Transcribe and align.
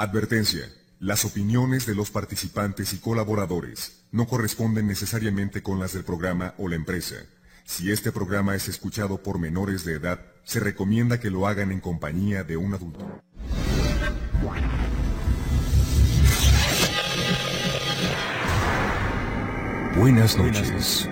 Advertencia. 0.00 0.62
Las 0.98 1.26
opiniones 1.26 1.84
de 1.84 1.94
los 1.94 2.10
participantes 2.10 2.94
y 2.94 3.00
colaboradores 3.00 4.00
no 4.12 4.26
corresponden 4.26 4.86
necesariamente 4.86 5.62
con 5.62 5.78
las 5.78 5.92
del 5.92 6.04
programa 6.04 6.54
o 6.56 6.68
la 6.68 6.76
empresa. 6.76 7.16
Si 7.66 7.92
este 7.92 8.10
programa 8.10 8.54
es 8.54 8.66
escuchado 8.66 9.22
por 9.22 9.38
menores 9.38 9.84
de 9.84 9.96
edad, 9.96 10.20
se 10.42 10.58
recomienda 10.58 11.20
que 11.20 11.28
lo 11.28 11.46
hagan 11.46 11.70
en 11.70 11.80
compañía 11.80 12.44
de 12.44 12.56
un 12.56 12.72
adulto. 12.72 13.06
Buenas 19.98 20.38
noches. 20.38 21.10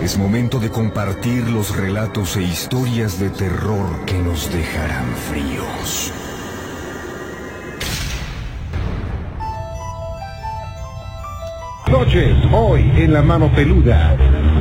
Es 0.00 0.16
momento 0.16 0.60
de 0.60 0.70
compartir 0.70 1.46
los 1.50 1.76
relatos 1.76 2.38
e 2.38 2.42
historias 2.42 3.20
de 3.20 3.28
terror 3.28 4.06
que 4.06 4.16
nos 4.16 4.50
dejarán 4.50 5.14
fríos. 5.28 6.10
Noches, 11.90 12.36
hoy 12.52 12.82
en 12.96 13.14
la 13.14 13.22
mano 13.22 13.50
peluda. 13.54 14.14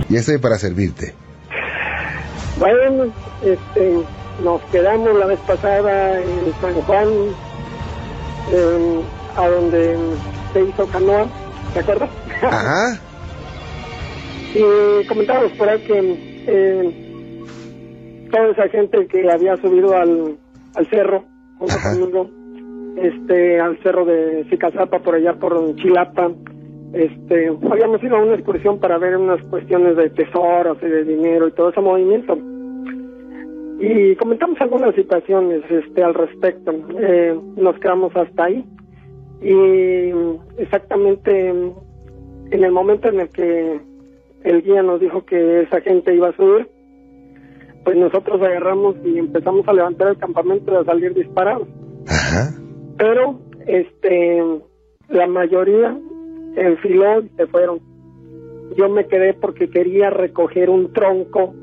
Y 0.10 0.16
estoy 0.16 0.38
para 0.38 0.58
servirte. 0.58 1.14
Bueno, 2.58 3.12
este, 3.44 4.00
nos 4.44 4.62
quedamos 4.72 5.14
la 5.20 5.26
vez 5.26 5.40
pasada 5.42 6.22
en 6.22 6.54
San 6.62 6.74
Juan, 6.74 7.08
a 9.36 9.48
donde 9.48 9.98
se 10.54 10.64
hizo 10.64 10.88
canoa, 10.88 11.28
¿te 11.74 11.80
acuerdas? 11.82 12.10
Ajá. 12.44 13.00
y 14.56 15.06
comentábamos 15.08 15.52
por 15.54 15.68
ahí 15.68 15.80
que 15.82 16.44
eh, 16.48 17.46
toda 18.32 18.52
esa 18.52 18.70
gente 18.70 19.06
que 19.08 19.30
había 19.30 19.58
subido 19.58 19.96
al, 19.96 20.38
al 20.76 20.90
cerro, 20.90 21.26
junto 21.60 21.76
Ajá. 21.76 21.90
conmigo, 21.92 22.30
este, 22.96 23.60
al 23.60 23.78
cerro 23.84 24.06
de 24.06 24.46
Zicazapa, 24.50 25.00
por 25.00 25.16
allá 25.16 25.34
por 25.34 25.76
Chilapa, 25.76 26.32
este, 26.94 27.52
habíamos 27.70 28.02
ido 28.04 28.18
a 28.18 28.24
una 28.24 28.36
excursión 28.36 28.80
para 28.80 28.98
ver 28.98 29.18
unas 29.18 29.42
cuestiones 29.48 29.96
de 29.98 30.10
tesoros 30.10 30.78
y 30.82 30.88
de 30.88 31.04
dinero 31.04 31.48
y 31.48 31.52
todo 31.52 31.70
ese 31.70 31.82
movimiento. 31.82 32.38
Y 33.80 34.16
comentamos 34.16 34.60
algunas 34.60 34.96
situaciones 34.96 35.62
este, 35.70 36.04
al 36.04 36.14
respecto. 36.14 36.72
Eh, 37.00 37.40
nos 37.58 37.78
quedamos 37.80 38.16
hasta 38.16 38.46
ahí. 38.46 38.66
Y 39.42 40.12
exactamente 40.60 41.50
en 41.50 42.64
el 42.64 42.72
momento 42.72 43.10
en 43.10 43.20
el 43.20 43.30
que 43.30 43.80
el 44.44 44.62
guía 44.64 44.82
nos 44.82 45.00
dijo 45.00 45.26
que 45.26 45.62
esa 45.62 45.82
gente 45.82 46.16
iba 46.16 46.30
a 46.30 46.36
subir, 46.36 46.68
pues 47.84 47.98
nosotros 47.98 48.42
agarramos 48.42 48.96
y 49.04 49.20
empezamos 49.20 49.68
a 49.68 49.74
levantar 49.74 50.10
el 50.10 50.18
campamento 50.18 50.72
y 50.72 50.76
a 50.76 50.84
salir 50.84 51.14
disparados. 51.14 51.68
Ajá. 52.08 52.52
Pero 52.98 53.40
este 53.68 54.42
la 55.10 55.28
mayoría 55.28 55.98
enfiló 56.58 57.22
y 57.22 57.30
se 57.38 57.48
fueron. 57.48 57.80
Yo 58.76 58.90
me 58.90 59.08
quedé 59.08 59.34
porque 59.34 59.70
quería 59.70 60.10
recoger 60.10 60.70
un 60.70 60.92
tronco, 60.92 61.54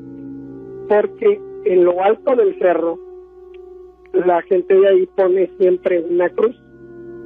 porque 0.87 1.39
en 1.65 1.83
lo 1.83 2.03
alto 2.03 2.35
del 2.35 2.57
cerro 2.59 2.99
la 4.13 4.41
gente 4.43 4.73
de 4.73 4.87
ahí 4.87 5.09
pone 5.15 5.49
siempre 5.57 6.03
una 6.09 6.29
cruz, 6.29 6.55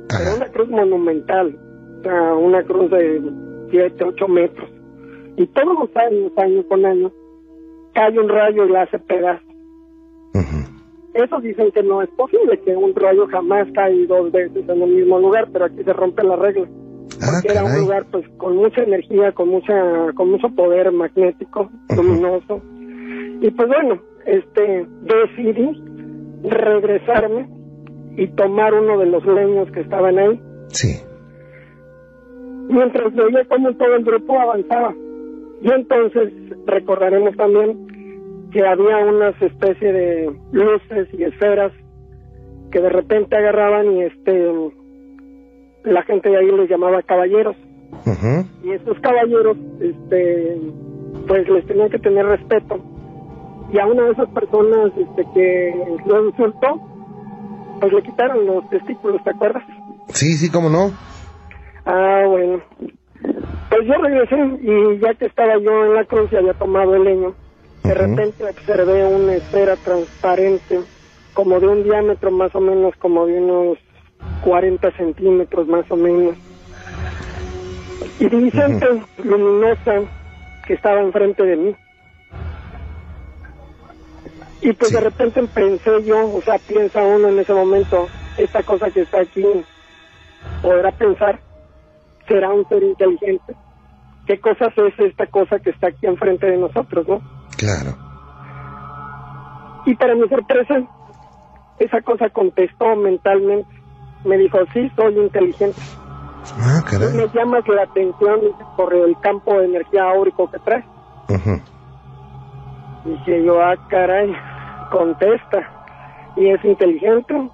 pero 0.09 0.35
una 0.35 0.51
cruz 0.51 0.69
monumental, 0.69 1.57
o 1.99 2.03
sea, 2.03 2.33
una 2.35 2.63
cruz 2.63 2.89
de 2.91 3.21
7, 3.69 4.03
8 4.03 4.27
metros. 4.27 4.69
Y 5.37 5.47
todos 5.47 5.77
los 5.79 5.95
años, 5.95 6.31
año 6.37 6.67
con 6.67 6.85
año, 6.85 7.11
cae 7.93 8.19
un 8.19 8.27
rayo 8.27 8.65
y 8.65 8.69
la 8.69 8.83
hace 8.83 8.99
pedazos. 8.99 9.49
Eso 11.13 11.39
dicen 11.41 11.71
que 11.71 11.83
no 11.83 12.01
es 12.01 12.09
posible, 12.11 12.59
que 12.59 12.75
un 12.75 12.93
rayo 12.95 13.27
jamás 13.27 13.67
cae 13.73 14.05
dos 14.05 14.31
veces 14.31 14.67
en 14.67 14.81
el 14.81 14.89
mismo 14.89 15.19
lugar, 15.19 15.47
pero 15.51 15.65
aquí 15.65 15.83
se 15.83 15.93
rompe 15.93 16.23
la 16.23 16.35
regla. 16.35 16.67
Ah, 17.21 17.39
Porque 17.41 17.51
era 17.57 17.65
un 17.65 17.79
lugar 17.81 18.05
pues 18.11 18.27
con 18.37 18.55
mucha 18.57 18.83
energía, 18.83 19.31
con 19.33 19.49
mucha 19.49 19.73
con 20.15 20.31
mucho 20.31 20.49
poder 20.55 20.91
magnético, 20.91 21.69
luminoso. 21.95 22.61
Y 23.41 23.51
pues 23.51 23.67
bueno, 23.67 24.01
este 24.25 24.85
decidí 25.01 25.83
regresarme 26.43 27.49
y 28.17 28.27
tomar 28.29 28.73
uno 28.73 28.97
de 28.99 29.05
los 29.07 29.25
leños 29.25 29.71
que 29.71 29.81
estaban 29.81 30.17
ahí, 30.17 30.41
Sí. 30.67 30.99
mientras 32.69 33.13
veía 33.13 33.45
cómo 33.49 33.73
todo 33.75 33.95
el 33.95 34.03
grupo 34.03 34.39
avanzaba. 34.39 34.93
Y 35.61 35.71
entonces 35.71 36.31
recordaremos 36.65 37.35
también 37.35 38.47
que 38.51 38.65
había 38.65 38.97
unas 39.05 39.39
especie 39.41 39.91
de 39.93 40.31
luces 40.51 41.07
y 41.13 41.23
esferas 41.23 41.71
que 42.71 42.79
de 42.81 42.89
repente 42.89 43.35
agarraban 43.35 43.91
y 43.93 44.03
este 44.03 44.51
la 45.93 46.03
gente 46.03 46.29
de 46.29 46.37
ahí 46.37 46.51
les 46.51 46.69
llamaba 46.69 47.01
caballeros 47.01 47.55
y 48.63 48.71
estos 48.71 48.99
caballeros 48.99 49.57
este 49.79 50.57
pues 51.27 51.49
les 51.49 51.65
tenían 51.65 51.89
que 51.89 51.99
tener 51.99 52.25
respeto 52.25 52.79
y 53.71 53.79
a 53.79 53.85
una 53.85 54.05
de 54.05 54.11
esas 54.11 54.29
personas 54.29 54.91
este 54.97 55.25
que 55.33 55.73
lo 56.05 56.27
insultó 56.27 56.81
pues 57.79 57.93
le 57.93 58.03
quitaron 58.03 58.45
los 58.45 58.69
testículos 58.69 59.23
¿te 59.23 59.31
acuerdas? 59.31 59.63
Sí, 60.13 60.33
sí, 60.33 60.49
cómo 60.49 60.69
no. 60.69 60.91
Ah, 61.85 62.23
bueno. 62.27 62.61
Pues 63.69 63.85
yo 63.85 63.93
regresé 64.01 64.35
y 64.61 64.99
ya 64.99 65.13
que 65.13 65.25
estaba 65.25 65.57
yo 65.59 65.85
en 65.85 65.95
la 65.95 66.05
cruz 66.05 66.31
y 66.31 66.35
había 66.35 66.53
tomado 66.53 66.95
el 66.95 67.03
leño, 67.03 67.33
de 67.83 67.93
repente 67.93 68.43
observé 68.43 69.05
una 69.05 69.35
esfera 69.35 69.75
transparente, 69.75 70.79
como 71.33 71.59
de 71.59 71.67
un 71.67 71.83
diámetro 71.83 72.31
más 72.31 72.53
o 72.55 72.59
menos, 72.59 72.95
como 72.97 73.25
de 73.25 73.41
unos 73.41 73.77
40 74.43 74.91
centímetros 74.91 75.67
más 75.67 75.89
o 75.91 75.95
menos. 75.95 76.35
Iridiscente, 78.19 78.85
luminosa, 79.17 80.01
que 80.65 80.73
estaba 80.73 81.01
enfrente 81.01 81.43
de 81.43 81.55
mí. 81.55 81.75
Y 84.61 84.73
pues 84.73 84.89
Sí. 84.91 84.95
de 84.95 85.01
repente 85.01 85.47
pensé 85.47 86.03
yo, 86.03 86.33
o 86.33 86.41
sea, 86.43 86.59
piensa 86.59 87.01
uno 87.01 87.29
en 87.29 87.39
ese 87.39 87.53
momento, 87.53 88.09
esta 88.37 88.61
cosa 88.63 88.91
que 88.91 89.01
está 89.01 89.21
aquí, 89.21 89.43
podrá 90.61 90.91
pensar, 90.91 91.39
será 92.27 92.51
un 92.51 92.67
ser 92.67 92.83
inteligente. 92.83 93.55
¿Qué 94.25 94.39
cosas 94.39 94.69
es 94.77 94.99
esta 94.99 95.25
cosa 95.27 95.59
que 95.59 95.71
está 95.71 95.87
aquí 95.87 96.05
enfrente 96.05 96.45
de 96.45 96.57
nosotros, 96.57 97.07
no? 97.07 97.21
Claro. 97.57 97.97
Y 99.85 99.95
para 99.95 100.13
mi 100.13 100.27
sorpresa, 100.27 100.83
esa 101.79 102.01
cosa 102.01 102.29
contestó 102.29 102.95
mentalmente. 102.95 103.78
Me 104.25 104.37
dijo, 104.37 104.57
sí, 104.73 104.91
soy 104.95 105.17
inteligente. 105.17 105.79
Ah, 106.59 106.81
Me 106.83 106.89
caray. 106.89 107.29
llamas 107.33 107.67
la 107.67 107.83
atención 107.83 108.39
por 108.75 108.93
el 108.93 109.17
campo 109.21 109.57
de 109.59 109.65
energía 109.65 110.09
áurico 110.09 110.49
que 110.51 110.59
traes. 110.59 110.85
Ujú. 111.29 111.61
Dije 113.05 113.43
yo, 113.45 113.61
ah, 113.61 113.75
caray, 113.89 114.33
contesta. 114.91 115.69
Y 116.35 116.49
es 116.49 116.63
inteligente, 116.65 117.49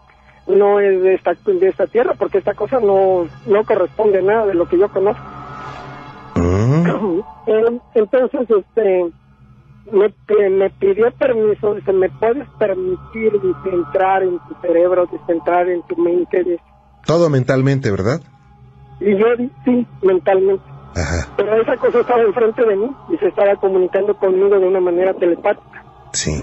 no 0.47 0.79
es 0.79 1.01
de 1.01 1.13
esta, 1.15 1.33
de 1.45 1.67
esta 1.67 1.87
tierra, 1.87 2.13
porque 2.17 2.39
esta 2.39 2.53
cosa 2.53 2.79
no, 2.79 3.25
no 3.47 3.63
corresponde 3.65 4.19
a 4.19 4.21
nada 4.21 4.45
de 4.47 4.53
lo 4.55 4.67
que 4.67 4.77
yo 4.77 4.89
conozco. 4.89 5.23
Mm. 6.35 6.85
Eh, 7.47 7.79
Entonces, 7.93 8.41
este, 8.49 9.05
me, 9.91 10.49
me 10.49 10.69
pidió 10.71 11.11
permiso, 11.11 11.75
dice, 11.75 11.93
¿me 11.93 12.09
puedes 12.09 12.47
permitir 12.59 13.33
dice, 13.33 13.69
entrar 13.71 14.23
en 14.23 14.39
tu 14.39 14.55
cerebro, 14.61 15.05
dice, 15.11 15.31
entrar 15.31 15.69
en 15.69 15.81
tu 15.83 15.95
mente? 15.97 16.43
Dice. 16.43 16.63
Todo 17.05 17.29
mentalmente, 17.29 17.91
¿verdad? 17.91 18.21
Y 18.99 19.17
yo 19.17 19.25
sí, 19.63 19.87
mentalmente. 20.01 20.63
Ajá. 20.95 21.33
Pero 21.35 21.61
esa 21.61 21.75
cosa 21.77 21.99
estaba 21.99 22.21
enfrente 22.21 22.65
de 22.65 22.75
mí 22.75 22.89
y 23.09 23.17
se 23.17 23.27
estaba 23.27 23.55
comunicando 23.57 24.15
conmigo 24.17 24.57
de 24.57 24.67
una 24.67 24.79
manera 24.79 25.13
telepática. 25.13 25.83
Sí. 26.13 26.41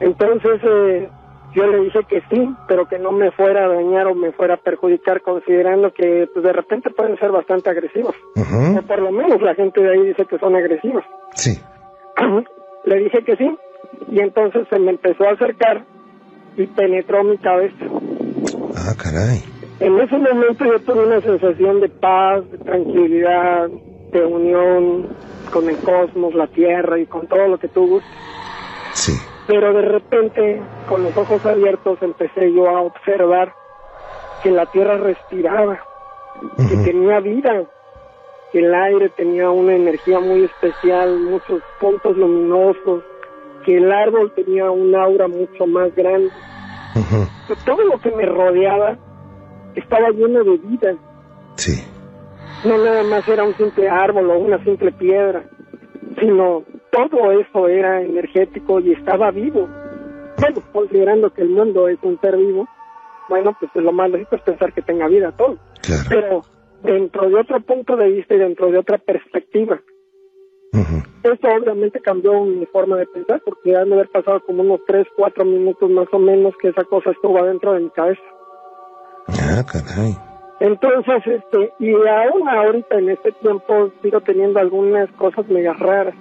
Entonces, 0.00 0.60
eh, 0.64 1.08
yo 1.54 1.66
le 1.66 1.80
dije 1.84 2.00
que 2.08 2.20
sí, 2.28 2.54
pero 2.66 2.86
que 2.86 2.98
no 2.98 3.12
me 3.12 3.30
fuera 3.30 3.64
a 3.64 3.68
dañar 3.68 4.08
o 4.08 4.14
me 4.14 4.32
fuera 4.32 4.54
a 4.54 4.58
perjudicar, 4.58 5.22
considerando 5.22 5.92
que 5.92 6.28
pues, 6.32 6.44
de 6.44 6.52
repente 6.52 6.90
pueden 6.90 7.16
ser 7.18 7.30
bastante 7.30 7.70
agresivos. 7.70 8.14
Ujú. 8.34 8.78
O 8.78 8.82
por 8.82 8.98
lo 8.98 9.12
menos 9.12 9.40
la 9.40 9.54
gente 9.54 9.80
de 9.80 9.92
ahí 9.92 10.06
dice 10.06 10.26
que 10.26 10.38
son 10.38 10.56
agresivos. 10.56 11.04
Sí. 11.34 11.58
Le 12.86 12.98
dije 13.00 13.22
que 13.24 13.36
sí, 13.36 13.58
y 14.08 14.20
entonces 14.20 14.66
se 14.70 14.78
me 14.78 14.92
empezó 14.92 15.24
a 15.24 15.32
acercar 15.32 15.84
y 16.56 16.66
penetró 16.66 17.22
mi 17.24 17.36
cabeza. 17.38 17.84
Ah, 18.76 18.94
caray. 18.96 19.42
En 19.80 19.98
ese 20.00 20.16
momento 20.16 20.64
yo 20.64 20.80
tuve 20.80 21.06
una 21.06 21.20
sensación 21.20 21.80
de 21.80 21.88
paz, 21.88 22.50
de 22.50 22.58
tranquilidad, 22.58 23.68
de 24.12 24.24
unión 24.24 25.08
con 25.52 25.68
el 25.68 25.76
cosmos, 25.78 26.34
la 26.34 26.46
tierra 26.46 26.98
y 26.98 27.06
con 27.06 27.26
todo 27.26 27.48
lo 27.48 27.58
que 27.58 27.68
tú 27.68 27.86
gustes. 27.86 28.10
Sí. 28.94 29.12
Pero 29.46 29.74
de 29.74 29.82
repente, 29.82 30.62
con 30.88 31.02
los 31.02 31.16
ojos 31.16 31.44
abiertos, 31.44 31.98
empecé 32.00 32.52
yo 32.52 32.68
a 32.68 32.80
observar 32.80 33.52
que 34.42 34.50
la 34.50 34.66
tierra 34.66 34.96
respiraba, 34.96 35.80
que 36.56 36.76
tenía 36.84 37.20
vida, 37.20 37.64
el 38.58 38.74
aire 38.74 39.08
tenía 39.10 39.50
una 39.50 39.74
energía 39.74 40.20
muy 40.20 40.44
especial, 40.44 41.18
muchos 41.20 41.62
puntos 41.80 42.16
luminosos, 42.16 43.02
que 43.64 43.76
el 43.76 43.90
árbol 43.90 44.32
tenía 44.34 44.70
un 44.70 44.94
aura 44.94 45.28
mucho 45.28 45.66
más 45.66 45.94
grande. 45.94 46.30
Todo 47.64 47.84
lo 47.84 48.00
que 48.00 48.10
me 48.12 48.24
rodeaba 48.24 48.96
estaba 49.74 50.10
lleno 50.10 50.44
de 50.44 50.56
vida. 50.58 50.94
Sí. 51.56 51.84
No 52.64 52.78
nada 52.78 53.02
más 53.02 53.26
era 53.28 53.44
un 53.44 53.54
simple 53.56 53.88
árbol 53.88 54.30
o 54.30 54.38
una 54.38 54.62
simple 54.64 54.92
piedra, 54.92 55.44
sino 56.18 56.62
todo 56.90 57.32
eso 57.32 57.68
era 57.68 58.02
energético 58.02 58.80
y 58.80 58.92
estaba 58.92 59.30
vivo. 59.30 59.68
Bueno, 60.40 60.62
considerando 60.72 61.32
que 61.32 61.42
el 61.42 61.50
mundo 61.50 61.88
es 61.88 61.98
un 62.02 62.18
ser 62.20 62.36
vivo, 62.36 62.66
bueno, 63.28 63.56
pues 63.58 63.84
lo 63.84 63.92
más 63.92 64.10
lógico 64.10 64.36
es 64.36 64.42
pensar 64.42 64.72
que 64.72 64.82
tenga 64.82 65.08
vida 65.08 65.32
todo. 65.32 65.58
Claro. 65.82 66.02
Pero 66.08 66.42
dentro 66.86 67.28
de 67.28 67.34
otro 67.36 67.60
punto 67.60 67.96
de 67.96 68.08
vista 68.08 68.34
y 68.34 68.38
dentro 68.38 68.70
de 68.70 68.78
otra 68.78 68.98
perspectiva, 68.98 69.80
Ujú. 70.72 71.02
eso 71.22 71.48
obviamente 71.48 72.00
cambió 72.00 72.44
mi 72.44 72.66
forma 72.66 72.96
de 72.96 73.06
pensar 73.06 73.42
porque 73.44 73.76
han 73.76 73.88
de 73.88 73.96
haber 73.96 74.08
pasado 74.08 74.40
como 74.46 74.62
unos 74.62 74.80
3, 74.86 75.06
4 75.16 75.44
minutos 75.44 75.90
más 75.90 76.08
o 76.12 76.18
menos 76.18 76.54
que 76.60 76.68
esa 76.68 76.84
cosa 76.84 77.10
estuvo 77.10 77.38
adentro 77.38 77.72
de 77.74 77.80
mi 77.80 77.90
cabeza. 77.90 78.22
Ah, 79.28 79.64
caray. 79.70 80.16
Entonces, 80.60 81.22
este, 81.26 81.72
y 81.80 81.92
aún 81.92 82.48
ahorita 82.48 82.98
en 82.98 83.10
este 83.10 83.32
tiempo 83.32 83.90
sigo 84.02 84.20
teniendo 84.22 84.58
algunas 84.58 85.10
cosas 85.12 85.46
mega 85.48 85.74
raras. 85.74 86.14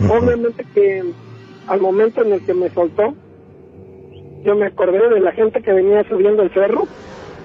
Ujú. 0.00 0.12
Obviamente 0.12 0.64
que 0.74 1.04
al 1.68 1.80
momento 1.80 2.22
en 2.22 2.32
el 2.32 2.44
que 2.44 2.54
me 2.54 2.68
soltó, 2.70 3.14
yo 4.44 4.54
me 4.54 4.66
acordé 4.66 5.08
de 5.08 5.20
la 5.20 5.32
gente 5.32 5.60
que 5.62 5.72
venía 5.72 6.08
subiendo 6.08 6.42
el 6.42 6.52
cerro 6.52 6.82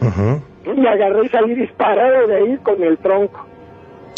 Ujú. 0.02 0.42
Y 0.66 0.88
agarré 0.88 1.26
y 1.26 1.30
salí 1.30 1.56
disparado 1.56 2.28
de 2.28 2.36
ahí 2.36 2.58
con 2.58 2.82
el 2.84 2.98
tronco. 2.98 3.46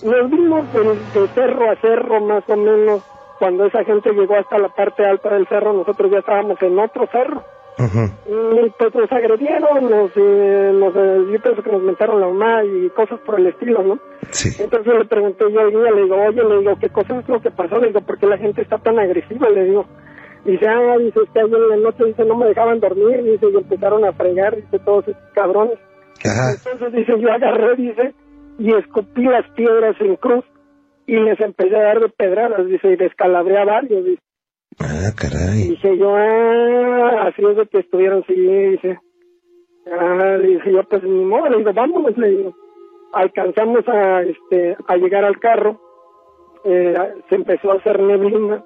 Nos 0.03 0.29
vimos 0.29 0.73
de, 0.73 0.79
de 1.19 1.27
cerro 1.29 1.71
a 1.71 1.75
cerro 1.77 2.21
más 2.21 2.43
o 2.47 2.55
menos. 2.55 3.03
Cuando 3.39 3.65
esa 3.65 3.83
gente 3.83 4.11
llegó 4.11 4.35
hasta 4.35 4.57
la 4.57 4.69
parte 4.69 5.05
alta 5.05 5.33
del 5.33 5.47
cerro, 5.47 5.73
nosotros 5.73 6.11
ya 6.11 6.19
estábamos 6.19 6.61
en 6.61 6.79
otro 6.79 7.07
cerro. 7.11 7.43
Y 7.79 8.69
pues 8.77 8.93
nos 8.95 9.11
agredieron, 9.11 9.89
nos, 9.89 10.11
eh, 10.15 10.71
nos, 10.73 10.95
eh, 10.95 11.25
yo 11.31 11.41
pienso 11.41 11.63
que 11.63 11.71
nos 11.71 11.81
mentaron 11.81 12.21
la 12.21 12.27
mamá 12.27 12.63
y 12.63 12.89
cosas 12.89 13.19
por 13.21 13.39
el 13.39 13.47
estilo, 13.47 13.81
¿no? 13.81 13.99
Sí. 14.29 14.49
Entonces 14.61 14.93
le 14.93 15.05
pregunté 15.05 15.51
yo 15.51 15.59
al 15.59 15.71
guía, 15.71 15.91
le 15.91 16.03
digo, 16.03 16.15
oye, 16.15 16.43
le 16.43 16.59
digo, 16.59 16.75
¿qué 16.79 16.89
cosa 16.89 17.19
es 17.19 17.27
lo 17.27 17.41
que 17.41 17.49
pasó? 17.49 17.79
Le 17.79 17.87
digo, 17.87 18.01
¿por 18.01 18.19
qué 18.19 18.27
la 18.27 18.37
gente 18.37 18.61
está 18.61 18.77
tan 18.77 18.99
agresiva? 18.99 19.49
Le 19.49 19.63
digo, 19.65 19.85
dice, 20.45 20.67
ah, 20.67 20.97
dice, 20.99 21.19
es 21.23 21.29
que 21.31 21.39
ayer 21.39 21.55
en 21.55 21.69
la 21.69 21.77
noche, 21.77 22.05
dice, 22.05 22.23
no 22.25 22.35
me 22.35 22.45
dejaban 22.45 22.79
dormir, 22.79 23.23
dice, 23.23 23.47
y 23.51 23.57
empezaron 23.57 24.05
a 24.05 24.13
fregar, 24.13 24.55
dice, 24.55 24.79
todos 24.79 25.07
estos 25.07 25.33
cabrones. 25.33 25.79
Ajá. 26.23 26.53
Entonces 26.71 26.93
dice, 26.93 27.19
yo 27.19 27.31
agarré, 27.31 27.75
dice, 27.75 28.13
y 28.59 28.73
escupí 28.73 29.23
las 29.23 29.47
piedras 29.51 29.95
en 29.99 30.15
cruz 30.15 30.45
y 31.05 31.15
les 31.17 31.39
empecé 31.39 31.75
a 31.75 31.83
dar 31.83 31.99
de 31.99 32.09
pedradas, 32.09 32.65
dice, 32.65 32.91
y 32.91 32.95
descalabré 32.95 33.57
a 33.57 33.65
varios, 33.65 34.05
dice. 34.05 34.21
Ah, 34.79 35.11
caray. 35.15 35.69
Dije 35.69 35.97
yo, 35.97 36.15
ah, 36.15 37.27
así 37.27 37.43
es 37.45 37.57
de 37.57 37.67
que 37.67 37.79
estuvieron, 37.79 38.23
sí, 38.25 38.33
dice. 38.33 38.99
Ah, 39.91 40.37
le 40.39 40.47
dije 40.47 40.71
yo, 40.71 40.83
pues 40.83 41.03
ni 41.03 41.25
modo, 41.25 41.49
le 41.49 41.57
digo, 41.57 41.73
vámonos, 41.73 42.17
le 42.17 42.29
digo. 42.29 42.55
Alcanzamos 43.13 43.87
a, 43.87 44.21
este, 44.21 44.77
a 44.87 44.95
llegar 44.95 45.23
al 45.25 45.39
carro, 45.39 45.79
eh, 46.63 46.95
se 47.29 47.35
empezó 47.35 47.71
a 47.71 47.75
hacer 47.75 47.99
neblina. 47.99 48.63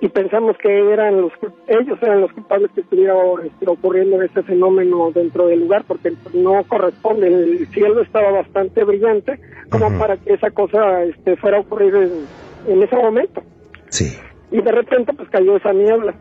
Y 0.00 0.08
pensamos 0.08 0.56
que 0.58 0.92
eran 0.92 1.20
los, 1.20 1.32
ellos 1.66 1.98
eran 2.02 2.20
los 2.20 2.32
culpables 2.32 2.70
que 2.74 2.80
estuviera 2.82 3.14
este, 3.44 3.68
ocurriendo 3.68 4.20
ese 4.22 4.42
fenómeno 4.42 5.10
dentro 5.14 5.46
del 5.46 5.60
lugar, 5.60 5.84
porque 5.86 6.12
no 6.32 6.62
corresponde, 6.64 7.28
el 7.28 7.66
cielo 7.68 8.02
estaba 8.02 8.30
bastante 8.30 8.84
brillante 8.84 9.38
como 9.70 9.96
para 9.98 10.16
que 10.16 10.34
esa 10.34 10.50
cosa 10.50 11.02
este, 11.04 11.36
fuera 11.36 11.58
a 11.58 11.60
ocurrir 11.60 11.94
en, 11.94 12.72
en 12.72 12.82
ese 12.82 12.96
momento 12.96 13.42
Sí. 13.88 14.18
y 14.50 14.60
de 14.60 14.72
repente 14.72 15.12
pues 15.12 15.28
cayó 15.30 15.56
esa 15.56 15.72
niebla. 15.72 16.14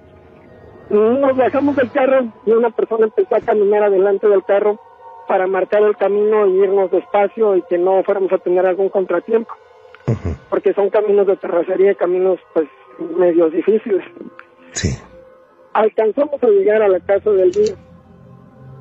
Nos 0.89 1.35
bajamos 1.35 1.75
del 1.75 1.89
carro 1.91 2.25
y 2.45 2.51
una 2.51 2.69
persona 2.69 3.05
empezó 3.05 3.35
a 3.35 3.41
caminar 3.41 3.83
adelante 3.83 4.27
del 4.27 4.43
carro 4.43 4.79
para 5.27 5.47
marcar 5.47 5.81
el 5.83 5.95
camino 5.97 6.45
y 6.47 6.59
irnos 6.63 6.91
despacio 6.91 7.55
y 7.55 7.63
que 7.63 7.77
no 7.77 8.03
fuéramos 8.03 8.31
a 8.33 8.37
tener 8.37 8.65
algún 8.65 8.89
contratiempo, 8.89 9.51
porque 10.49 10.73
son 10.73 10.89
caminos 10.89 11.25
de 11.25 11.37
terracería, 11.37 11.95
caminos 11.95 12.37
pues 12.53 12.67
medios 13.17 13.51
difíciles. 13.51 14.03
Sí. 14.71 14.97
Alcanzamos 15.73 16.41
a 16.41 16.47
llegar 16.47 16.81
a 16.81 16.87
la 16.87 16.99
casa 16.99 17.29
del 17.31 17.51
día, 17.51 17.73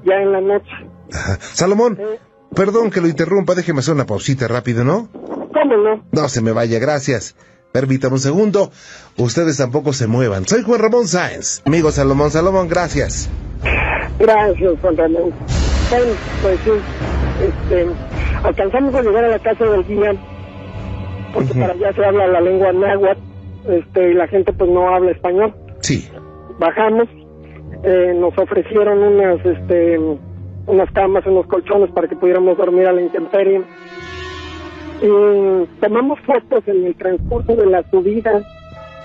ya 0.04 0.14
en 0.16 0.32
la 0.32 0.40
noche. 0.40 0.70
Ajá. 1.12 1.38
Salomón, 1.40 1.98
Eh, 2.00 2.18
perdón 2.54 2.90
que 2.90 3.00
lo 3.00 3.08
interrumpa, 3.08 3.54
déjeme 3.54 3.80
hacer 3.80 3.94
una 3.94 4.06
pausita 4.06 4.48
rápido, 4.48 4.84
¿no? 4.84 5.08
¿Cómo 5.12 5.76
no? 5.76 6.04
No 6.12 6.28
se 6.28 6.42
me 6.42 6.52
vaya, 6.52 6.78
gracias. 6.78 7.34
Permítame 7.72 8.14
un 8.14 8.20
segundo. 8.20 8.70
Ustedes 9.16 9.56
tampoco 9.56 9.92
se 9.94 10.06
muevan. 10.06 10.46
Soy 10.46 10.62
Juan 10.62 10.80
Ramón 10.80 11.06
Sáenz. 11.08 11.62
Amigo 11.64 11.90
Salomón, 11.90 12.30
Salomón, 12.30 12.68
gracias. 12.68 13.30
Gracias, 14.18 14.74
Juan 14.82 14.96
Ramón. 14.96 15.32
Bueno, 15.90 16.12
pues 16.42 16.58
sí, 16.64 16.70
este, 17.42 17.86
alcanzamos 18.44 18.94
a 18.94 19.02
llegar 19.02 19.24
a 19.24 19.28
la 19.28 19.38
casa 19.38 19.64
del 19.64 19.84
guía, 19.86 20.12
porque 21.34 21.54
para 21.54 21.72
allá 21.72 21.92
se 21.94 22.04
habla 22.04 22.26
la 22.26 22.40
lengua 22.40 22.72
náhuatl, 22.72 23.20
este, 23.68 24.10
y 24.10 24.14
la 24.14 24.26
gente 24.28 24.52
pues 24.52 24.70
no 24.70 24.88
habla 24.94 25.12
español. 25.12 25.54
Sí. 25.80 26.08
Bajamos, 26.58 27.08
eh, 27.82 28.14
nos 28.16 28.36
ofrecieron 28.38 28.98
unas, 28.98 29.44
este, 29.44 29.98
unas 30.66 30.90
camas, 30.92 31.26
unos 31.26 31.46
colchones 31.46 31.90
para 31.90 32.08
que 32.08 32.16
pudiéramos 32.16 32.56
dormir 32.56 32.86
a 32.86 32.92
la 32.92 33.02
intemperie. 33.02 33.62
Y 35.02 35.66
tomamos 35.80 36.20
fotos 36.20 36.62
en 36.66 36.86
el 36.86 36.94
transcurso 36.94 37.56
de 37.56 37.66
la 37.66 37.82
subida, 37.90 38.42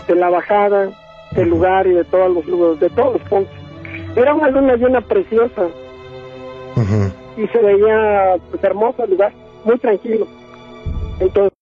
de 0.08 0.16
la 0.16 0.30
bajada, 0.30 0.90
del 1.32 1.50
lugar 1.50 1.88
y 1.88 1.94
de 1.94 2.04
todos 2.04 2.34
los 2.34 2.46
lugares, 2.46 2.80
de 2.80 2.90
todos 2.92 3.14
los 3.14 3.30
puntos. 3.30 3.54
Era 4.16 4.34
una 4.34 4.50
luna 4.50 4.76
llena 4.76 5.02
preciosa 5.02 5.68
y 7.38 7.48
se 7.48 7.58
veía 7.60 8.36
pues 8.50 8.64
hermoso 8.64 9.04
el 9.04 9.12
lugar, 9.12 9.34
muy 9.66 9.78
tranquilo. 9.80 10.28
Entonces 11.20 11.57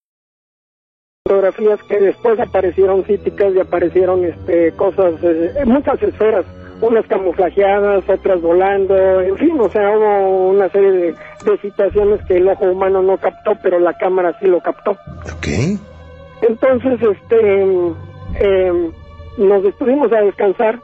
fotografías 1.27 1.81
que 1.89 1.99
después 1.99 2.39
aparecieron 2.39 3.03
cíticas 3.03 3.51
y 3.55 3.59
aparecieron 3.59 4.23
este 4.25 4.71
cosas, 4.73 5.15
eh, 5.23 5.63
muchas 5.65 5.99
esferas, 6.03 6.45
unas 6.81 7.03
camuflajeadas, 7.07 8.07
otras 8.07 8.39
volando, 8.43 9.21
en 9.21 9.35
fin, 9.35 9.59
o 9.59 9.67
sea, 9.69 9.89
hubo 9.97 10.49
una 10.51 10.69
serie 10.69 10.91
de, 10.91 11.15
de 11.45 11.57
situaciones 11.63 12.23
que 12.27 12.35
el 12.35 12.47
ojo 12.47 12.65
humano 12.65 13.01
no 13.01 13.17
captó, 13.17 13.53
pero 13.63 13.79
la 13.79 13.97
cámara 13.97 14.37
sí 14.39 14.45
lo 14.45 14.61
captó. 14.61 14.91
Ok. 14.91 15.47
Entonces, 16.47 16.99
este, 17.01 17.63
eh, 18.41 18.91
nos 19.39 19.65
estuvimos 19.65 20.13
a 20.13 20.21
descansar. 20.21 20.79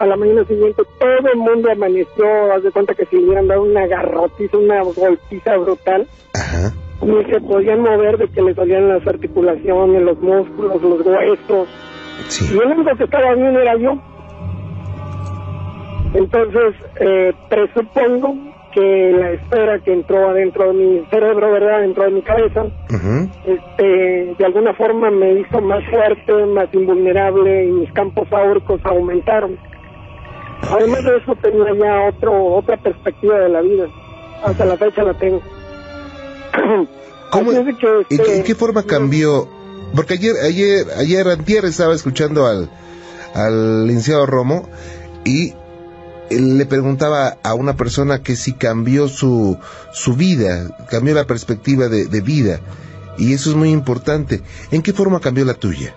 A 0.00 0.06
la 0.06 0.16
mañana 0.16 0.44
siguiente 0.44 0.82
todo 0.98 1.28
el 1.32 1.38
mundo 1.38 1.70
amaneció, 1.70 2.52
haz 2.52 2.64
de 2.64 2.72
cuenta 2.72 2.96
que 2.96 3.06
si 3.06 3.16
le 3.16 3.26
hubieran 3.26 3.46
dado 3.46 3.62
una 3.62 3.86
garrotiza, 3.86 4.58
una 4.58 4.82
golpiza 4.82 5.56
brutal, 5.56 6.08
Ajá. 6.34 6.72
Ni 7.04 7.24
se 7.24 7.40
podían 7.40 7.80
mover 7.80 8.18
de 8.18 8.28
que 8.28 8.42
les 8.42 8.56
dolían 8.56 8.88
las 8.88 9.06
articulaciones, 9.06 10.02
los 10.02 10.18
músculos, 10.20 10.82
los 10.82 11.06
huesos. 11.06 11.68
Sí. 12.28 12.54
Y 12.54 12.58
el 12.58 12.72
único 12.78 12.96
que 12.96 13.04
estaba 13.04 13.34
bien 13.34 13.56
era 13.56 13.76
yo. 13.76 13.98
Entonces, 16.14 16.74
eh, 17.00 17.32
presupongo 17.48 18.36
que 18.72 19.12
la 19.12 19.30
esfera 19.32 19.78
que 19.80 19.92
entró 19.92 20.30
adentro 20.30 20.68
de 20.68 20.74
mi 20.74 21.06
cerebro, 21.06 21.52
¿verdad? 21.52 21.80
Dentro 21.80 22.04
de 22.04 22.10
mi 22.10 22.22
cabeza, 22.22 22.64
este, 23.46 24.34
de 24.36 24.44
alguna 24.44 24.74
forma 24.74 25.10
me 25.10 25.32
hizo 25.40 25.60
más 25.60 25.84
fuerte, 25.88 26.32
más 26.46 26.72
invulnerable 26.72 27.66
y 27.66 27.70
mis 27.70 27.92
campos 27.92 28.26
áuricos 28.32 28.80
aumentaron. 28.84 29.56
Además 30.70 31.04
de 31.04 31.16
eso 31.18 31.34
tenía 31.36 31.74
ya 31.74 32.08
otro, 32.08 32.54
otra 32.54 32.76
perspectiva 32.76 33.38
de 33.38 33.48
la 33.48 33.60
vida. 33.60 33.86
Hasta 34.44 34.64
la 34.64 34.76
fecha 34.76 35.02
la 35.04 35.14
tengo. 35.14 35.40
¿Cómo, 37.30 37.50
que, 37.50 37.56
¿en, 37.56 37.76
qué, 37.76 38.06
este, 38.10 38.36
en 38.36 38.44
qué 38.44 38.54
forma 38.54 38.84
cambió? 38.84 39.48
Porque 39.94 40.14
ayer, 40.14 40.36
ayer, 40.42 40.86
ayer 40.96 41.28
antier 41.28 41.64
estaba 41.64 41.94
escuchando 41.94 42.46
al, 42.46 42.70
al 43.34 43.86
licenciado 43.86 44.26
Romo 44.26 44.68
y 45.24 45.54
le 46.30 46.66
preguntaba 46.66 47.36
a 47.42 47.54
una 47.54 47.76
persona 47.76 48.22
que 48.22 48.36
si 48.36 48.52
cambió 48.52 49.08
su, 49.08 49.58
su 49.92 50.14
vida, 50.14 50.68
cambió 50.90 51.14
la 51.14 51.26
perspectiva 51.26 51.88
de, 51.88 52.06
de 52.06 52.20
vida. 52.20 52.60
Y 53.18 53.32
eso 53.32 53.50
es 53.50 53.56
muy 53.56 53.70
importante. 53.70 54.42
¿En 54.70 54.82
qué 54.82 54.92
forma 54.92 55.20
cambió 55.20 55.44
la 55.44 55.54
tuya? 55.54 55.94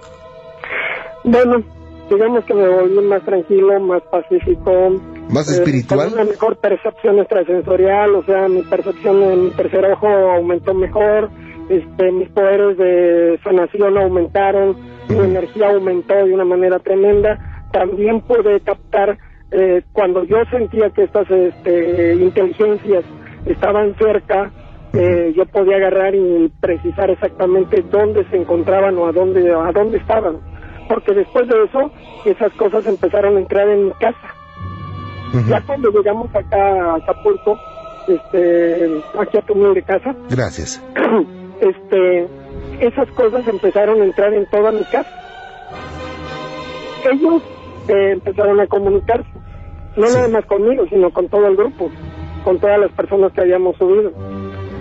Bueno, 1.24 1.64
digamos 2.10 2.46
que 2.46 2.54
me 2.54 2.68
volví 2.68 3.00
más 3.02 3.24
tranquilo, 3.24 3.80
más 3.80 4.02
pacífico. 4.04 4.96
¿Más 5.30 5.50
eh, 5.50 5.56
espiritual? 5.56 6.10
con 6.10 6.14
una 6.14 6.24
mejor 6.24 6.58
percepción 6.58 7.20
extrasensorial, 7.20 8.16
o 8.16 8.24
sea, 8.24 8.48
mi 8.48 8.62
percepción 8.64 9.22
en 9.24 9.44
mi 9.46 9.50
tercer 9.52 9.86
ojo 9.86 10.08
aumentó 10.08 10.74
mejor, 10.74 11.30
este, 11.70 12.12
mis 12.12 12.30
poderes 12.30 12.78
de 12.78 13.40
sanación 13.44 13.98
aumentaron, 13.98 14.78
mi 15.10 15.18
energía 15.18 15.70
aumentó 15.70 16.14
de 16.14 16.34
una 16.34 16.46
manera 16.46 16.80
tremenda. 16.80 17.66
También 17.72 18.22
pude 18.22 18.62
captar 18.62 19.18
eh, 19.52 19.82
cuando 19.92 20.24
yo 20.24 20.38
sentía 20.50 20.90
que 20.92 21.04
estas 21.04 21.30
este, 21.30 22.16
inteligencias 22.16 23.04
estaban 23.46 23.96
cerca, 23.96 24.52
eh, 24.94 25.34
yo 25.36 25.46
podía 25.46 25.76
agarrar 25.76 26.16
y 26.16 26.52
precisar 26.62 27.10
exactamente 27.12 27.84
dónde 27.92 28.26
se 28.30 28.38
encontraban 28.38 28.98
o 28.98 29.06
a 29.06 29.12
dónde 29.12 29.52
a 29.52 29.72
dónde 29.74 29.98
estaban 29.98 30.38
porque 30.88 31.14
después 31.14 31.48
de 31.48 31.64
eso 31.64 31.92
esas 32.26 32.52
cosas 32.54 32.86
empezaron 32.86 33.38
a 33.38 33.40
entrar 33.40 33.68
en 33.70 33.86
mi 33.86 33.92
casa 33.94 34.36
Ya 35.50 35.62
cuando 35.62 35.92
llegamos 35.92 36.34
acá 36.34 36.58
a 36.58 36.96
Acapulco, 36.96 37.58
este, 38.08 39.02
aquí 39.20 39.38
a 39.38 39.42
tu 39.42 39.74
de 39.74 39.84
casa, 39.84 40.16
Gracias. 40.30 40.82
este, 41.62 42.28
esas 42.80 43.10
cosas 43.12 43.48
empezaron 43.48 44.02
a 44.02 44.06
entrar 44.06 44.34
en 44.34 44.46
toda 44.50 44.72
mi 44.72 44.84
casa. 44.86 45.10
Ellos 47.12 47.42
eh, 47.88 48.12
empezaron 48.14 48.60
a 48.60 48.68
comunicarse, 48.68 49.28
no 49.96 50.08
Sí. 50.08 50.16
nada 50.16 50.28
más 50.30 50.46
conmigo, 50.46 50.86
sino 50.90 51.10
con 51.12 51.28
todo 51.28 51.48
el 51.48 51.56
grupo, 51.56 51.90
con 52.44 52.60
todas 52.60 52.80
las 52.80 52.92
personas 52.92 53.32
que 53.34 53.42
habíamos 53.42 53.76
subido. 53.78 54.12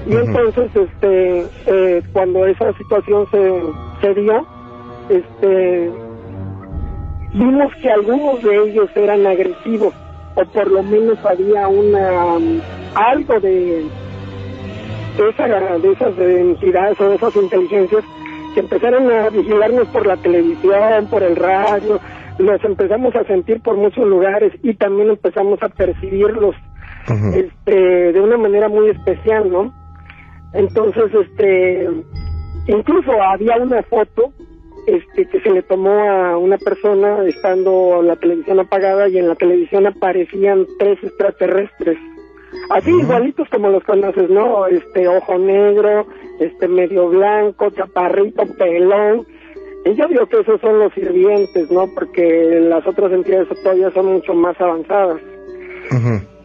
Y 0.07 0.15
entonces, 0.15 0.71
este, 0.75 1.47
eh, 1.67 2.03
cuando 2.13 2.47
esa 2.47 2.73
situación 2.75 3.27
se, 3.31 3.63
se 4.01 4.15
dio, 4.21 4.47
este, 5.09 5.91
vimos 7.35 7.75
que 7.83 7.91
algunos 7.91 8.43
de 8.43 8.57
ellos 8.57 8.91
eran 8.95 9.27
agresivos, 9.27 9.95
o 10.35 10.45
por 10.45 10.71
lo 10.71 10.83
menos 10.83 11.19
había 11.25 11.69
una 11.69 12.37
algo 12.95 13.41
de, 13.41 13.85
de, 15.17 15.29
esa, 15.31 15.47
de 15.79 15.93
esas 15.93 16.19
entidades 16.19 17.01
o 17.01 17.09
de 17.11 17.17
esas 17.17 17.37
inteligencias 17.37 18.05
que 18.55 18.61
empezaron 18.61 19.11
a 19.11 19.29
vigilarnos 19.29 19.87
por 19.89 20.07
la 20.07 20.17
televisión, 20.17 21.07
por 21.11 21.23
el 21.23 21.37
radio, 21.37 22.01
los 22.39 22.65
empezamos 22.65 23.15
a 23.15 23.25
sentir 23.25 23.61
por 23.61 23.77
muchos 23.77 24.07
lugares 24.07 24.53
y 24.63 24.75
también 24.75 25.11
empezamos 25.11 25.63
a 25.63 25.69
percibirlos 25.69 26.55
este, 27.35 28.13
de 28.13 28.21
una 28.21 28.37
manera 28.37 28.69
muy 28.69 28.91
especial, 28.91 29.51
¿no? 29.51 29.73
Entonces, 30.53 31.05
este, 31.15 31.89
incluso 32.67 33.13
había 33.23 33.57
una 33.57 33.83
foto 33.85 34.33
este, 34.87 35.27
que 35.27 35.41
se 35.41 35.51
le 35.51 35.63
tomó 35.63 35.91
a 35.91 36.39
una 36.39 36.59
persona 36.59 37.27
estando 37.27 38.03
la 38.03 38.17
televisión 38.17 38.61
apagada 38.61 39.09
y 39.09 39.19
en 39.19 39.29
la 39.29 39.35
televisión 39.35 39.87
aparecían 39.87 40.67
tres 40.79 40.99
extraterrestres. 41.03 41.99
Así 42.71 42.91
igualitos 42.91 43.49
como 43.51 43.69
los 43.69 43.83
conoces, 43.85 44.31
¿no? 44.31 44.67
Este, 44.67 45.09
ojo 45.09 45.39
negro, 45.39 46.07
este, 46.41 46.69
medio 46.69 47.09
blanco, 47.09 47.71
chaparrito, 47.71 48.45
pelón. 48.59 49.27
Ella 49.85 50.07
vio 50.07 50.27
que 50.29 50.41
esos 50.41 50.61
son 50.61 50.79
los 50.79 50.93
sirvientes, 50.95 51.71
¿no? 51.71 51.87
Porque 51.95 52.61
las 52.61 52.87
otras 52.87 53.13
entidades 53.13 53.49
todavía 53.63 53.91
son 53.91 54.07
mucho 54.07 54.35
más 54.35 54.61
avanzadas. 54.61 55.21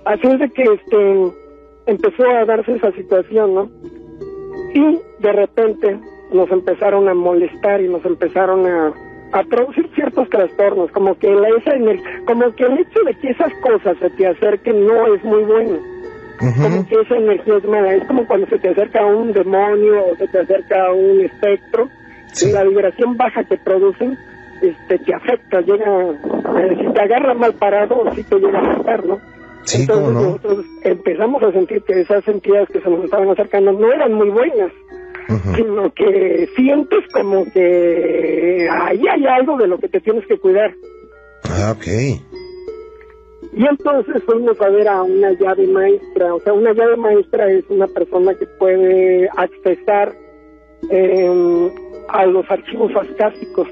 Así 0.06 0.28
es 0.28 0.40
de 0.40 0.50
que 0.50 0.64
este 0.64 1.32
empezó 1.86 2.24
a 2.26 2.46
darse 2.46 2.74
esa 2.74 2.92
situación, 2.92 3.56
¿no? 3.56 3.70
Y 4.74 5.00
de 5.20 5.32
repente 5.32 6.00
nos 6.32 6.50
empezaron 6.52 7.08
a 7.10 7.14
molestar 7.14 7.82
y 7.82 7.88
nos 7.90 8.04
empezaron 8.06 8.66
a, 8.66 8.94
a 9.34 9.44
producir 9.44 9.90
ciertos 9.96 10.30
trastornos, 10.30 10.92
como 10.92 11.18
que 11.18 11.30
la, 11.30 11.50
esa 11.50 11.72
como 12.26 12.54
que 12.56 12.64
el 12.66 12.80
hecho 12.80 13.00
de 13.06 13.14
que 13.16 13.30
esas 13.32 13.54
cosas 13.62 13.98
se 14.00 14.10
te 14.12 14.28
acerquen 14.28 14.86
no 14.86 15.14
es 15.14 15.24
muy 15.24 15.44
bueno, 15.44 15.78
como 16.40 16.88
que 16.88 16.96
esa 17.02 17.16
energía 17.16 17.58
es 17.58 17.66
mala, 17.66 17.94
es 17.94 18.04
como 18.06 18.26
cuando 18.28 18.48
se 18.48 18.60
te 18.60 18.70
acerca 18.70 19.06
un 19.06 19.32
demonio 19.32 20.06
o 20.12 20.16
se 20.16 20.28
te 20.28 20.40
acerca 20.40 20.92
un 20.92 21.22
espectro, 21.22 21.88
Sí. 22.34 22.50
la 22.54 22.64
vibración 22.64 23.18
baja 23.18 23.44
que 23.44 23.58
producen 23.58 24.18
este 24.62 25.00
te 25.00 25.14
afecta, 25.14 25.60
llega, 25.62 26.12
eh, 26.62 26.78
si 26.80 26.94
te 26.94 27.02
agarra 27.02 27.34
mal 27.34 27.54
parado, 27.56 28.04
sí 28.16 28.24
te 28.24 28.40
llega 28.40 28.58
a 28.60 28.72
afectar, 28.72 29.06
¿no? 29.06 29.20
Sí, 29.64 29.82
Entonces 29.82 30.14
no. 30.14 30.22
nosotros 30.22 30.66
empezamos 30.84 31.44
a 31.44 31.52
sentir 31.52 31.82
que 31.84 32.00
esas 32.00 32.26
entidades 32.28 32.70
que 32.70 32.80
se 32.80 32.90
nos 32.90 33.04
estaban 33.04 33.30
acercando 33.30 33.74
no 33.74 33.92
eran 33.92 34.14
muy 34.14 34.30
buenas, 34.30 34.72
Sino 35.56 35.94
que 35.94 36.50
sientes 36.56 37.04
como 37.14 37.46
que 37.52 38.68
ahí 38.70 39.02
hay 39.08 39.26
algo 39.26 39.58
de 39.58 39.68
lo 39.68 39.78
que 39.78 39.88
te 39.88 40.00
tienes 40.02 40.26
que 40.28 40.38
cuidar. 40.38 40.74
Ah, 41.44 41.74
ok. 41.76 41.88
Y 43.54 43.66
entonces 43.66 44.24
fuimos 44.24 44.60
a 44.62 44.70
ver 44.70 44.88
a 44.88 45.04
una 45.04 45.32
llave 45.34 45.68
maestra. 45.68 46.34
O 46.34 46.40
sea, 46.40 46.54
una 46.54 46.74
llave 46.74 46.96
maestra 46.96 47.52
es 47.52 47.66
una 47.70 47.88
persona 47.88 48.34
que 48.36 48.46
puede 48.46 49.30
accesar 49.36 50.14
eh, 50.90 51.72
a 52.08 52.26
los 52.26 52.50
archivos 52.50 52.92
fascásticos, 52.94 53.68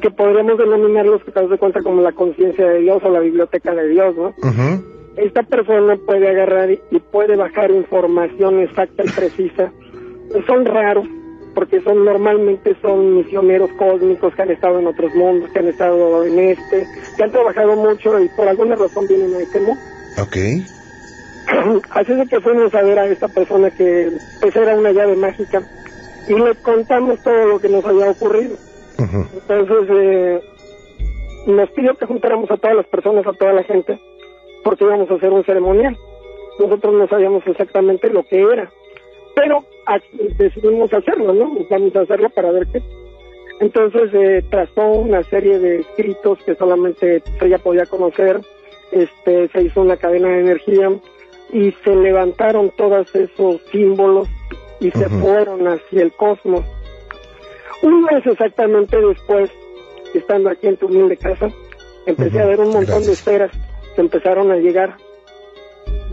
que 0.00 0.10
podríamos 0.10 0.58
denominarlos, 0.58 1.22
que 1.24 1.32
te 1.32 1.40
das 1.40 1.50
de 1.50 1.58
cuenta, 1.58 1.82
como 1.82 2.02
la 2.02 2.12
conciencia 2.12 2.66
de 2.66 2.80
Dios 2.80 3.02
o 3.04 3.10
la 3.10 3.20
biblioteca 3.20 3.74
de 3.74 3.88
Dios, 3.88 4.16
¿no? 4.16 4.34
Esta 5.16 5.42
persona 5.44 5.96
puede 6.06 6.28
agarrar 6.28 6.70
y 6.72 6.98
puede 7.12 7.36
bajar 7.36 7.70
información 7.70 8.60
exacta 8.60 9.04
y 9.04 9.10
precisa. 9.10 9.72
Son 10.46 10.64
raros 10.64 11.06
porque 11.54 11.80
son 11.82 12.04
normalmente 12.04 12.76
son 12.82 13.16
misioneros 13.16 13.70
cósmicos 13.78 14.34
que 14.34 14.42
han 14.42 14.50
estado 14.50 14.80
en 14.80 14.86
otros 14.88 15.14
mundos, 15.14 15.50
que 15.50 15.60
han 15.60 15.68
estado 15.68 16.24
en 16.24 16.38
este, 16.38 16.86
que 17.16 17.22
han 17.22 17.30
trabajado 17.30 17.76
mucho 17.76 18.18
y 18.20 18.28
por 18.30 18.48
alguna 18.48 18.74
razón 18.74 19.06
vienen 19.06 19.34
a 19.34 19.38
este 19.38 19.60
mundo. 19.60 19.80
Ok. 20.20 20.36
Así 21.90 22.12
es 22.12 22.28
que 22.28 22.40
fuimos 22.40 22.74
a 22.74 22.82
ver 22.82 22.98
a 22.98 23.06
esta 23.06 23.28
persona 23.28 23.70
que 23.70 24.10
pues 24.40 24.54
era 24.56 24.76
una 24.76 24.92
llave 24.92 25.16
mágica 25.16 25.62
y 26.28 26.34
le 26.34 26.54
contamos 26.56 27.22
todo 27.22 27.46
lo 27.46 27.60
que 27.60 27.68
nos 27.68 27.84
había 27.84 28.10
ocurrido. 28.10 28.56
Entonces, 28.98 29.88
eh, 29.90 30.40
nos 31.46 31.70
pidió 31.70 31.94
que 31.94 32.06
juntáramos 32.06 32.50
a 32.50 32.56
todas 32.56 32.76
las 32.76 32.86
personas, 32.86 33.26
a 33.26 33.32
toda 33.32 33.52
la 33.52 33.62
gente, 33.64 33.98
porque 34.62 34.84
íbamos 34.84 35.10
a 35.10 35.14
hacer 35.14 35.30
un 35.30 35.44
ceremonial. 35.44 35.96
Nosotros 36.58 36.94
no 36.94 37.08
sabíamos 37.08 37.46
exactamente 37.46 38.08
lo 38.10 38.22
que 38.22 38.40
era, 38.40 38.70
pero 39.34 39.64
decidimos 40.36 40.92
hacerlo, 40.92 41.32
¿no? 41.32 41.56
Vamos 41.70 41.94
a 41.96 42.00
hacerlo 42.00 42.28
para 42.30 42.50
ver 42.52 42.66
qué. 42.72 42.82
Entonces, 43.60 44.10
eh, 44.12 44.44
trazó 44.50 44.86
una 44.86 45.22
serie 45.24 45.58
de 45.58 45.80
escritos 45.80 46.38
que 46.44 46.54
solamente 46.54 47.22
ella 47.40 47.58
podía 47.58 47.86
conocer, 47.86 48.40
este, 48.90 49.48
se 49.48 49.62
hizo 49.62 49.82
una 49.82 49.96
cadena 49.96 50.28
de 50.28 50.40
energía 50.40 50.90
y 51.52 51.72
se 51.84 51.94
levantaron 51.94 52.70
todos 52.76 53.14
esos 53.14 53.60
símbolos 53.70 54.28
y 54.80 54.90
se 54.90 55.08
fueron 55.08 55.66
hacia 55.68 56.02
el 56.02 56.12
cosmos. 56.12 56.64
Un 57.82 58.02
mes 58.04 58.26
exactamente 58.26 59.00
después, 59.00 59.50
estando 60.14 60.50
aquí 60.50 60.66
en 60.66 60.76
tu 60.76 60.86
humilde 60.86 61.16
casa, 61.16 61.48
empecé 62.06 62.40
a 62.40 62.46
ver 62.46 62.60
un 62.60 62.72
montón 62.72 63.04
de 63.04 63.12
esferas 63.12 63.52
que 63.94 64.00
empezaron 64.00 64.50
a 64.50 64.56
llegar 64.56 64.96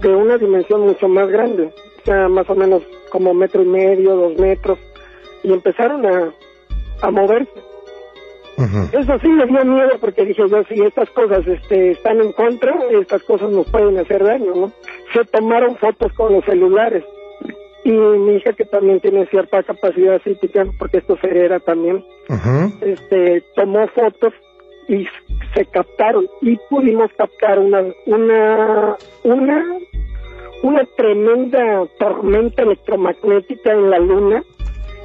de 0.01 0.09
una 0.09 0.37
dimensión 0.37 0.81
mucho 0.81 1.07
más 1.07 1.29
grande, 1.29 1.71
o 2.01 2.05
sea, 2.05 2.27
más 2.27 2.49
o 2.49 2.55
menos 2.55 2.83
como 3.12 3.34
metro 3.34 3.62
y 3.62 3.68
medio, 3.68 4.15
dos 4.15 4.38
metros, 4.39 4.80
y 5.44 5.53
empezaron 5.53 6.06
a, 6.06 6.34
a 7.01 7.12
moverse. 7.12 7.51
Eso 8.91 9.18
sí 9.20 9.27
me 9.27 9.48
dio 9.48 9.65
miedo 9.65 9.98
porque 10.00 10.24
dije 10.24 10.44
yo, 10.48 10.63
si 10.65 10.84
estas 10.84 11.10
cosas 11.12 11.48
este, 11.48 11.91
están 11.91 12.22
en 12.22 12.32
contra, 12.34 12.75
estas 12.91 13.24
cosas 13.24 13.50
nos 13.50 13.68
pueden 13.72 13.98
hacer 13.98 14.24
daño, 14.24 14.53
¿no? 14.53 14.72
Se 15.13 15.25
tomaron 15.25 15.77
fotos 15.77 16.13
con 16.13 16.34
los 16.34 16.46
celulares 16.46 17.03
y 17.84 17.91
mi 17.91 18.36
hija 18.36 18.53
que 18.53 18.65
también 18.65 19.00
tiene 19.00 19.25
cierta 19.27 19.63
capacidad 19.63 20.22
psíquica, 20.22 20.65
porque 20.77 21.00
esto 21.00 21.18
se 21.20 21.27
hereda 21.27 21.60
también, 21.60 22.06
este, 22.82 23.41
tomó 23.56 23.88
fotos 23.88 24.34
y 24.88 25.08
se 25.56 25.65
captaron 25.65 26.27
y 26.41 26.58
pudimos 26.70 27.12
captar 27.18 27.60
una 27.60 27.84
una 28.06 28.98
una 29.24 29.80
una 30.63 30.86
tremenda 30.96 31.86
tormenta 31.98 32.63
electromagnética 32.63 33.74
en 33.74 33.89
la 33.89 34.00
luna 34.00 34.44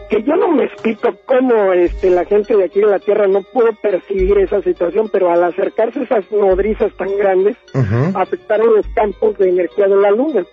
que 0.09 0.23
yo 0.23 0.37
no 0.37 0.49
me 0.49 0.65
explico 0.65 1.15
cómo 1.25 1.73
este 1.73 2.11
la 2.11 2.25
gente 2.25 2.57
de 2.57 2.65
aquí 2.65 2.81
de 2.81 2.87
la 2.87 2.99
Tierra 2.99 3.27
no 3.27 3.43
pudo 3.43 3.73
percibir 3.83 4.39
esa 4.39 4.63
situación, 4.63 5.09
pero 5.11 5.31
al 5.31 5.43
acercarse 5.43 6.03
esas 6.03 6.31
nodrizas 6.31 6.93
tan 6.97 7.17
grandes 7.17 7.57
afectaron 8.15 8.77
los 8.77 8.87
campos 8.95 9.37
de 9.39 9.49
energía 9.49 9.89
de 9.89 9.97
la 9.97 10.11
luna. 10.11 10.45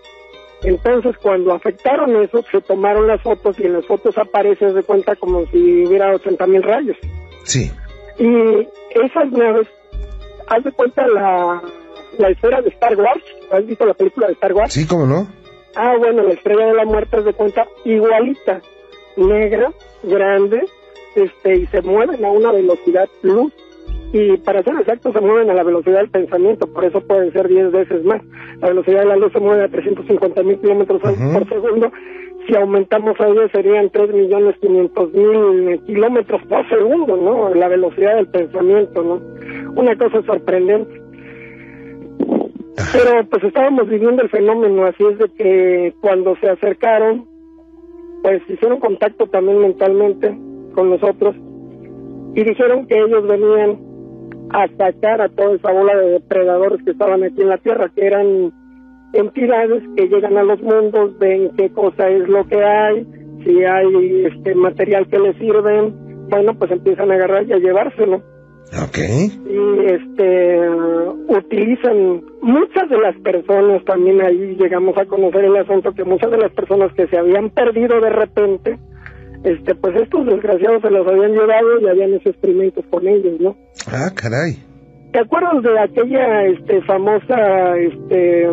Entonces, 0.63 1.17
cuando 1.21 1.53
afectaron 1.53 2.15
eso, 2.23 2.41
se 2.49 2.61
tomaron 2.61 3.05
las 3.05 3.21
fotos 3.21 3.59
y 3.59 3.65
en 3.65 3.73
las 3.73 3.85
fotos 3.85 4.17
aparece 4.17 4.71
de 4.71 4.83
cuenta 4.83 5.15
como 5.17 5.45
si 5.47 5.85
hubiera 5.85 6.15
80 6.15 6.47
mil 6.47 6.63
rayos. 6.63 6.97
Sí. 7.43 7.69
Y 8.17 8.67
esas 8.95 9.31
naves, 9.31 9.67
haz 10.47 10.63
de 10.63 10.71
cuenta 10.71 11.05
la, 11.07 11.61
la 12.17 12.29
esfera 12.29 12.61
de 12.61 12.69
Star 12.69 12.95
Wars, 12.95 13.23
¿has 13.51 13.65
visto 13.65 13.85
la 13.85 13.93
película 13.93 14.27
de 14.27 14.33
Star 14.33 14.53
Wars? 14.53 14.73
Sí, 14.73 14.85
cómo 14.87 15.05
no. 15.05 15.27
Ah, 15.75 15.95
bueno, 15.97 16.23
la 16.23 16.33
estrella 16.33 16.67
de 16.67 16.73
la 16.73 16.85
muerte, 16.85 17.17
haz 17.17 17.25
de 17.25 17.33
cuenta, 17.33 17.67
igualita, 17.83 18.61
negra, 19.17 19.71
grande, 20.03 20.63
este, 21.15 21.55
y 21.55 21.65
se 21.67 21.81
mueven 21.81 22.23
a 22.23 22.29
una 22.29 22.51
velocidad 22.51 23.07
luz. 23.21 23.53
Y 24.11 24.37
para 24.37 24.61
ser 24.61 24.75
exacto, 24.75 25.11
se 25.11 25.19
mueven 25.19 25.49
a 25.49 25.55
la 25.55 25.63
velocidad 25.63 25.97
del 25.97 26.09
pensamiento, 26.09 26.67
por 26.67 26.85
eso 26.85 27.01
pueden 27.01 27.33
ser 27.33 27.47
10 27.47 27.71
veces 27.71 28.03
más. 28.05 28.21
La 28.59 28.67
velocidad 28.67 28.99
de 28.99 29.05
la 29.07 29.15
luz 29.15 29.33
se 29.33 29.39
mueve 29.39 29.63
a 29.63 29.69
350 29.69 30.43
mil 30.43 30.59
kilómetros 30.59 31.01
por 31.01 31.49
segundo. 31.49 31.91
Si 32.47 32.55
aumentamos 32.55 33.19
a 33.19 33.27
ello 33.27 33.47
serían 33.51 33.89
3 33.89 34.13
millones 34.13 34.55
500 34.59 35.13
mil 35.13 35.81
kilómetros 35.85 36.41
por 36.47 36.69
segundo, 36.69 37.17
¿no? 37.17 37.55
La 37.55 37.67
velocidad 37.69 38.15
del 38.15 38.27
pensamiento, 38.27 39.01
¿no? 39.01 39.21
Una 39.75 39.95
cosa 39.97 40.21
sorprendente. 40.23 41.02
Pero 42.91 43.25
pues 43.29 43.43
estábamos 43.43 43.87
viviendo 43.87 44.21
el 44.21 44.29
fenómeno, 44.29 44.85
así 44.85 45.03
es 45.03 45.17
de 45.19 45.29
que 45.37 45.93
cuando 46.01 46.35
se 46.37 46.49
acercaron, 46.49 47.25
pues 48.23 48.41
hicieron 48.49 48.79
contacto 48.79 49.27
también 49.27 49.59
mentalmente 49.59 50.35
con 50.73 50.89
nosotros 50.89 51.35
y 52.35 52.43
dijeron 52.43 52.87
que 52.87 52.97
ellos 52.97 53.27
venían 53.27 53.77
a 54.51 54.67
sacar 54.77 55.21
a 55.21 55.29
toda 55.29 55.55
esa 55.55 55.71
bola 55.71 55.95
de 55.97 56.11
depredadores 56.11 56.83
que 56.83 56.91
estaban 56.91 57.23
aquí 57.23 57.41
en 57.41 57.49
la 57.49 57.57
Tierra, 57.57 57.91
que 57.95 58.05
eran 58.05 58.51
entidades 59.13 59.83
que 59.95 60.07
llegan 60.07 60.37
a 60.37 60.43
los 60.43 60.61
mundos, 60.61 61.17
ven 61.19 61.51
qué 61.57 61.69
cosa 61.69 62.09
es 62.09 62.27
lo 62.27 62.45
que 62.47 62.63
hay, 62.63 63.05
si 63.43 63.63
hay 63.63 64.25
este 64.25 64.55
material 64.55 65.07
que 65.07 65.19
les 65.19 65.35
sirve, 65.37 65.91
bueno, 66.29 66.53
pues 66.57 66.71
empiezan 66.71 67.11
a 67.11 67.15
agarrar 67.15 67.47
y 67.47 67.53
a 67.53 67.57
llevárselo. 67.57 68.21
Ok. 68.81 68.97
Y 68.97 69.85
este 69.85 70.69
utilizan 71.27 72.23
muchas 72.41 72.89
de 72.89 72.97
las 72.97 73.15
personas 73.17 73.83
también 73.85 74.21
ahí 74.21 74.55
llegamos 74.59 74.97
a 74.97 75.05
conocer 75.05 75.45
el 75.45 75.57
asunto 75.57 75.91
que 75.93 76.03
muchas 76.03 76.31
de 76.31 76.37
las 76.37 76.51
personas 76.51 76.91
que 76.93 77.07
se 77.07 77.17
habían 77.17 77.49
perdido 77.49 77.99
de 78.01 78.09
repente 78.09 78.79
este 79.43 79.75
pues 79.75 79.95
estos 80.01 80.25
desgraciados 80.25 80.81
se 80.81 80.89
los 80.89 81.07
habían 81.07 81.33
llevado 81.33 81.79
y 81.81 81.87
habían 81.87 82.13
hecho 82.13 82.29
experimentos 82.29 82.85
con 82.89 83.07
ellos, 83.07 83.39
¿no? 83.39 83.55
Ah, 83.87 84.09
caray. 84.15 84.57
¿Te 85.11 85.19
acuerdas 85.19 85.61
de 85.61 85.79
aquella 85.79 86.45
este 86.45 86.81
famosa 86.83 87.77
este 87.77 88.47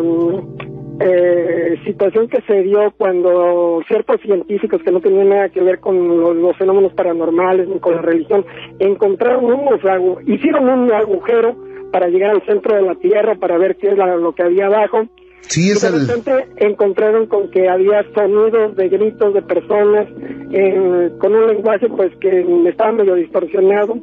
eh, 1.03 1.79
situación 1.85 2.27
que 2.27 2.41
se 2.41 2.61
dio 2.63 2.91
cuando 2.97 3.81
ciertos 3.87 4.21
científicos 4.21 4.81
que 4.83 4.91
no 4.91 5.01
tenían 5.01 5.29
nada 5.29 5.49
que 5.49 5.61
ver 5.61 5.79
con 5.79 6.19
los, 6.19 6.57
fenómenos 6.57 6.93
paranormales 6.93 7.67
ni 7.67 7.79
con 7.79 7.95
la 7.95 8.01
religión 8.01 8.45
encontraron 8.79 9.45
unos 9.45 9.81
hicieron 10.25 10.69
un 10.69 10.91
agujero 10.91 11.55
para 11.91 12.07
llegar 12.07 12.31
al 12.31 12.45
centro 12.45 12.75
de 12.75 12.81
la 12.83 12.95
tierra 12.95 13.35
para 13.35 13.57
ver 13.57 13.75
qué 13.77 13.89
es 13.89 13.97
lo 13.97 14.33
que 14.33 14.43
había 14.43 14.67
abajo. 14.67 15.07
Sí, 15.41 15.71
es 15.71 15.83
y 15.83 15.87
de 15.87 15.99
repente 15.99 16.47
encontraron 16.57 17.25
con 17.25 17.49
que 17.49 17.67
había 17.67 18.05
sonidos 18.13 18.75
de 18.75 18.89
gritos 18.89 19.33
de 19.33 19.41
personas 19.41 20.07
eh, 20.51 21.09
con 21.19 21.33
un 21.33 21.47
lenguaje 21.47 21.89
pues 21.89 22.15
que 22.21 22.45
estaba 22.67 22.91
medio 22.91 23.15
distorsionado. 23.15 23.97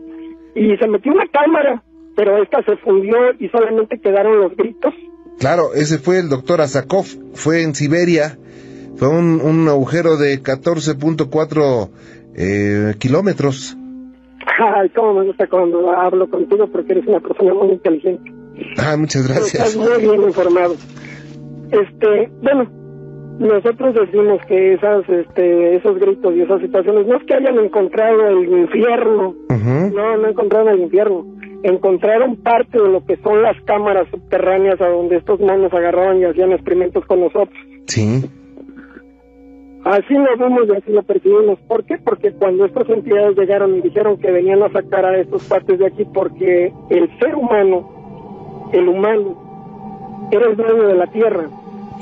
Y 0.55 0.77
se 0.77 0.89
metió 0.89 1.13
una 1.13 1.27
cámara 1.29 1.83
pero 2.19 2.43
esta 2.43 2.61
se 2.65 2.77
fundió 2.79 3.17
y 3.39 3.49
solamente 3.49 4.01
quedaron 4.01 4.41
los 4.41 4.57
gritos 4.57 4.93
Claro, 5.39 5.75
ese 5.75 5.99
fue 5.99 6.19
el 6.19 6.29
doctor 6.29 6.61
Asakov, 6.61 7.07
fue 7.35 7.63
en 7.63 7.75
Siberia, 7.75 8.37
fue 8.97 9.09
un, 9.09 9.41
un 9.41 9.69
agujero 9.69 10.17
de 10.17 10.43
14.4 10.43 11.89
eh, 12.35 12.95
kilómetros. 12.99 13.77
Ay, 14.59 14.89
cómo 14.91 15.15
me 15.15 15.27
gusta 15.27 15.47
cuando 15.47 15.91
hablo 15.91 16.29
contigo 16.29 16.67
porque 16.69 16.93
eres 16.93 17.07
una 17.07 17.21
persona 17.21 17.55
muy 17.55 17.71
inteligente. 17.71 18.33
Ah, 18.77 18.97
muchas 18.97 19.29
gracias. 19.29 19.55
Estás 19.55 19.77
muy 19.77 20.03
bien 20.03 20.23
informado. 20.23 20.75
Este, 21.71 22.31
bueno, 22.43 22.69
nosotros 23.39 23.95
decimos 23.95 24.41
que 24.49 24.75
esas, 24.75 25.09
este, 25.09 25.77
esos 25.77 25.99
gritos 25.99 26.35
y 26.35 26.41
esas 26.43 26.61
situaciones 26.61 27.07
no 27.07 27.17
es 27.17 27.25
que 27.25 27.35
hayan 27.35 27.59
encontrado 27.59 28.27
el 28.27 28.49
infierno, 28.49 29.37
Ujú. 29.51 29.95
no, 29.95 30.17
no 30.17 30.29
encontraron 30.29 30.69
el 30.71 30.81
infierno, 30.81 31.25
encontraron 31.63 32.37
parte 32.37 32.81
de 32.81 32.89
lo 32.89 33.05
que 33.05 33.17
son 33.17 33.43
las 33.43 33.61
cámaras 33.63 34.09
subterráneas 34.11 34.81
a 34.81 34.89
donde 34.89 35.17
estos 35.17 35.41
monos 35.41 35.73
agarraban 35.73 36.21
y 36.21 36.25
hacían 36.25 36.53
experimentos 36.53 37.05
con 37.07 37.21
nosotros. 37.21 37.59
Sí, 37.87 38.23
Así 39.85 40.13
lo 40.13 40.37
vemos 40.37 40.69
y 40.69 40.77
así 40.77 40.91
lo 40.93 41.03
percibimos. 41.03 41.59
¿Por 41.61 41.85
qué? 41.85 41.97
Porque 41.99 42.33
cuando 42.33 42.67
estas 42.67 42.89
entidades 42.91 43.39
llegaron 43.39 43.77
y 43.77 43.81
dijeron 43.81 44.19
que 44.19 44.31
venían 44.31 44.63
a 44.63 44.71
sacar 44.71 45.05
a 45.07 45.19
estos 45.19 45.45
partes 45.45 45.79
de 45.79 45.87
aquí 45.87 46.05
porque 46.13 46.73
el 46.91 47.19
ser 47.19 47.35
humano, 47.35 48.69
el 48.73 48.89
humano, 48.89 50.29
era 50.31 50.51
el 50.51 50.57
dueño 50.57 50.89
de 50.89 50.95
la 50.95 51.07
tierra, 51.07 51.49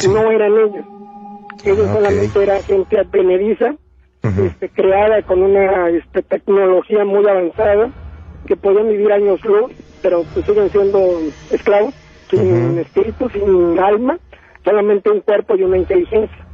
no 0.09 0.31
eran 0.31 0.53
ellos. 0.53 0.87
Ellos 1.65 1.87
Ah, 1.89 1.95
solamente 1.95 2.43
era 2.43 2.61
gente 2.63 2.99
advenediza, 2.99 3.75
este, 4.23 4.69
creada 4.71 5.23
con 5.23 5.43
una 5.43 5.89
este, 5.91 6.23
tecnología 6.23 7.05
muy 7.05 7.27
avanzada, 7.29 7.91
que 8.47 8.57
podían 8.57 8.89
vivir 8.89 9.13
años 9.13 9.45
luz, 9.45 9.73
pero 10.03 10.25
pues 10.33 10.47
siguen 10.47 10.71
siendo 10.71 11.21
esclavos, 11.51 11.95
sin 12.31 12.79
espíritu, 12.79 13.29
sin 13.31 13.79
alma, 13.79 14.19
solamente 14.65 15.11
un 15.11 15.21
cuerpo 15.21 15.57
y 15.57 15.63
una 15.63 15.79
inteligencia. 15.79 16.47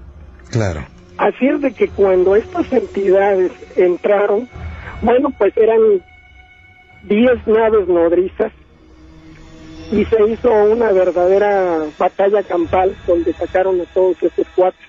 claro. 0.50 0.80
Así 1.18 1.46
es 1.46 1.60
de 1.60 1.72
que 1.72 1.88
cuando 1.88 2.34
estas 2.34 2.72
entidades 2.72 3.52
entraron, 3.76 4.48
bueno, 5.02 5.28
pues 5.38 5.56
eran 5.56 5.78
10 7.04 7.46
naves 7.46 7.86
nodrizas 7.86 8.50
y 9.90 10.04
se 10.06 10.30
hizo 10.30 10.50
una 10.50 10.90
verdadera 10.90 11.84
batalla 11.98 12.42
campal 12.42 12.96
donde 13.06 13.32
sacaron 13.34 13.80
a 13.80 13.84
todos 13.92 14.22
estos 14.22 14.46
cuatro. 14.56 14.80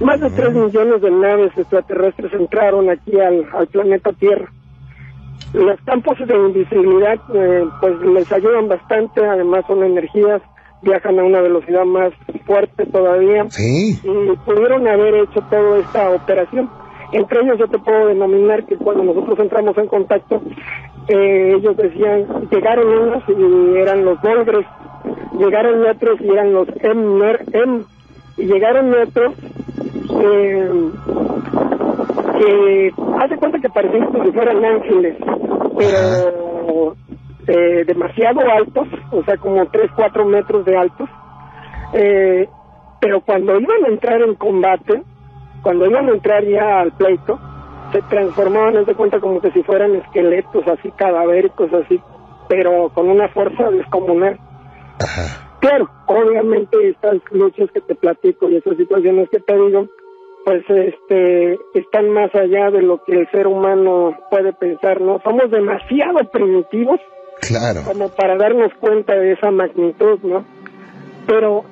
Más 0.00 0.20
de 0.20 0.30
3 0.30 0.54
millones 0.54 1.02
de 1.02 1.10
naves 1.10 1.52
extraterrestres 1.56 2.32
entraron 2.32 2.88
aquí 2.90 3.20
al, 3.20 3.46
al 3.52 3.66
planeta 3.68 4.12
Tierra. 4.12 4.50
Los 5.52 5.80
campos 5.82 6.16
de 6.18 6.34
invisibilidad 6.34 7.18
eh, 7.34 7.64
pues 7.80 8.00
les 8.00 8.32
ayudan 8.32 8.68
bastante, 8.68 9.24
además 9.24 9.64
son 9.66 9.84
energías, 9.84 10.40
viajan 10.82 11.18
a 11.18 11.24
una 11.24 11.40
velocidad 11.40 11.84
más 11.84 12.12
fuerte 12.46 12.86
todavía 12.86 13.44
Sí, 13.50 13.98
y 14.02 14.36
pudieron 14.44 14.86
haber 14.88 15.14
hecho 15.14 15.40
toda 15.50 15.78
esta 15.78 16.10
operación. 16.10 16.70
Entre 17.12 17.40
ellos 17.40 17.58
yo 17.58 17.68
te 17.68 17.78
puedo 17.78 18.06
denominar 18.06 18.64
que 18.64 18.76
cuando 18.76 19.04
nosotros 19.04 19.38
entramos 19.38 19.76
en 19.76 19.86
contacto, 19.86 20.40
eh, 21.08 21.54
ellos 21.58 21.76
decían, 21.76 22.26
llegaron 22.50 22.88
unos 22.88 23.22
y 23.28 23.76
eran 23.76 24.04
los 24.04 24.20
Volgres, 24.22 24.66
llegaron 25.38 25.86
otros 25.86 26.20
y 26.20 26.28
eran 26.30 26.52
los 26.54 26.68
Emner, 26.80 27.44
Em, 27.52 27.84
y 28.38 28.46
llegaron 28.46 28.94
otros 28.94 29.34
eh, 30.22 30.90
que 32.38 32.92
hace 33.24 33.36
cuenta 33.36 33.58
que 33.58 33.68
parecían 33.68 34.06
como 34.06 34.24
si 34.24 34.32
fueran 34.32 34.64
ángeles, 34.64 35.16
pero 35.78 36.96
eh, 37.46 37.84
demasiado 37.86 38.40
altos, 38.40 38.88
o 39.10 39.22
sea, 39.24 39.36
como 39.36 39.66
3, 39.66 39.90
4 39.94 40.24
metros 40.26 40.64
de 40.64 40.76
altos. 40.76 41.08
Eh, 41.94 42.48
pero 43.00 43.20
cuando 43.20 43.58
iban 43.58 43.84
a 43.84 43.88
entrar 43.88 44.22
en 44.22 44.34
combate, 44.36 45.02
cuando 45.62 45.86
iban 45.86 46.08
a 46.08 46.12
entrar 46.12 46.44
ya 46.44 46.80
al 46.80 46.92
pleito, 46.92 47.38
se 47.92 48.00
transformaban, 48.02 48.76
haz 48.76 48.86
de 48.86 48.94
cuenta, 48.94 49.20
como 49.20 49.40
que 49.40 49.50
si 49.50 49.62
fueran 49.62 49.94
esqueletos 49.96 50.66
así 50.68 50.90
cadavéricos, 50.92 51.72
así, 51.74 52.00
pero 52.48 52.90
con 52.94 53.08
una 53.08 53.28
fuerza 53.28 53.70
descomunal. 53.70 54.38
ajá. 55.00 55.48
Claro, 55.62 55.88
obviamente 56.06 56.88
estas 56.88 57.18
luchas 57.30 57.70
que 57.70 57.80
te 57.82 57.94
platico 57.94 58.48
y 58.48 58.56
esas 58.56 58.76
situaciones 58.76 59.28
que 59.30 59.38
te 59.38 59.54
digo, 59.54 59.86
pues 60.44 60.64
este 60.68 61.58
están 61.74 62.10
más 62.10 62.34
allá 62.34 62.70
de 62.70 62.82
lo 62.82 63.02
que 63.04 63.12
el 63.12 63.30
ser 63.30 63.46
humano 63.46 64.16
puede 64.30 64.52
pensar, 64.52 65.00
¿no? 65.00 65.20
Somos 65.22 65.50
demasiado 65.50 66.18
primitivos 66.30 67.00
Claro, 67.40 67.80
como 67.84 68.08
para 68.08 68.36
darnos 68.36 68.72
cuenta 68.80 69.14
de 69.14 69.32
esa 69.32 69.50
magnitud, 69.50 70.18
¿no? 70.22 70.44
Pero 71.26 71.64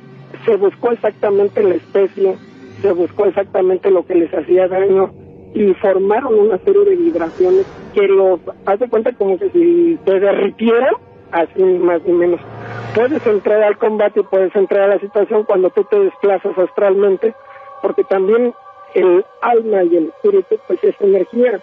se 0.44 0.56
buscó 0.56 0.92
exactamente 0.92 1.62
la 1.62 1.74
especie, 1.74 2.37
se 2.83 2.92
buscó 2.92 3.26
exactamente 3.26 3.90
lo 3.90 4.04
que 4.04 4.14
les 4.14 4.33
hacía 4.33 4.68
daño 4.68 5.12
y 5.54 5.74
formaron 5.74 6.38
una 6.38 6.59
serie 6.59 6.85
de 6.85 6.96
vibraciones 6.96 7.66
que 7.94 8.06
los 8.06 8.40
hace 8.66 8.88
cuenta 8.88 9.12
como 9.12 9.38
que 9.38 9.50
si 9.50 9.98
te 10.04 10.20
derritieran, 10.20 10.94
así 11.33 11.62
más 11.62 12.02
ni 12.04 12.12
menos. 12.12 12.40
Puedes 12.94 13.24
entrar 13.26 13.62
al 13.62 13.78
combate 13.78 14.20
y 14.20 14.24
puedes 14.24 14.54
entrar 14.54 14.90
a 14.90 14.94
la 14.94 15.00
situación 15.00 15.44
cuando 15.44 15.70
tú 15.70 15.85
te 15.85 15.98
desplazas 15.98 16.56
astralmente, 16.56 17.35
porque 17.82 18.04
también 18.04 18.52
el 18.94 19.24
alma 19.40 19.82
y 19.84 19.96
el 19.96 20.08
espíritu 20.08 20.56
pues 20.66 20.82
es 20.84 20.94
energía. 21.00 21.60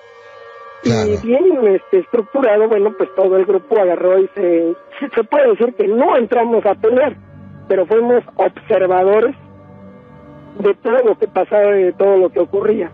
Claro. 0.83 1.09
Y 1.09 1.17
bien 1.27 1.67
este, 1.67 1.99
estructurado, 1.99 2.67
bueno, 2.67 2.93
pues 2.97 3.09
todo 3.15 3.35
el 3.37 3.45
grupo 3.45 3.79
agarró 3.79 4.19
y 4.19 4.27
se, 4.35 4.75
se 5.13 5.23
puede 5.23 5.49
decir 5.49 5.73
que 5.75 5.87
no 5.87 6.15
entramos 6.15 6.65
a 6.65 6.75
pelear, 6.75 7.15
pero 7.67 7.85
fuimos 7.87 8.23
observadores 8.35 9.35
de 10.59 10.73
todo 10.75 10.97
lo 11.03 11.17
que 11.17 11.27
pasaba 11.27 11.77
y 11.79 11.83
de 11.83 11.93
todo 11.93 12.17
lo 12.17 12.29
que 12.29 12.39
ocurría. 12.39 12.91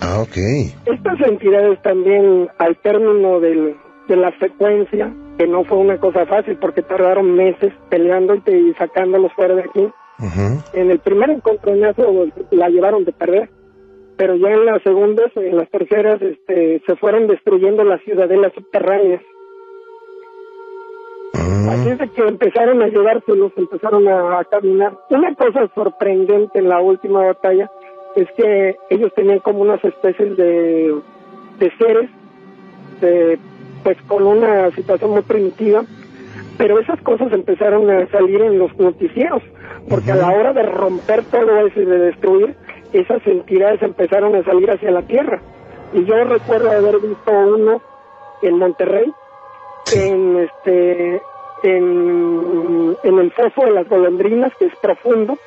ah, 0.00 0.20
ok. 0.22 0.36
Estas 0.86 1.20
entidades 1.28 1.80
también, 1.82 2.48
al 2.58 2.76
término 2.78 3.38
del, 3.40 3.76
de 4.08 4.16
la 4.16 4.36
secuencia, 4.38 5.12
que 5.38 5.46
no 5.46 5.64
fue 5.64 5.78
una 5.78 5.98
cosa 5.98 6.26
fácil 6.26 6.56
porque 6.58 6.82
tardaron 6.82 7.34
meses 7.34 7.72
peleando 7.90 8.34
y, 8.34 8.40
te- 8.40 8.58
y 8.58 8.72
sacándolos 8.74 9.32
fuera 9.34 9.54
de 9.54 9.62
aquí, 9.62 9.88
En 10.72 10.90
el 10.90 10.98
primer 11.00 11.30
encontronazo 11.30 12.26
la 12.50 12.68
llevaron 12.68 13.04
de 13.04 13.12
perder, 13.12 13.50
pero 14.16 14.36
ya 14.36 14.48
en 14.50 14.64
las 14.64 14.82
segundas, 14.82 15.30
en 15.36 15.56
las 15.56 15.68
terceras, 15.70 16.22
este, 16.22 16.82
se 16.86 16.96
fueron 16.96 17.26
destruyendo 17.26 17.84
las 17.84 18.00
ciudadelas 18.02 18.52
subterráneas. 18.54 19.22
Así 21.34 21.88
Mm, 21.88 21.92
es 21.92 21.98
de 21.98 22.08
que 22.08 22.22
empezaron 22.22 22.82
a 22.82 22.88
llevárselos, 22.88 23.52
empezaron 23.56 24.06
a, 24.06 24.38
a 24.38 24.44
caminar. 24.44 24.92
Una 25.10 25.34
cosa 25.34 25.68
sorprendente 25.74 26.58
en 26.58 26.68
la 26.68 26.80
última 26.80 27.26
batalla 27.26 27.70
es 28.14 28.28
que 28.36 28.76
ellos 28.90 29.12
tenían 29.14 29.40
como 29.40 29.60
unas 29.62 29.84
especies 29.84 30.36
de, 30.36 30.94
de 31.58 31.72
seres, 31.78 32.10
de, 33.00 33.38
pues 33.82 33.96
con 34.06 34.24
una 34.26 34.70
situación 34.72 35.10
muy 35.10 35.22
primitiva, 35.22 35.84
pero 36.56 36.78
esas 36.78 37.00
cosas 37.02 37.32
empezaron 37.32 37.90
a 37.90 38.06
salir 38.08 38.40
en 38.42 38.58
los 38.58 38.76
noticieros, 38.78 39.42
porque 39.88 40.12
a 40.12 40.16
la 40.16 40.30
hora 40.30 40.52
de 40.52 40.62
romper 40.62 41.24
todo 41.24 41.66
eso 41.66 41.80
y 41.80 41.84
de 41.84 41.98
destruir, 41.98 42.56
esas 42.92 43.26
entidades 43.26 43.82
empezaron 43.82 44.34
a 44.36 44.44
salir 44.44 44.70
hacia 44.70 44.90
la 44.90 45.02
Tierra. 45.02 45.40
Y 45.92 46.04
yo 46.04 46.24
recuerdo 46.24 46.70
haber 46.70 47.00
visto 47.00 47.30
uno 47.30 47.80
en 48.42 48.58
Monterrey, 48.58 49.12
en 49.94 50.36
este 50.38 51.22
en, 51.62 52.96
en 53.02 53.18
el 53.18 53.32
foso 53.32 53.64
de 53.64 53.72
las 53.72 53.88
golondrinas, 53.88 54.52
que 54.58 54.66
es 54.66 54.76
profundo, 54.76 55.38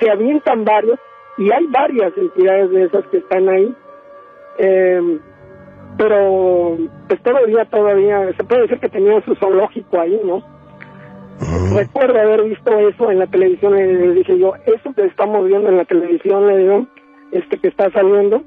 se 0.00 0.10
avientan 0.10 0.64
varios 0.64 0.98
y 1.38 1.50
hay 1.52 1.66
varias 1.66 2.16
entidades 2.16 2.70
de 2.70 2.84
esas 2.84 3.06
que 3.06 3.18
están 3.18 3.48
ahí. 3.48 3.74
Eh, 4.58 5.18
pero 5.96 6.76
pues 7.08 7.22
todavía, 7.22 7.64
todavía, 7.66 8.32
se 8.36 8.44
puede 8.44 8.62
decir 8.62 8.80
que 8.80 8.88
tenía 8.88 9.20
su 9.22 9.34
zoológico 9.36 10.00
ahí, 10.00 10.20
¿no? 10.24 10.42
Recuerdo 11.74 12.20
haber 12.20 12.44
visto 12.44 12.78
eso 12.78 13.10
en 13.10 13.18
la 13.18 13.26
televisión 13.26 13.78
y 13.78 13.82
le 13.82 14.12
dije 14.14 14.38
yo, 14.38 14.54
eso 14.66 14.92
que 14.94 15.04
estamos 15.04 15.46
viendo 15.46 15.68
en 15.68 15.76
la 15.78 15.84
televisión, 15.84 16.46
le 16.46 16.58
digo, 16.58 16.86
este 17.32 17.58
que 17.58 17.68
está 17.68 17.90
saliendo, 17.90 18.42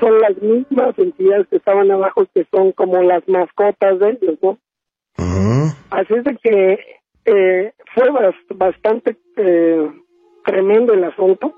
son 0.00 0.18
las 0.20 0.36
mismas 0.42 0.98
entidades 0.98 1.46
que 1.48 1.56
estaban 1.56 1.90
abajo 1.90 2.26
que 2.34 2.46
son 2.50 2.72
como 2.72 3.02
las 3.02 3.26
mascotas 3.28 3.98
de 3.98 4.10
ellos, 4.10 4.38
¿no? 4.42 4.58
Así 5.90 6.14
es 6.14 6.24
de 6.24 6.36
que 6.42 6.78
eh, 7.24 7.72
fue 7.94 8.04
bastante 8.54 9.16
eh, 9.36 9.90
tremendo 10.44 10.92
el 10.92 11.04
asunto, 11.04 11.54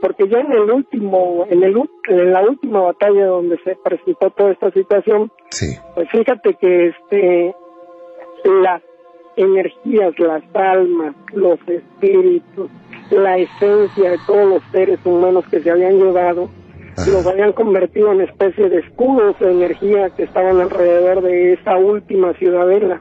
porque 0.00 0.28
ya 0.28 0.40
en 0.40 0.52
el 0.52 0.70
último, 0.70 1.46
en 1.48 1.62
el 1.62 1.76
en 2.08 2.32
la 2.32 2.42
última 2.42 2.80
batalla 2.80 3.26
donde 3.26 3.58
se 3.64 3.76
presentó 3.76 4.30
toda 4.30 4.52
esta 4.52 4.70
situación, 4.72 5.30
pues 5.94 6.08
fíjate 6.10 6.54
que 6.54 6.88
este 6.88 7.54
las 8.44 8.82
energías, 9.36 10.18
las 10.18 10.42
almas, 10.54 11.14
los 11.32 11.58
espíritus, 11.66 12.70
la 13.10 13.38
esencia 13.38 14.10
de 14.10 14.18
todos 14.26 14.48
los 14.48 14.62
seres 14.72 14.98
humanos 15.04 15.44
que 15.50 15.62
se 15.62 15.70
habían 15.70 15.98
llevado, 15.98 16.50
los 17.06 17.26
habían 17.26 17.52
convertido 17.52 18.12
en 18.12 18.22
especie 18.22 18.68
de 18.68 18.80
escudos 18.80 19.38
de 19.40 19.50
energía 19.50 20.10
que 20.10 20.24
estaban 20.24 20.60
alrededor 20.60 21.22
de 21.22 21.54
esa 21.54 21.76
última 21.76 22.32
ciudadela. 22.34 23.00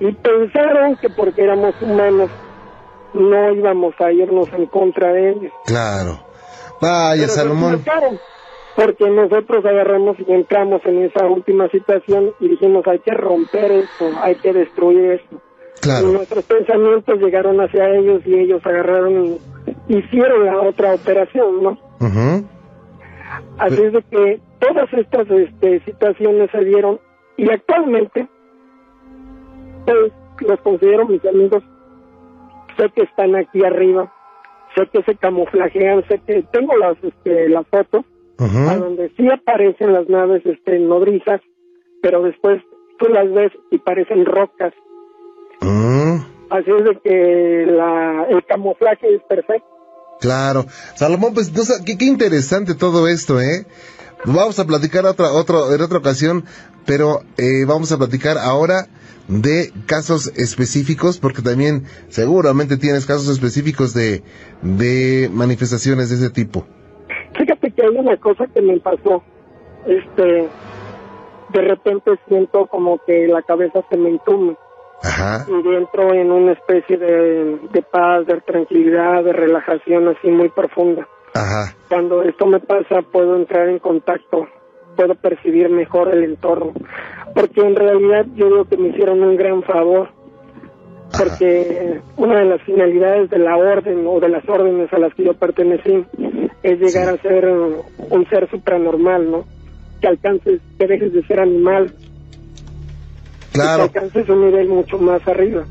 Y 0.00 0.12
pensaron 0.12 0.96
que 0.96 1.08
porque 1.10 1.42
éramos 1.42 1.74
humanos 1.80 2.30
no 3.14 3.52
íbamos 3.52 3.94
a 4.00 4.10
irnos 4.12 4.48
en 4.52 4.66
contra 4.66 5.12
de 5.12 5.30
ellos. 5.30 5.52
Claro. 5.66 6.20
Vaya, 6.80 7.28
Salomón. 7.28 7.82
Porque 8.76 9.08
nosotros 9.08 9.64
agarramos 9.64 10.16
y 10.26 10.32
entramos 10.32 10.80
en 10.84 11.02
esa 11.02 11.26
última 11.26 11.68
situación 11.68 12.32
y 12.40 12.48
dijimos 12.48 12.86
hay 12.86 12.98
que 12.98 13.12
romper 13.12 13.70
esto, 13.70 14.10
hay 14.20 14.34
que 14.36 14.52
destruir 14.52 15.12
esto. 15.12 15.40
Claro. 15.80 16.08
Y 16.08 16.12
nuestros 16.12 16.44
pensamientos 16.44 17.20
llegaron 17.20 17.60
hacia 17.60 17.88
ellos 17.90 18.22
y 18.26 18.34
ellos 18.34 18.64
agarraron 18.64 19.38
y 19.88 19.96
hicieron 19.96 20.46
la 20.46 20.60
otra 20.60 20.94
operación, 20.94 21.62
¿no? 21.62 21.78
Así 23.58 23.82
es 23.82 23.92
de 23.92 24.02
que 24.02 24.40
todas 24.58 24.92
estas 24.92 25.30
este, 25.30 25.80
situaciones 25.84 26.50
se 26.50 26.64
dieron 26.64 27.00
y 27.36 27.50
actualmente 27.50 28.28
pues, 29.84 30.12
los 30.40 30.60
considero 30.60 31.06
mis 31.06 31.24
amigos 31.24 31.62
sé 32.76 32.90
que 32.90 33.02
están 33.02 33.34
aquí 33.36 33.64
arriba, 33.64 34.12
sé 34.74 34.86
que 34.92 35.02
se 35.02 35.16
camuflajean, 35.16 36.04
sé 36.08 36.20
que 36.26 36.42
tengo 36.52 36.76
las 36.76 36.96
este, 37.02 37.48
las 37.48 37.66
fotos 37.68 38.04
a 38.38 38.76
donde 38.76 39.12
sí 39.16 39.28
aparecen 39.30 39.92
las 39.92 40.08
naves 40.08 40.42
este 40.44 40.78
nodrizas, 40.78 41.40
pero 42.02 42.22
después 42.22 42.62
tú 42.98 43.06
las 43.06 43.32
ves 43.32 43.52
y 43.70 43.78
parecen 43.78 44.24
rocas. 44.24 44.72
Mm. 45.60 46.16
Así 46.50 46.70
es 46.70 46.84
de 46.84 46.98
que 47.02 47.66
la, 47.66 48.26
el 48.28 48.44
camuflaje 48.44 49.14
es 49.14 49.22
perfecto. 49.28 49.66
Claro. 50.20 50.66
Salomón, 50.94 51.34
pues 51.34 51.52
qué, 51.84 51.98
qué 51.98 52.04
interesante 52.04 52.74
todo 52.74 53.08
esto, 53.08 53.40
¿eh? 53.40 53.66
Vamos 54.24 54.58
a 54.58 54.66
platicar 54.66 55.04
otra, 55.04 55.32
otro, 55.32 55.72
en 55.74 55.80
otra 55.82 55.98
ocasión, 55.98 56.44
pero 56.86 57.22
eh, 57.36 57.64
vamos 57.66 57.92
a 57.92 57.98
platicar 57.98 58.38
ahora 58.38 58.88
de 59.28 59.72
casos 59.86 60.32
específicos, 60.36 61.18
porque 61.18 61.42
también 61.42 61.84
seguramente 62.08 62.76
tienes 62.76 63.06
casos 63.06 63.28
específicos 63.28 63.92
de, 63.92 64.22
de 64.62 65.28
manifestaciones 65.32 66.10
de 66.10 66.16
ese 66.16 66.30
tipo. 66.30 66.66
Hay 67.86 67.96
una 67.96 68.16
cosa 68.16 68.46
que 68.46 68.60
me 68.60 68.78
pasó. 68.80 69.22
Este, 69.86 70.48
de 71.52 71.60
repente 71.60 72.12
siento 72.28 72.66
como 72.66 72.98
que 73.06 73.26
la 73.28 73.42
cabeza 73.42 73.82
se 73.90 73.96
me 73.96 74.10
entume. 74.10 74.56
Ajá. 75.02 75.46
Y 75.48 75.74
entro 75.74 76.14
en 76.14 76.30
una 76.30 76.52
especie 76.52 76.96
de, 76.96 77.58
de 77.72 77.82
paz, 77.82 78.26
de 78.26 78.40
tranquilidad, 78.40 79.22
de 79.22 79.32
relajación 79.32 80.08
así 80.08 80.28
muy 80.28 80.48
profunda. 80.48 81.06
Ajá. 81.34 81.74
Cuando 81.88 82.22
esto 82.22 82.46
me 82.46 82.60
pasa, 82.60 83.02
puedo 83.12 83.36
entrar 83.36 83.68
en 83.68 83.78
contacto 83.78 84.48
puedo 84.94 85.14
percibir 85.14 85.68
mejor 85.68 86.14
el 86.14 86.24
entorno. 86.24 86.72
Porque 87.34 87.60
en 87.60 87.76
realidad 87.76 88.26
yo 88.34 88.46
digo 88.46 88.64
que 88.64 88.76
me 88.76 88.88
hicieron 88.88 89.22
un 89.22 89.36
gran 89.36 89.62
favor. 89.62 90.08
Porque 91.16 92.00
una 92.16 92.40
de 92.40 92.44
las 92.46 92.62
finalidades 92.62 93.30
de 93.30 93.38
la 93.38 93.56
orden 93.56 94.04
o 94.06 94.18
de 94.18 94.28
las 94.28 94.48
órdenes 94.48 94.92
a 94.92 94.98
las 94.98 95.14
que 95.14 95.24
yo 95.24 95.34
pertenecí 95.34 96.04
es 96.64 96.80
llegar 96.80 97.10
a 97.10 97.22
ser 97.22 97.46
un 97.46 98.28
ser 98.30 98.48
supranormal, 98.50 99.30
¿no? 99.30 99.44
Que 100.00 100.08
alcances, 100.08 100.60
que 100.78 100.86
dejes 100.86 101.12
de 101.12 101.24
ser 101.26 101.38
animal. 101.40 101.94
Claro. 103.52 103.92
que 103.92 103.98
alcances 103.98 104.28
un 104.28 104.46
nivel 104.46 104.68
mucho 104.68 104.98
más 104.98 105.20
arriba. 105.28 105.64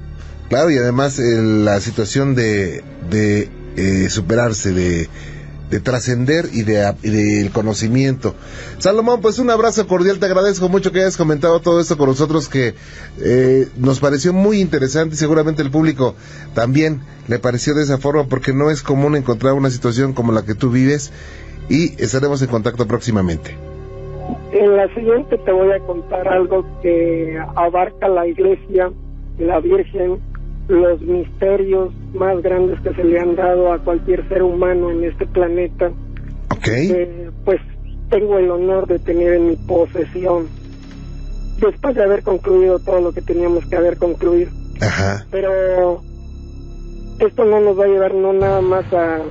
Claro, 0.49 0.69
y 0.69 0.77
además 0.77 1.19
la 1.19 1.79
situación 1.81 2.35
de, 2.35 2.83
de 3.09 3.49
eh, 3.75 4.09
superarse, 4.09 4.71
de 4.71 5.09
de 5.73 5.79
trascender 5.79 6.45
y 6.53 6.61
de 6.61 6.93
del 7.01 7.49
conocimiento. 7.51 8.35
Salomón, 8.77 9.21
pues 9.21 9.39
un 9.39 9.49
abrazo 9.49 9.87
cordial, 9.87 10.19
te 10.19 10.27
agradezco 10.27 10.69
mucho 10.69 10.91
que 10.91 10.99
hayas 10.99 11.17
comentado 11.17 11.61
todo 11.61 11.79
esto 11.79 11.97
con 11.97 12.09
nosotros 12.09 12.47
que 12.47 12.75
eh, 13.19 13.67
nos 13.77 13.99
pareció 13.99 14.33
muy 14.33 14.59
interesante 14.59 15.15
y 15.15 15.17
seguramente 15.17 15.63
el 15.63 15.71
público 15.71 16.13
también 16.53 17.01
le 17.27 17.39
pareció 17.39 17.73
de 17.73 17.81
esa 17.81 17.97
forma 17.97 18.25
porque 18.25 18.53
no 18.53 18.69
es 18.69 18.83
común 18.83 19.15
encontrar 19.15 19.53
una 19.53 19.71
situación 19.71 20.13
como 20.13 20.31
la 20.31 20.45
que 20.45 20.53
tú 20.53 20.69
vives 20.69 21.11
y 21.69 21.99
estaremos 21.99 22.43
en 22.43 22.49
contacto 22.49 22.87
próximamente. 22.87 23.57
En 24.51 24.77
la 24.77 24.93
siguiente 24.93 25.39
te 25.39 25.51
voy 25.51 25.71
a 25.71 25.79
contar 25.79 26.27
algo 26.27 26.63
que 26.83 27.39
abarca 27.55 28.07
la 28.09 28.27
iglesia, 28.27 28.91
la 29.39 29.59
Virgen 29.59 30.19
los 30.67 31.01
misterios 31.01 31.93
más 32.13 32.41
grandes 32.41 32.79
que 32.81 32.93
se 32.93 33.03
le 33.03 33.19
han 33.19 33.35
dado 33.35 33.73
a 33.73 33.79
cualquier 33.79 34.27
ser 34.29 34.43
humano 34.43 34.91
en 34.91 35.03
este 35.03 35.25
planeta. 35.25 35.91
Okay. 36.57 37.29
pues 37.43 37.59
tengo 38.09 38.37
el 38.37 38.49
honor 38.49 38.87
de 38.87 38.99
tener 38.99 39.33
en 39.33 39.49
mi 39.49 39.55
posesión. 39.55 40.47
Después 41.59 41.95
de 41.95 42.03
haber 42.03 42.23
concluido 42.23 42.79
todo 42.79 43.01
lo 43.01 43.11
que 43.11 43.21
teníamos 43.21 43.65
que 43.65 43.75
haber 43.75 43.97
concluido. 43.97 44.51
Ajá. 44.81 45.25
Pero 45.31 46.01
esto 47.19 47.45
no 47.45 47.59
nos 47.59 47.77
va 47.77 47.85
a 47.85 47.87
llevar 47.87 48.13
no 48.13 48.33
nada 48.33 48.61
más 48.61 48.85
a, 48.93 49.21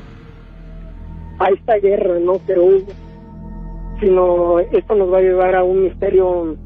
a 1.39 1.49
esta 1.49 1.77
guerra, 1.79 2.19
¿no? 2.21 2.45
Que 2.45 2.59
hubo, 2.59 2.87
sino 4.01 4.59
esto 4.61 4.95
nos 4.95 5.13
va 5.13 5.19
a 5.19 5.23
llevar 5.23 5.55
a 5.55 5.65
un 5.65 5.85
misterio 5.85 6.57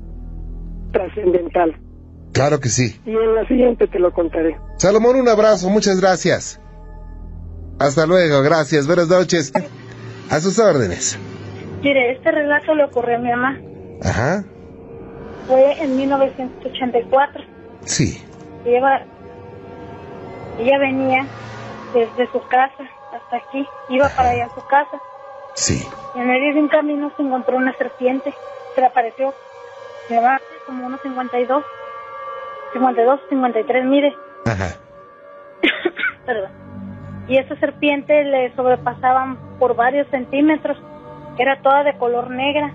trascendental. 0.93 1.77
Claro 2.37 2.61
que 2.61 2.69
sí. 2.69 3.01
Y 3.07 3.13
en 3.13 3.35
la 3.35 3.49
siguiente 3.49 3.89
te 3.89 3.99
lo 3.99 4.13
contaré. 4.13 4.61
Salomón, 4.77 5.17
un 5.17 5.27
abrazo, 5.27 5.71
muchas 5.71 5.99
gracias. 5.99 6.61
Hasta 7.79 8.05
luego, 8.05 8.43
gracias, 8.43 8.87
buenas 8.87 9.09
noches. 9.09 9.51
A 10.31 10.41
sus 10.41 10.59
órdenes. 10.59 11.19
Mire, 11.83 12.13
este 12.13 12.31
relato 12.31 12.75
le 12.75 12.85
ocurrió 12.85 13.17
a 13.17 13.21
mi 13.21 13.31
mamá. 13.31 13.59
Ajá. 14.03 14.45
Fue 15.49 15.83
en 15.83 15.97
1984. 15.97 17.43
Sí. 17.87 18.23
Ella, 18.67 19.07
ella 20.59 20.79
venía 20.79 21.27
desde 21.95 22.31
su 22.33 22.47
casa 22.49 22.85
hasta 23.15 23.37
aquí, 23.37 23.67
iba 23.89 24.11
para 24.11 24.29
allá 24.29 24.45
a 24.45 24.55
su 24.55 24.67
casa. 24.67 25.01
Sí. 25.55 25.89
Y 26.15 26.19
en 26.19 26.27
medio 26.27 26.53
de 26.53 26.61
un 26.61 26.69
camino 26.69 27.11
se 27.17 27.23
encontró 27.23 27.57
una 27.57 27.75
serpiente. 27.79 28.35
Se 28.75 28.83
le 28.83 28.89
apareció. 28.89 29.33
Va 30.11 30.39
como 30.67 30.85
unos 30.87 31.01
52. 31.01 31.65
52, 32.77 33.21
53, 33.31 33.85
mire. 33.87 34.15
Ajá. 34.45 34.77
Perdón. 36.27 36.51
Y 37.29 37.39
esa 37.39 37.57
serpiente 37.57 38.25
le 38.25 38.55
sobrepasaban 38.55 39.39
por 39.59 39.75
varios 39.75 40.07
centímetros. 40.09 40.77
Era 41.39 41.61
toda 41.63 41.85
de 41.85 41.97
color 41.97 42.31
negra. 42.31 42.73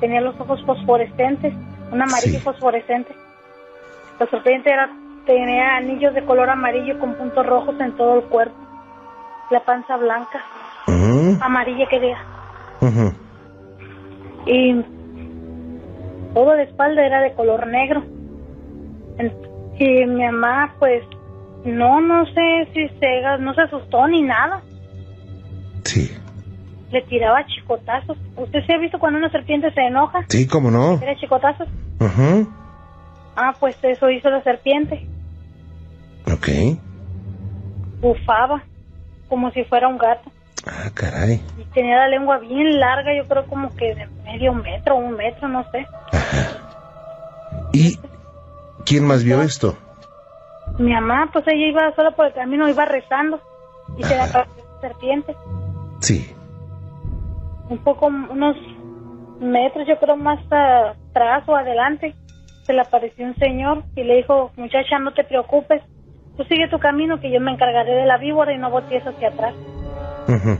Tenía 0.00 0.20
los 0.20 0.38
ojos 0.40 0.62
fosforescentes, 0.66 1.54
un 1.92 2.02
amarillo 2.02 2.40
fosforescente. 2.40 3.14
La 4.18 4.26
serpiente 4.26 4.70
era, 4.70 4.90
tenía 5.24 5.76
anillos 5.76 6.12
de 6.14 6.24
color 6.24 6.50
amarillo 6.50 6.98
con 6.98 7.14
puntos 7.14 7.46
rojos 7.46 7.78
en 7.80 7.92
todo 7.96 8.18
el 8.18 8.24
cuerpo. 8.24 8.56
La 9.50 9.60
panza 9.60 9.96
blanca, 9.96 10.44
amarilla 11.40 11.86
que 11.86 12.00
diga. 12.00 12.18
Y 14.46 14.82
todo 16.34 16.54
la 16.54 16.62
espalda 16.62 17.06
era 17.06 17.20
de 17.20 17.32
color 17.34 17.66
negro 17.68 18.02
y 19.78 20.06
mi 20.06 20.24
mamá, 20.24 20.74
pues, 20.78 21.02
no, 21.64 22.00
no 22.00 22.24
sé 22.26 22.68
si 22.72 22.88
se, 22.98 23.38
no 23.40 23.54
se 23.54 23.62
asustó 23.62 24.06
ni 24.08 24.22
nada. 24.22 24.62
Sí. 25.84 26.16
Le 26.90 27.02
tiraba 27.02 27.46
chicotazos. 27.46 28.16
¿Usted 28.36 28.64
se 28.64 28.74
ha 28.74 28.78
visto 28.78 28.98
cuando 28.98 29.18
una 29.18 29.30
serpiente 29.30 29.72
se 29.72 29.80
enoja? 29.80 30.24
Sí, 30.28 30.46
cómo 30.46 30.70
no. 30.70 30.98
¿Tira 30.98 31.16
chicotazos? 31.16 31.68
Ajá. 32.00 32.44
Ah, 33.36 33.54
pues 33.58 33.76
eso 33.82 34.08
hizo 34.10 34.30
la 34.30 34.42
serpiente. 34.42 35.06
Ok. 36.32 36.48
Bufaba, 38.00 38.62
como 39.28 39.50
si 39.50 39.64
fuera 39.64 39.88
un 39.88 39.98
gato. 39.98 40.30
Ah, 40.66 40.90
caray. 40.94 41.40
Y 41.58 41.64
tenía 41.74 41.96
la 41.96 42.08
lengua 42.08 42.38
bien 42.38 42.80
larga, 42.80 43.14
yo 43.16 43.26
creo 43.28 43.46
como 43.46 43.74
que 43.76 43.94
de 43.94 44.06
medio 44.24 44.52
metro, 44.52 44.96
un 44.96 45.14
metro, 45.14 45.48
no 45.48 45.64
sé. 45.70 45.86
¿Y 47.72 47.98
quién 48.86 49.04
más 49.04 49.24
vio 49.24 49.42
esto? 49.42 49.76
Mi 50.78 50.92
mamá, 50.92 51.28
pues 51.32 51.44
ella 51.48 51.66
iba 51.66 51.94
sola 51.94 52.12
por 52.12 52.26
el 52.26 52.32
camino, 52.32 52.68
iba 52.68 52.84
rezando. 52.84 53.40
Y 53.98 54.02
se 54.02 54.14
le 54.14 54.22
apareció 54.22 54.64
serpiente. 54.80 55.36
Sí. 56.00 56.34
Un 57.68 57.78
poco, 57.78 58.06
unos 58.06 58.56
metros, 59.40 59.86
yo 59.86 59.98
creo 59.98 60.16
más 60.16 60.38
atrás 60.46 61.48
o 61.48 61.56
adelante. 61.56 62.14
Se 62.64 62.72
le 62.72 62.80
apareció 62.80 63.26
un 63.26 63.36
señor 63.36 63.84
y 63.94 64.04
le 64.04 64.16
dijo, 64.16 64.50
muchacha, 64.56 64.98
no 64.98 65.12
te 65.12 65.24
preocupes. 65.24 65.82
Tú 66.36 66.44
sigue 66.44 66.68
tu 66.68 66.78
camino 66.78 67.20
que 67.20 67.30
yo 67.30 67.40
me 67.40 67.52
encargaré 67.52 67.94
de 67.94 68.06
la 68.06 68.18
víbora 68.18 68.52
y 68.52 68.58
no 68.58 68.70
voltees 68.70 69.06
hacia 69.06 69.28
atrás. 69.28 69.54
Ujú. 70.28 70.58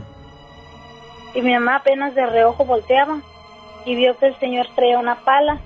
Y 1.35 1.41
mi 1.41 1.53
mamá 1.53 1.77
apenas 1.77 2.15
de 2.15 2.25
reojo 2.25 2.65
volteaba 2.65 3.19
y 3.85 3.95
vio 3.95 4.17
que 4.17 4.27
el 4.27 4.39
señor 4.39 4.65
traía 4.75 4.97
una 4.97 5.15
pala 5.23 5.59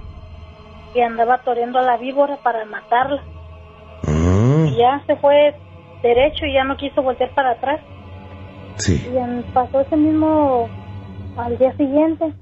y 0.94 1.02
andaba 1.02 1.40
toreando 1.40 1.80
a 1.80 1.84
la 1.84 1.98
víbora 1.98 2.38
para 2.44 2.66
matarla. 2.66 3.22
Mm, 4.04 4.66
Y 4.68 4.78
ya 4.78 5.02
se 5.08 5.16
fue 5.18 5.56
derecho 6.04 6.46
y 6.46 6.54
ya 6.54 6.64
no 6.64 6.78
quiso 6.78 7.02
voltear 7.02 7.30
para 7.32 7.52
atrás. 7.52 7.80
sí. 8.78 8.96
Y 9.08 9.44
pasó 9.54 9.82
ese 9.82 9.96
mismo, 9.96 10.68
al 11.38 11.58
día 11.58 11.72
siguiente, 11.78 12.34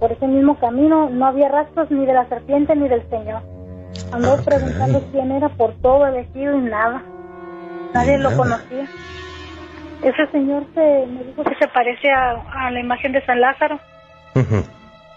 por 0.00 0.12
ese 0.12 0.26
mismo 0.26 0.56
camino, 0.58 1.08
no 1.10 1.26
había 1.26 1.48
rastros 1.48 1.90
ni 1.90 2.04
de 2.06 2.12
la 2.12 2.26
serpiente 2.28 2.74
ni 2.74 2.88
del 2.88 3.08
señor. 3.08 3.42
Andó 4.12 4.36
preguntando 4.44 5.02
quién 5.10 5.32
era 5.32 5.48
por 5.50 5.72
todo 5.74 6.06
el 6.06 6.16
ejido 6.16 6.56
y 6.58 6.62
nada. 6.62 7.02
Nadie 7.94 8.18
lo 8.18 8.30
Nada. 8.30 8.36
conocía. 8.36 8.86
Ese 10.02 10.26
señor 10.30 10.64
se, 10.74 11.06
me 11.06 11.24
dijo 11.24 11.42
que 11.42 11.54
se 11.56 11.66
parece 11.68 12.10
a, 12.12 12.66
a 12.66 12.70
la 12.70 12.80
imagen 12.80 13.12
de 13.12 13.24
San 13.24 13.40
Lázaro. 13.40 13.80
Ujú. 14.34 14.62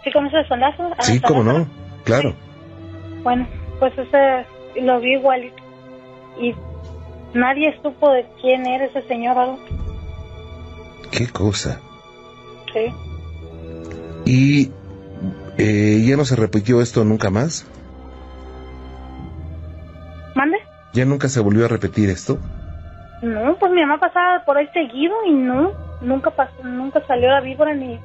¿Sí 0.03 0.12
conoces 0.12 0.45
a 0.45 0.47
San 0.47 0.60
Lázaro? 0.62 0.93
¿A 0.97 1.01
Sí, 1.01 1.19
San 1.19 1.27
cómo 1.29 1.43
Lázaro? 1.43 1.65
no. 1.65 2.03
Claro. 2.05 2.34
Bueno, 3.23 3.47
pues 3.79 3.97
ese 3.97 4.45
lo 4.82 4.99
vi 4.99 5.13
igualito. 5.13 5.62
Y 6.39 6.55
nadie 7.34 7.77
supo 7.82 8.12
de 8.12 8.25
quién 8.41 8.65
era 8.65 8.86
ese 8.86 9.01
señor 9.03 9.38
o 9.38 9.41
algo. 9.41 9.60
Qué 11.12 11.27
cosa. 11.27 11.82
Sí. 12.73 12.93
¿Y 14.25 14.71
eh, 15.58 16.03
ya 16.05 16.15
no 16.15 16.25
se 16.25 16.36
repitió 16.36 16.82
esto 16.82 17.03
nunca 17.03 17.29
más? 17.29 17.65
¿Mande? 20.36 20.58
¿Ya 20.93 21.05
nunca 21.05 21.27
se 21.27 21.39
volvió 21.39 21.65
a 21.65 21.67
repetir 21.67 22.10
esto? 22.10 22.39
No, 23.21 23.55
pues 23.58 23.71
mi 23.71 23.82
mamá 23.82 23.99
pasaba 23.99 24.43
por 24.45 24.58
ahí 24.58 24.67
seguido 24.67 25.13
y 25.25 25.32
no, 25.34 25.71
nunca 26.01 26.29
pasó, 26.32 26.63
nunca 26.63 27.03
salió 27.05 27.29
la 27.29 27.41
víbora 27.41 27.73
ni 27.73 27.99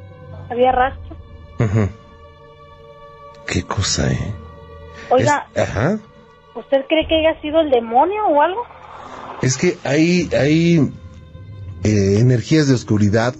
había 0.51 0.73
rastro. 0.73 1.17
Ujú. 1.61 1.89
Qué 3.47 3.63
cosa, 3.63 4.11
¿eh? 4.11 4.35
Oiga, 5.15 5.47
Es- 5.55 5.63
ajá. 5.63 5.99
¿usted 6.55 6.85
cree 6.89 7.07
que 7.09 7.15
haya 7.27 7.41
sido 7.41 7.61
el 7.61 7.71
demonio 7.71 8.27
o 8.27 8.41
algo? 8.43 8.61
Es 9.43 9.57
que 9.57 9.77
hay, 9.85 10.29
hay 10.39 10.93
eh, 11.85 12.19
energías 12.19 12.69
de 12.69 12.75
oscuridad 12.75 13.35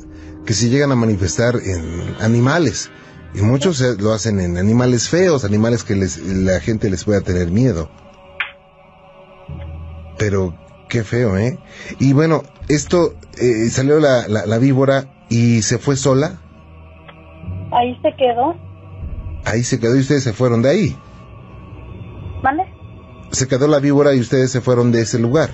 que 0.47 0.53
se 0.53 0.69
llegan 0.69 0.93
a 0.93 0.97
manifestar 0.97 1.55
en 1.57 2.15
animales. 2.21 2.91
Y 3.35 3.41
muchos 3.43 3.81
eh, 3.81 3.97
lo 3.99 4.13
hacen 4.13 4.39
en 4.41 4.59
animales 4.59 5.09
feos, 5.09 5.45
animales 5.45 5.83
que 5.85 5.95
les, 5.97 6.19
la 6.19 6.61
gente 6.61 6.91
les 6.91 7.05
pueda 7.05 7.21
tener 7.23 7.51
miedo. 7.51 7.89
Pero 10.19 10.55
qué 10.89 11.03
feo, 11.03 11.37
¿eh? 11.37 11.59
Y 11.99 12.13
bueno, 12.13 12.43
esto 12.69 13.15
eh, 13.41 13.69
salió 13.71 13.99
la, 13.99 14.29
la, 14.29 14.47
la 14.47 14.59
víbora 14.59 15.07
y 15.29 15.63
se 15.63 15.79
fue 15.79 15.97
sola. 15.97 16.39
Ahí 17.73 17.99
se 18.03 18.15
quedó. 18.17 18.55
Ahí 19.45 19.65
se 19.65 19.81
quedó 19.81 19.97
y 19.97 20.01
ustedes 20.01 20.23
se 20.23 20.33
fueron 20.33 20.63
de 20.63 20.69
ahí. 20.71 20.97
¿Mande? 22.45 22.65
Se 23.33 23.49
quedó 23.49 23.67
la 23.67 23.79
víbora 23.81 24.13
y 24.15 24.21
ustedes 24.21 24.53
se 24.53 24.61
fueron 24.61 24.93
de 24.93 25.01
ese 25.01 25.19
lugar. 25.19 25.49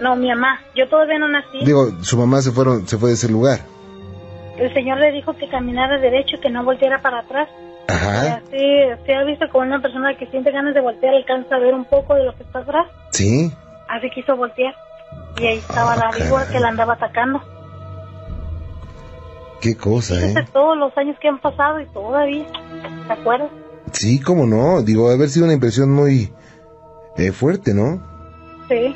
No, 0.00 0.16
mi 0.16 0.28
mamá. 0.28 0.58
Yo 0.74 0.88
todavía 0.88 1.18
no 1.18 1.28
nací. 1.28 1.62
Digo, 1.64 2.02
su 2.02 2.16
mamá 2.16 2.40
se 2.40 2.50
fueron, 2.52 2.88
se 2.88 2.96
fue 2.96 3.10
de 3.10 3.14
ese 3.16 3.28
lugar. 3.30 3.60
El 4.56 4.72
señor 4.72 4.96
le 4.98 5.12
dijo 5.12 5.34
que 5.36 5.46
caminara 5.48 5.98
derecho, 5.98 6.38
que 6.40 6.48
no 6.48 6.64
volteara 6.64 7.02
para 7.02 7.18
atrás. 7.20 7.48
Y 7.88 7.92
Ajá. 7.92 8.36
así 8.36 9.04
se 9.04 9.14
ha 9.14 9.24
visto 9.24 9.46
como 9.52 9.64
una 9.66 9.80
persona 9.82 10.16
que 10.16 10.26
siente 10.28 10.50
ganas 10.50 10.72
de 10.74 10.80
voltear, 10.80 11.14
alcanza 11.14 11.56
a 11.56 11.58
ver 11.58 11.74
un 11.74 11.84
poco 11.84 12.14
de 12.14 12.24
lo 12.24 12.34
que 12.34 12.42
está 12.44 12.60
atrás. 12.60 12.86
Sí. 13.10 13.52
Así 13.88 14.08
quiso 14.10 14.34
voltear. 14.34 14.74
Y 15.38 15.46
ahí 15.46 15.58
estaba 15.58 15.94
la 15.96 16.06
Ah, 16.06 16.16
víbora 16.16 16.44
caray. 16.44 16.52
que 16.54 16.60
la 16.60 16.68
andaba 16.68 16.94
atacando. 16.94 17.42
Qué 19.60 19.76
cosa, 19.76 20.14
¿eh? 20.14 20.34
Todos 20.52 20.76
los 20.76 20.96
años 20.96 21.16
que 21.20 21.28
han 21.28 21.38
pasado 21.40 21.78
y 21.78 21.86
todavía. 21.86 22.46
¿Se 23.06 23.12
acuerdas? 23.12 23.50
Sí, 23.92 24.20
cómo 24.20 24.46
no. 24.46 24.82
Digo, 24.82 25.10
haber 25.10 25.28
sido 25.28 25.44
una 25.44 25.54
impresión 25.54 25.90
muy 25.92 26.30
eh, 27.16 27.32
fuerte, 27.32 27.74
¿no? 27.74 28.02
Sí. 28.68 28.94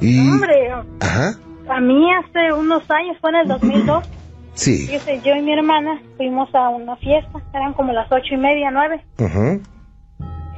Y... 0.00 0.28
Hombre, 0.30 0.70
Ajá. 1.00 1.34
a 1.68 1.80
mí 1.80 2.06
hace 2.12 2.52
unos 2.52 2.82
años, 2.90 3.16
fue 3.20 3.30
en 3.30 3.36
el 3.36 3.48
2002, 3.48 4.04
Sí. 4.54 4.86
fíjese, 4.86 5.20
yo 5.24 5.34
y 5.34 5.42
mi 5.42 5.52
hermana 5.52 6.00
fuimos 6.16 6.54
a 6.54 6.68
una 6.68 6.94
fiesta, 6.96 7.40
eran 7.52 7.72
como 7.74 7.92
las 7.92 8.10
ocho 8.12 8.34
y 8.34 8.36
media, 8.36 8.70
nueve, 8.70 9.04
Ajá. 9.18 9.58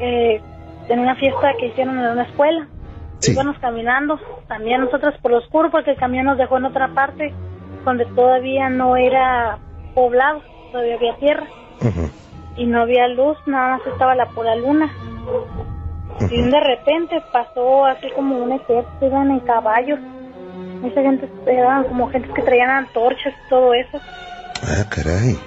eh, 0.01 0.41
en 0.89 0.99
una 0.99 1.15
fiesta 1.17 1.53
que 1.59 1.69
hicieron 1.69 1.99
en 1.99 2.13
una 2.13 2.25
escuela. 2.25 2.67
Sí. 3.21 3.33
Íbamos 3.33 3.59
caminando, 3.59 4.21
también 4.47 4.83
nosotros 4.83 5.15
por 5.23 5.31
lo 5.31 5.39
oscuro, 5.39 5.71
porque 5.71 5.93
el 5.93 5.97
camión 5.97 6.27
nos 6.27 6.37
dejó 6.39 6.59
en 6.59 6.67
otra 6.67 6.89
parte, 6.93 7.33
donde 7.85 8.05
todavía 8.15 8.69
no 8.69 8.97
era 8.97 9.59
poblado, 9.95 10.43
todavía 10.73 10.97
había 10.97 11.17
tierra, 11.17 11.47
Ajá. 11.81 12.11
Y 12.57 12.67
no 12.67 12.83
había 12.83 13.09
luz, 13.09 13.37
nada 13.47 13.77
más 13.77 13.87
estaba 13.87 14.15
la 14.15 14.29
pura 14.31 14.57
luna. 14.57 14.93
Y 16.31 16.43
de 16.43 16.61
repente 16.61 17.23
pasó 17.33 17.85
así 17.85 18.11
como 18.15 18.39
un 18.39 18.53
ejército, 18.53 19.07
iban 19.07 19.31
en 19.31 19.41
caballos. 19.41 20.01
Esa 20.85 21.03
gente 21.03 21.29
eran 21.47 21.85
como 21.85 22.09
gente 22.09 22.29
que 22.35 22.43
traían 22.43 22.71
antorchas 22.71 23.35
y 23.47 23.49
todo 23.51 23.75
eso. 23.75 23.99
Ah, 24.63 24.85
caray. 24.89 25.39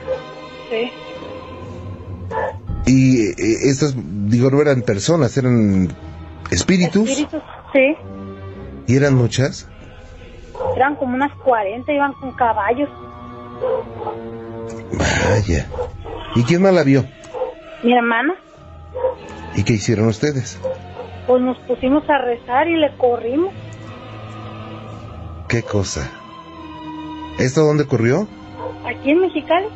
Sí. 0.70 0.92
Y 2.86 3.22
eh, 3.30 3.70
estas, 3.70 3.96
digo, 4.30 4.50
no 4.52 4.62
eran 4.62 4.82
personas, 4.82 5.36
eran 5.38 5.90
espíritus. 6.52 7.10
Espíritus, 7.10 7.44
sí. 7.74 7.96
¿Y 8.88 8.96
eran 8.96 9.16
muchas? 9.16 9.68
Eran 10.76 10.96
como 10.96 11.16
unas 11.16 11.32
40, 11.44 11.92
iban 11.92 12.14
con 12.14 12.32
caballos. 12.34 12.90
Vaya. 14.92 15.68
¿Y 16.36 16.44
quién 16.44 16.62
más 16.62 16.74
la 16.74 16.84
vio? 16.84 17.06
Mi 17.84 17.94
hermana, 17.94 18.36
¿Y 19.56 19.64
qué 19.64 19.74
hicieron 19.74 20.08
ustedes? 20.08 20.60
pues 21.28 21.42
nos 21.44 21.58
pusimos 21.60 22.04
a 22.10 22.18
rezar 22.18 22.68
y 22.68 22.76
le 22.78 22.92
corrimos. 22.98 23.54
¿Qué 25.48 25.62
cosa? 25.64 26.10
¿Esto 27.40 27.62
dónde 27.62 27.84
ocurrió? 27.84 28.28
Aquí 28.86 29.12
en 29.12 29.20
Mexicali. 29.20 29.68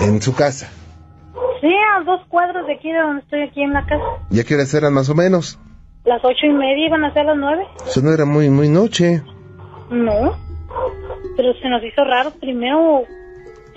En 0.00 0.20
su 0.20 0.34
casa. 0.34 0.68
Sí, 1.60 1.68
a 1.96 2.02
dos 2.04 2.20
cuadros 2.28 2.66
de 2.66 2.74
aquí 2.74 2.90
de 2.90 2.98
donde 2.98 3.22
estoy 3.22 3.42
aquí 3.42 3.62
en 3.62 3.72
la 3.72 3.82
casa. 3.86 4.02
¿Ya 4.30 4.44
qué 4.44 4.54
horas 4.54 4.72
eran 4.74 4.94
más 4.94 5.08
o 5.08 5.14
menos? 5.14 5.58
Las 6.04 6.24
ocho 6.24 6.46
y 6.46 6.50
media 6.52 6.86
iban 6.86 7.04
a 7.04 7.12
ser 7.12 7.26
las 7.26 7.36
nueve. 7.36 7.64
Eso 7.86 8.00
no 8.02 8.12
era 8.12 8.24
muy, 8.24 8.50
muy 8.50 8.68
noche. 8.68 9.22
No, 9.90 10.36
pero 11.36 11.52
se 11.54 11.68
nos 11.68 11.82
hizo 11.84 12.04
raro. 12.04 12.30
Primero 12.40 13.02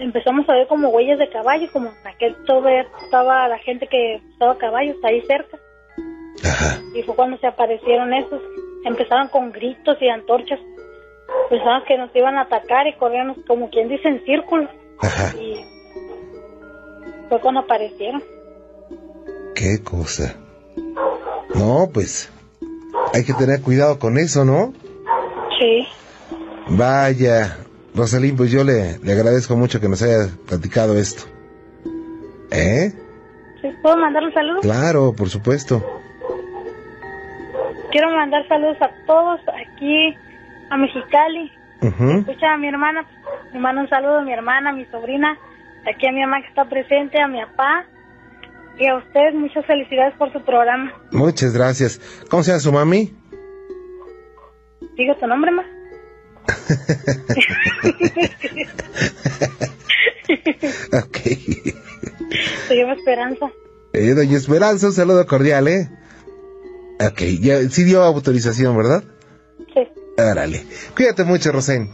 empezamos 0.02 0.50
a 0.50 0.54
ver 0.54 0.68
como 0.68 0.90
huellas 0.90 1.20
de 1.20 1.30
caballo, 1.30 1.68
como 1.72 1.90
en 1.90 2.08
aquel 2.08 2.36
todavía 2.46 2.88
estaba 3.04 3.48
la 3.48 3.60
gente 3.60 3.88
que 3.88 4.16
estaba 4.16 4.58
caballos 4.58 4.98
ahí 5.04 5.22
cerca. 5.22 5.58
Ajá. 6.44 6.82
Y 6.94 7.04
fue 7.04 7.16
cuando 7.16 7.38
se 7.38 7.48
aparecieron 7.48 8.14
esos. 8.14 8.42
Empezaron 8.84 9.28
con 9.28 9.52
gritos 9.52 9.98
y 10.02 10.10
antorchas. 10.10 10.60
Pensaban 11.50 11.84
que 11.88 11.98
nos 11.98 12.14
iban 12.16 12.36
a 12.38 12.42
atacar 12.42 12.88
y 12.88 12.94
corríamos 12.94 13.38
como 13.48 13.70
quien 13.70 13.90
dice 13.90 14.08
en 14.08 14.26
círculo. 14.26 14.68
Ajá. 15.00 15.38
Y 15.38 15.64
fue 17.30 17.40
cuando 17.40 17.62
aparecieron. 17.62 18.24
¿Qué 19.56 19.84
cosa? 19.84 20.36
No, 21.54 21.88
pues 21.94 22.32
hay 23.14 23.24
que 23.24 23.34
tener 23.34 23.62
cuidado 23.62 24.00
con 24.00 24.18
eso, 24.18 24.44
¿no? 24.46 24.74
Sí. 25.60 25.88
Vaya, 26.70 27.58
Rosalín, 27.96 28.36
pues 28.38 28.52
yo 28.52 28.64
le, 28.64 28.98
le 29.00 29.12
agradezco 29.12 29.56
mucho 29.56 29.80
que 29.80 29.90
nos 29.90 30.02
haya 30.02 30.30
platicado 30.48 30.98
esto. 30.98 31.24
¿Eh? 32.52 32.92
¿Puedo 33.82 33.98
mandar 33.98 34.24
un 34.24 34.34
saludo? 34.34 34.60
Claro, 34.62 35.14
por 35.16 35.30
supuesto. 35.30 35.84
Quiero 37.92 38.10
mandar 38.12 38.48
saludos 38.48 38.78
a 38.82 38.90
todos 39.06 39.40
aquí 39.68 40.16
a 40.70 40.78
Mexicali. 40.78 41.52
Escucha 41.82 42.54
a 42.54 42.58
mi 42.58 42.68
hermana, 42.68 43.04
me 43.54 43.60
manda 43.60 43.82
un 43.82 43.90
saludo 43.90 44.20
a 44.20 44.22
mi 44.22 44.32
hermana, 44.32 44.70
a 44.70 44.74
mi 44.74 44.86
sobrina, 44.86 45.36
aquí 45.92 46.08
a 46.08 46.12
mi 46.12 46.22
mamá 46.22 46.42
que 46.42 46.48
está 46.48 46.66
presente, 46.66 47.20
a 47.20 47.28
mi 47.28 47.42
papá, 47.42 47.86
Y 48.78 48.88
a 48.88 48.98
usted 48.98 49.34
muchas 49.34 49.66
felicidades 49.66 50.14
por 50.18 50.32
su 50.32 50.42
programa. 50.44 50.94
Muchas 51.12 51.54
gracias. 51.54 52.00
¿Cómo 52.30 52.44
se 52.44 52.52
llama 52.52 52.60
su 52.62 52.72
mami? 52.72 53.14
Diga 54.96 55.16
tu 55.20 55.28
nombre, 55.28 55.52
ma. 55.52 55.64
Ok. 60.94 61.18
Se 62.68 62.76
llama 62.76 62.94
Esperanza. 62.94 63.52
Eh, 63.94 64.14
doña 64.14 64.38
Esperanza, 64.38 64.88
un 64.88 64.94
saludo 64.94 65.26
cordial, 65.26 65.68
¿eh? 65.68 65.90
Ok, 67.06 67.22
ya, 67.42 67.60
sí 67.70 67.84
dio 67.84 68.04
autorización, 68.04 68.78
¿verdad? 68.78 69.04
Sí. 69.74 69.88
Árale. 70.18 70.66
Cuídate 70.96 71.24
mucho, 71.24 71.52
Rosén. 71.52 71.92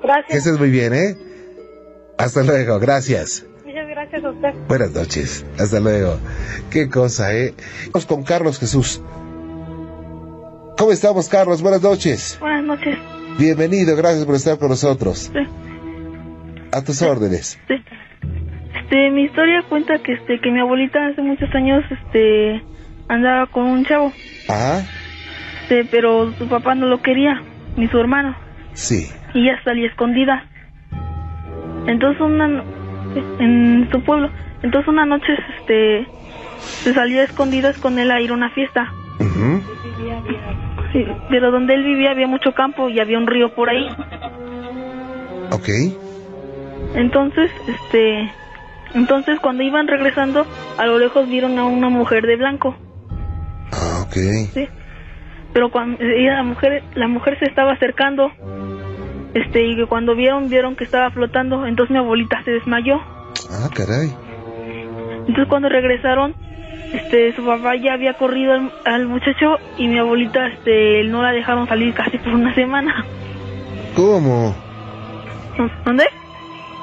Que 0.00 0.06
Gracias. 0.06 0.38
estés 0.38 0.58
muy 0.58 0.70
bien, 0.70 0.92
¿eh? 0.94 1.16
Hasta 2.18 2.42
luego, 2.42 2.78
gracias. 2.78 3.44
Muchas 3.64 3.88
gracias 3.88 4.24
a 4.24 4.30
usted. 4.30 4.54
Buenas 4.68 4.90
noches, 4.92 5.44
hasta 5.58 5.80
luego. 5.80 6.18
Qué 6.70 6.88
cosa, 6.88 7.34
¿eh? 7.34 7.54
Vamos 7.92 8.06
con 8.06 8.22
Carlos 8.24 8.58
Jesús. 8.58 9.00
¿Cómo 10.76 10.92
estamos, 10.92 11.28
Carlos? 11.28 11.62
Buenas 11.62 11.82
noches. 11.82 12.36
Buenas 12.40 12.64
noches. 12.64 12.98
Bienvenido, 13.38 13.96
gracias 13.96 14.24
por 14.24 14.34
estar 14.34 14.58
con 14.58 14.68
nosotros. 14.70 15.30
A 16.72 16.82
tus 16.82 17.00
órdenes. 17.02 17.58
Este, 17.68 19.10
mi 19.10 19.24
historia 19.24 19.62
cuenta 19.68 19.98
que 19.98 20.12
este 20.14 20.40
que 20.40 20.50
mi 20.50 20.60
abuelita 20.60 21.06
hace 21.06 21.22
muchos 21.22 21.48
años 21.54 21.84
este 21.90 22.62
andaba 23.08 23.46
con 23.46 23.64
un 23.64 23.84
chavo, 23.84 24.12
Ah, 24.48 24.80
este, 25.62 25.84
pero 25.84 26.32
su 26.34 26.48
papá 26.48 26.74
no 26.74 26.86
lo 26.86 27.00
quería, 27.00 27.42
ni 27.76 27.86
su 27.88 27.98
hermano, 27.98 28.36
sí. 28.74 29.08
y 29.34 29.48
ella 29.48 29.58
salía 29.64 29.88
escondida. 29.88 30.44
Entonces 31.86 32.20
una 32.20 32.62
en 33.38 33.88
su 33.90 34.02
pueblo, 34.02 34.30
entonces 34.62 34.88
una 34.88 35.06
noche 35.06 35.26
este 35.60 36.06
se 36.58 36.92
salió 36.92 37.20
a 37.20 37.24
escondidas 37.24 37.78
con 37.78 37.98
él 37.98 38.10
a 38.10 38.20
ir 38.20 38.30
a 38.30 38.34
una 38.34 38.50
fiesta. 38.50 38.92
Ujú. 39.20 39.62
Sí, 40.92 41.06
pero 41.28 41.50
donde 41.50 41.74
él 41.74 41.84
vivía 41.84 42.10
había 42.12 42.26
mucho 42.26 42.52
campo 42.52 42.88
y 42.88 42.98
había 43.00 43.18
un 43.18 43.26
río 43.26 43.54
por 43.54 43.68
ahí. 43.68 43.88
Ok. 45.50 45.68
Entonces, 46.94 47.50
este, 47.66 48.30
entonces 48.94 49.38
cuando 49.40 49.62
iban 49.62 49.86
regresando, 49.86 50.46
a 50.78 50.86
lo 50.86 50.98
lejos 50.98 51.28
vieron 51.28 51.58
a 51.58 51.64
una 51.66 51.88
mujer 51.88 52.26
de 52.26 52.36
blanco, 52.36 52.76
Ah, 53.72 54.02
ok. 54.06 54.14
¿sí? 54.54 54.68
Pero 55.52 55.70
cuando 55.70 56.02
la 56.02 56.42
mujer, 56.42 56.82
la 56.94 57.08
mujer 57.08 57.38
se 57.38 57.44
estaba 57.46 57.72
acercando, 57.72 58.32
este, 59.34 59.66
y 59.66 59.86
cuando 59.86 60.14
vieron, 60.14 60.48
vieron 60.48 60.74
que 60.76 60.84
estaba 60.84 61.10
flotando, 61.10 61.66
entonces 61.66 61.92
mi 61.92 61.98
abuelita 61.98 62.42
se 62.44 62.52
desmayó. 62.52 62.96
Ah, 63.50 63.68
caray. 63.74 64.14
Entonces 65.20 65.46
cuando 65.48 65.68
regresaron, 65.68 66.34
este, 66.92 67.34
su 67.34 67.44
papá 67.44 67.76
ya 67.76 67.94
había 67.94 68.14
corrido 68.14 68.52
al, 68.52 68.72
al 68.84 69.06
muchacho 69.08 69.56
y 69.76 69.88
mi 69.88 69.98
abuelita, 69.98 70.46
este, 70.48 71.04
no 71.04 71.22
la 71.22 71.32
dejaron 71.32 71.66
salir 71.68 71.94
casi 71.94 72.18
por 72.18 72.34
una 72.34 72.54
semana. 72.54 73.04
¿Cómo? 73.94 74.54
¿Dónde? 75.84 76.04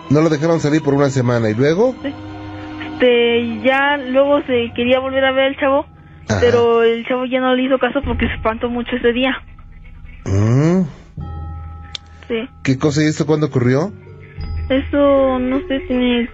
No 0.10 0.22
lo 0.22 0.30
dejaron 0.30 0.60
salir 0.60 0.82
por 0.84 0.94
una 0.94 1.10
semana 1.10 1.50
y 1.50 1.54
luego. 1.56 1.96
Este, 2.04 3.62
ya 3.64 3.98
luego 3.98 4.42
se 4.44 4.72
quería 4.76 5.00
volver 5.00 5.26
a 5.26 5.32
ver 5.32 5.46
al 5.46 5.58
chavo, 5.58 5.86
Ajá. 6.30 6.40
pero 6.42 6.84
el 6.84 7.06
chavo 7.08 7.26
ya 7.26 7.40
no 7.40 7.56
le 7.56 7.64
hizo 7.64 7.78
caso 7.80 8.02
porque 8.04 8.28
se 8.28 8.34
espantó 8.36 8.70
mucho 8.70 8.96
ese 8.96 9.12
día. 9.14 9.42
Mm, 10.26 10.84
Sí. 12.28 12.50
¿Qué 12.64 12.80
cosa 12.80 13.04
y 13.04 13.08
esto 13.08 13.28
cuándo 13.28 13.46
ocurrió? 13.46 13.92
Eso, 14.68 15.38
no 15.38 15.60
sé, 15.68 15.80
tiene 15.88 16.28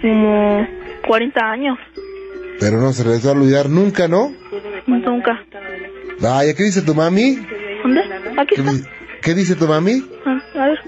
como 0.00 0.66
40 1.06 1.40
años. 1.50 1.78
Pero 2.60 2.80
no 2.80 2.92
se 2.92 3.04
regresó 3.04 3.30
a 3.30 3.32
olvidar 3.32 3.68
nunca, 3.68 4.08
¿no? 4.08 4.32
Nunca. 4.86 5.44
Vaya, 6.20 6.54
¿qué 6.54 6.62
dice 6.64 6.82
tu 6.82 6.94
mami? 6.94 7.38
¿Dónde? 7.82 8.00
Aquí 8.38 8.54
¿Qué, 8.54 8.60
está. 8.62 8.72
di- 8.72 8.82
qué 9.22 9.34
dice 9.34 9.54
tu 9.56 9.66
mami? 9.66 10.02
Ah, 10.24 10.38
A 10.54 10.66
ver, 10.68 10.78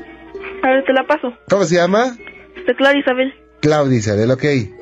a 0.62 0.68
ver, 0.70 0.85
te 0.85 0.92
la 0.92 1.07
paso. 1.07 1.33
¿Cómo 1.48 1.64
se 1.64 1.74
llama? 1.76 2.16
Clara 2.76 2.98
Isabel. 2.98 3.33
Claudia 3.61 3.98
Isabel, 3.98 4.31
ok. 4.31 4.44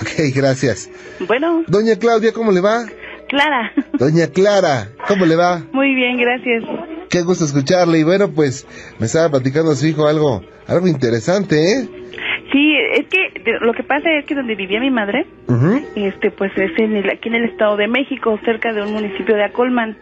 Ok, 0.00 0.34
gracias. 0.34 0.88
Bueno, 1.26 1.64
Doña 1.66 1.96
Claudia, 1.96 2.32
¿cómo 2.32 2.52
le 2.52 2.60
va? 2.60 2.84
Clara. 3.28 3.72
Doña 3.98 4.28
Clara, 4.28 4.88
¿cómo 5.08 5.26
le 5.26 5.36
va? 5.36 5.62
Muy 5.72 5.94
bien, 5.94 6.16
gracias. 6.16 6.64
Qué 7.08 7.22
gusto 7.22 7.44
escucharle. 7.44 7.98
Y 7.98 8.02
bueno, 8.04 8.30
pues 8.30 8.66
me 8.98 9.06
estaba 9.06 9.28
platicando 9.30 9.74
su 9.74 9.86
hijo 9.86 10.06
algo, 10.06 10.42
algo 10.68 10.86
interesante, 10.86 11.72
¿eh? 11.72 11.88
Sí, 12.52 12.74
es 12.94 13.06
que 13.06 13.58
lo 13.60 13.72
que 13.72 13.84
pasa 13.84 14.10
es 14.18 14.24
que 14.24 14.34
donde 14.34 14.56
vivía 14.56 14.80
mi 14.80 14.90
madre, 14.90 15.26
este, 15.94 16.30
pues 16.30 16.50
es 16.56 16.76
en 16.78 16.96
el, 16.96 17.08
aquí 17.10 17.28
en 17.28 17.36
el 17.36 17.44
Estado 17.44 17.76
de 17.76 17.86
México, 17.86 18.38
cerca 18.44 18.72
de 18.72 18.82
un 18.82 18.92
municipio 18.92 19.36
de 19.36 19.44
Acolman, 19.44 19.96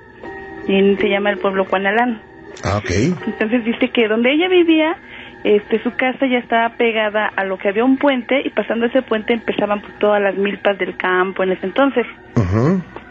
y 0.67 0.97
se 0.97 1.09
llama 1.09 1.31
el 1.31 1.39
pueblo 1.39 1.65
Juanalán. 1.65 2.23
Ah, 2.65 2.79
ok. 2.79 2.91
Entonces 3.27 3.65
dice 3.65 3.91
que 3.91 4.09
donde 4.09 4.33
ella 4.33 4.49
vivía, 4.49 4.97
este, 5.45 5.83
su 5.83 5.93
casa 5.93 6.27
ya 6.27 6.39
estaba 6.39 6.71
pegada 6.77 7.31
a 7.37 7.45
lo 7.45 7.59
que 7.59 7.69
había 7.69 7.85
un 7.85 7.97
puente 7.97 8.43
y 8.45 8.51
pasando 8.51 8.87
ese 8.87 9.03
puente 9.03 9.33
empezaban 9.33 9.81
pues, 9.81 9.99
todas 9.99 10.21
las 10.21 10.37
milpas 10.37 10.79
del 10.79 10.97
campo 10.97 11.43
en 11.43 11.53
ese 11.53 11.67
entonces. 11.67 12.07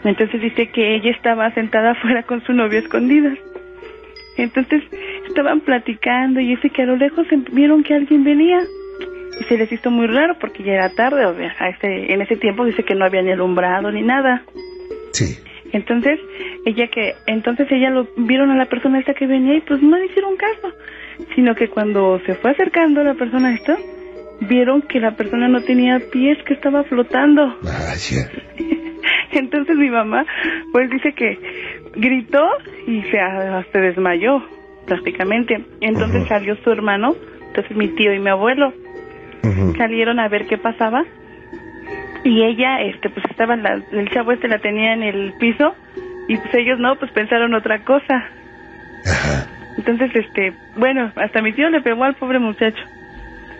Entonces 0.04 0.40
dice 0.40 0.70
que 0.70 0.96
ella 0.96 1.10
estaba 1.10 1.52
sentada 1.54 1.90
afuera 1.98 2.22
con 2.24 2.42
su 2.44 2.52
novio 2.52 2.78
escondidas. 2.78 3.38
Entonces 4.36 4.82
estaban 5.26 5.60
platicando 5.60 6.40
y 6.40 6.48
dice 6.48 6.70
que 6.70 6.82
a 6.82 6.86
lo 6.86 6.96
lejos 6.96 7.26
vieron 7.52 7.82
que 7.82 7.94
alguien 7.94 8.24
venía. 8.24 8.58
Y 9.40 9.44
se 9.44 9.56
les 9.56 9.70
hizo 9.72 9.90
muy 9.90 10.06
raro 10.06 10.36
porque 10.40 10.62
ya 10.62 10.72
era 10.72 10.88
tarde. 10.90 11.24
o 11.26 11.34
sea, 11.36 11.54
a 11.58 11.68
ese- 11.70 12.12
en 12.12 12.20
ese 12.22 12.36
tiempo 12.36 12.64
dice 12.64 12.82
que 12.84 12.94
no 12.94 13.04
había 13.04 13.22
ni 13.22 13.30
alumbrado 13.32 13.90
ni 13.90 14.02
nada. 14.02 14.42
Sí. 15.12 15.36
Entonces 15.72 16.18
ella 16.64 16.86
que 16.88 17.14
entonces 17.26 17.66
ella 17.70 17.90
lo 17.90 18.08
vieron 18.16 18.50
a 18.50 18.56
la 18.56 18.66
persona 18.66 18.98
esta 18.98 19.14
que 19.14 19.26
venía 19.26 19.54
y 19.56 19.60
pues 19.60 19.82
no 19.82 19.96
le 19.98 20.06
hicieron 20.06 20.36
caso. 20.36 20.72
Sino 21.34 21.54
que 21.54 21.68
cuando 21.68 22.20
se 22.26 22.34
fue 22.36 22.52
acercando 22.52 23.02
la 23.04 23.14
persona 23.14 23.52
esta, 23.54 23.76
vieron 24.40 24.82
que 24.82 25.00
la 25.00 25.12
persona 25.16 25.48
no 25.48 25.60
tenía 25.62 26.00
pies, 26.12 26.38
que 26.44 26.54
estaba 26.54 26.84
flotando. 26.84 27.58
Vaya. 27.62 28.30
Entonces 29.32 29.76
mi 29.76 29.90
mamá, 29.90 30.24
pues 30.72 30.88
dice 30.90 31.12
que 31.12 31.38
gritó 31.96 32.44
y 32.86 33.02
se, 33.02 33.18
se 33.72 33.78
desmayó 33.78 34.42
prácticamente. 34.86 35.64
Entonces 35.80 36.26
salió 36.28 36.56
su 36.64 36.70
hermano, 36.70 37.14
entonces 37.48 37.76
mi 37.76 37.88
tío 37.88 38.12
y 38.14 38.20
mi 38.20 38.30
abuelo 38.30 38.72
Salieron 39.76 40.18
a 40.20 40.28
ver 40.28 40.46
qué 40.46 40.58
pasaba 40.58 41.04
y 42.24 42.42
ella, 42.44 42.80
este, 42.82 43.08
pues 43.10 43.24
estaba, 43.30 43.56
la- 43.56 43.80
el 43.92 44.10
chavo 44.10 44.32
este 44.32 44.48
la 44.48 44.58
tenía 44.58 44.92
en 44.92 45.02
el 45.02 45.32
piso 45.38 45.74
y 46.28 46.36
pues 46.36 46.54
ellos 46.54 46.78
no, 46.78 46.96
pues 46.96 47.10
pensaron 47.12 47.54
otra 47.54 47.78
cosa. 47.84 48.28
Ajá. 49.06 49.46
Entonces, 49.76 50.10
este, 50.14 50.52
bueno, 50.76 51.12
hasta 51.16 51.40
mi 51.40 51.52
tío 51.52 51.70
le 51.70 51.80
pegó 51.80 52.04
al 52.04 52.14
pobre 52.16 52.38
muchacho. 52.38 52.82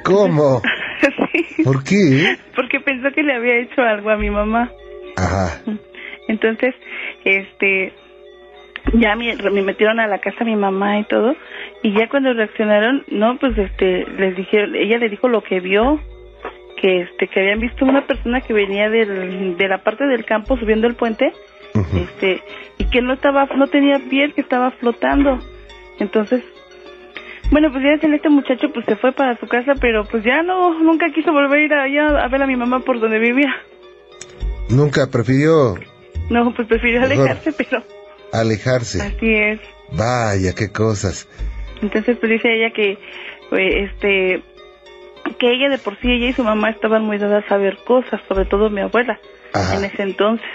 ¿Cómo? 0.05 0.61
sí, 1.33 1.63
¿Por 1.65 1.83
qué? 1.85 2.37
porque 2.57 2.81
pensó 2.81 3.11
que 3.13 3.23
le 3.23 3.35
había 3.35 3.57
hecho 3.59 3.83
algo 3.83 4.11
a 4.11 4.17
mi 4.17 4.31
mamá. 4.31 4.71
Ajá. 5.17 5.61
Entonces, 6.29 6.75
este, 7.25 7.93
ya 8.95 9.15
me, 9.17 9.35
me 9.37 9.63
metieron 9.63 10.01
a 10.01 10.07
la 10.07 10.19
casa 10.19 10.45
mi 10.45 10.57
mamá 10.57 10.99
y 10.99 11.05
todo, 11.05 11.35
y 11.83 11.93
ya 11.97 12.09
cuando 12.09 12.33
reaccionaron, 12.33 13.05
no, 13.09 13.39
pues 13.39 13.57
este, 13.57 14.05
les 14.19 14.37
dijeron, 14.37 14.75
ella 14.75 14.99
le 14.99 15.09
dijo 15.09 15.29
lo 15.29 15.43
que 15.43 15.61
vio, 15.61 16.01
que 16.81 17.03
este, 17.03 17.29
que 17.29 17.41
habían 17.41 17.61
visto 17.61 17.85
una 17.85 18.07
persona 18.07 18.41
que 18.41 18.53
venía 18.53 18.89
del, 18.89 19.57
de 19.57 19.69
la 19.69 19.79
parte 19.79 20.05
del 20.07 20.25
campo 20.25 20.57
subiendo 20.57 20.87
el 20.87 20.95
puente, 20.95 21.33
este, 21.95 22.43
y 22.79 22.85
que 22.87 23.01
no 23.01 23.13
estaba, 23.15 23.47
no 23.57 23.69
tenía 23.69 24.01
piel, 24.11 24.35
que 24.35 24.41
estaba 24.41 24.73
flotando. 24.73 25.39
Entonces, 26.01 26.43
bueno, 27.51 27.71
pues 27.73 27.83
ya 27.83 28.07
este 28.07 28.29
muchacho 28.29 28.69
pues 28.73 28.85
se 28.87 28.97
fue 28.97 29.13
para 29.13 29.39
su 29.39 29.47
casa, 29.47 29.73
pero 29.81 30.05
pues 30.05 30.23
ya 30.25 30.43
no, 30.43 30.81
nunca 30.83 31.07
quiso 31.15 31.33
volver 31.33 31.59
a 31.59 31.65
ir 31.65 31.73
allá 31.73 32.25
a 32.25 32.29
ver 32.29 32.43
a 32.43 32.47
mi 32.47 32.57
mamá 32.57 32.81
por 32.81 33.01
donde 33.01 33.19
vivía. 33.19 33.55
Nunca 34.69 35.07
prefirió 35.11 35.77
No, 36.29 36.53
pues 36.55 36.69
prefirió 36.69 37.03
alejarse, 37.03 37.53
pero 37.53 37.83
alejarse. 38.33 39.01
así 39.01 39.35
es. 39.35 39.61
Vaya, 39.93 40.55
qué 40.55 40.71
cosas. 40.71 41.27
Entonces 41.83 42.17
pues 42.19 42.31
dice 42.31 42.53
ella 42.55 42.71
que 42.71 42.99
pues, 43.51 43.75
este 43.75 44.43
que 45.39 45.51
ella 45.53 45.69
de 45.69 45.79
por 45.79 45.97
sí 45.99 46.11
ella 46.11 46.29
y 46.29 46.33
su 46.33 46.43
mamá 46.45 46.71
estaban 46.71 47.05
muy 47.05 47.19
dadas 47.19 47.45
a 47.45 47.49
saber 47.49 47.77
cosas, 47.87 48.21
sobre 48.29 48.45
todo 48.47 48.71
mi 48.71 48.81
abuela 48.81 49.19
Ajá. 49.53 49.77
en 49.77 49.85
ese 49.85 50.03
entonces. 50.03 50.47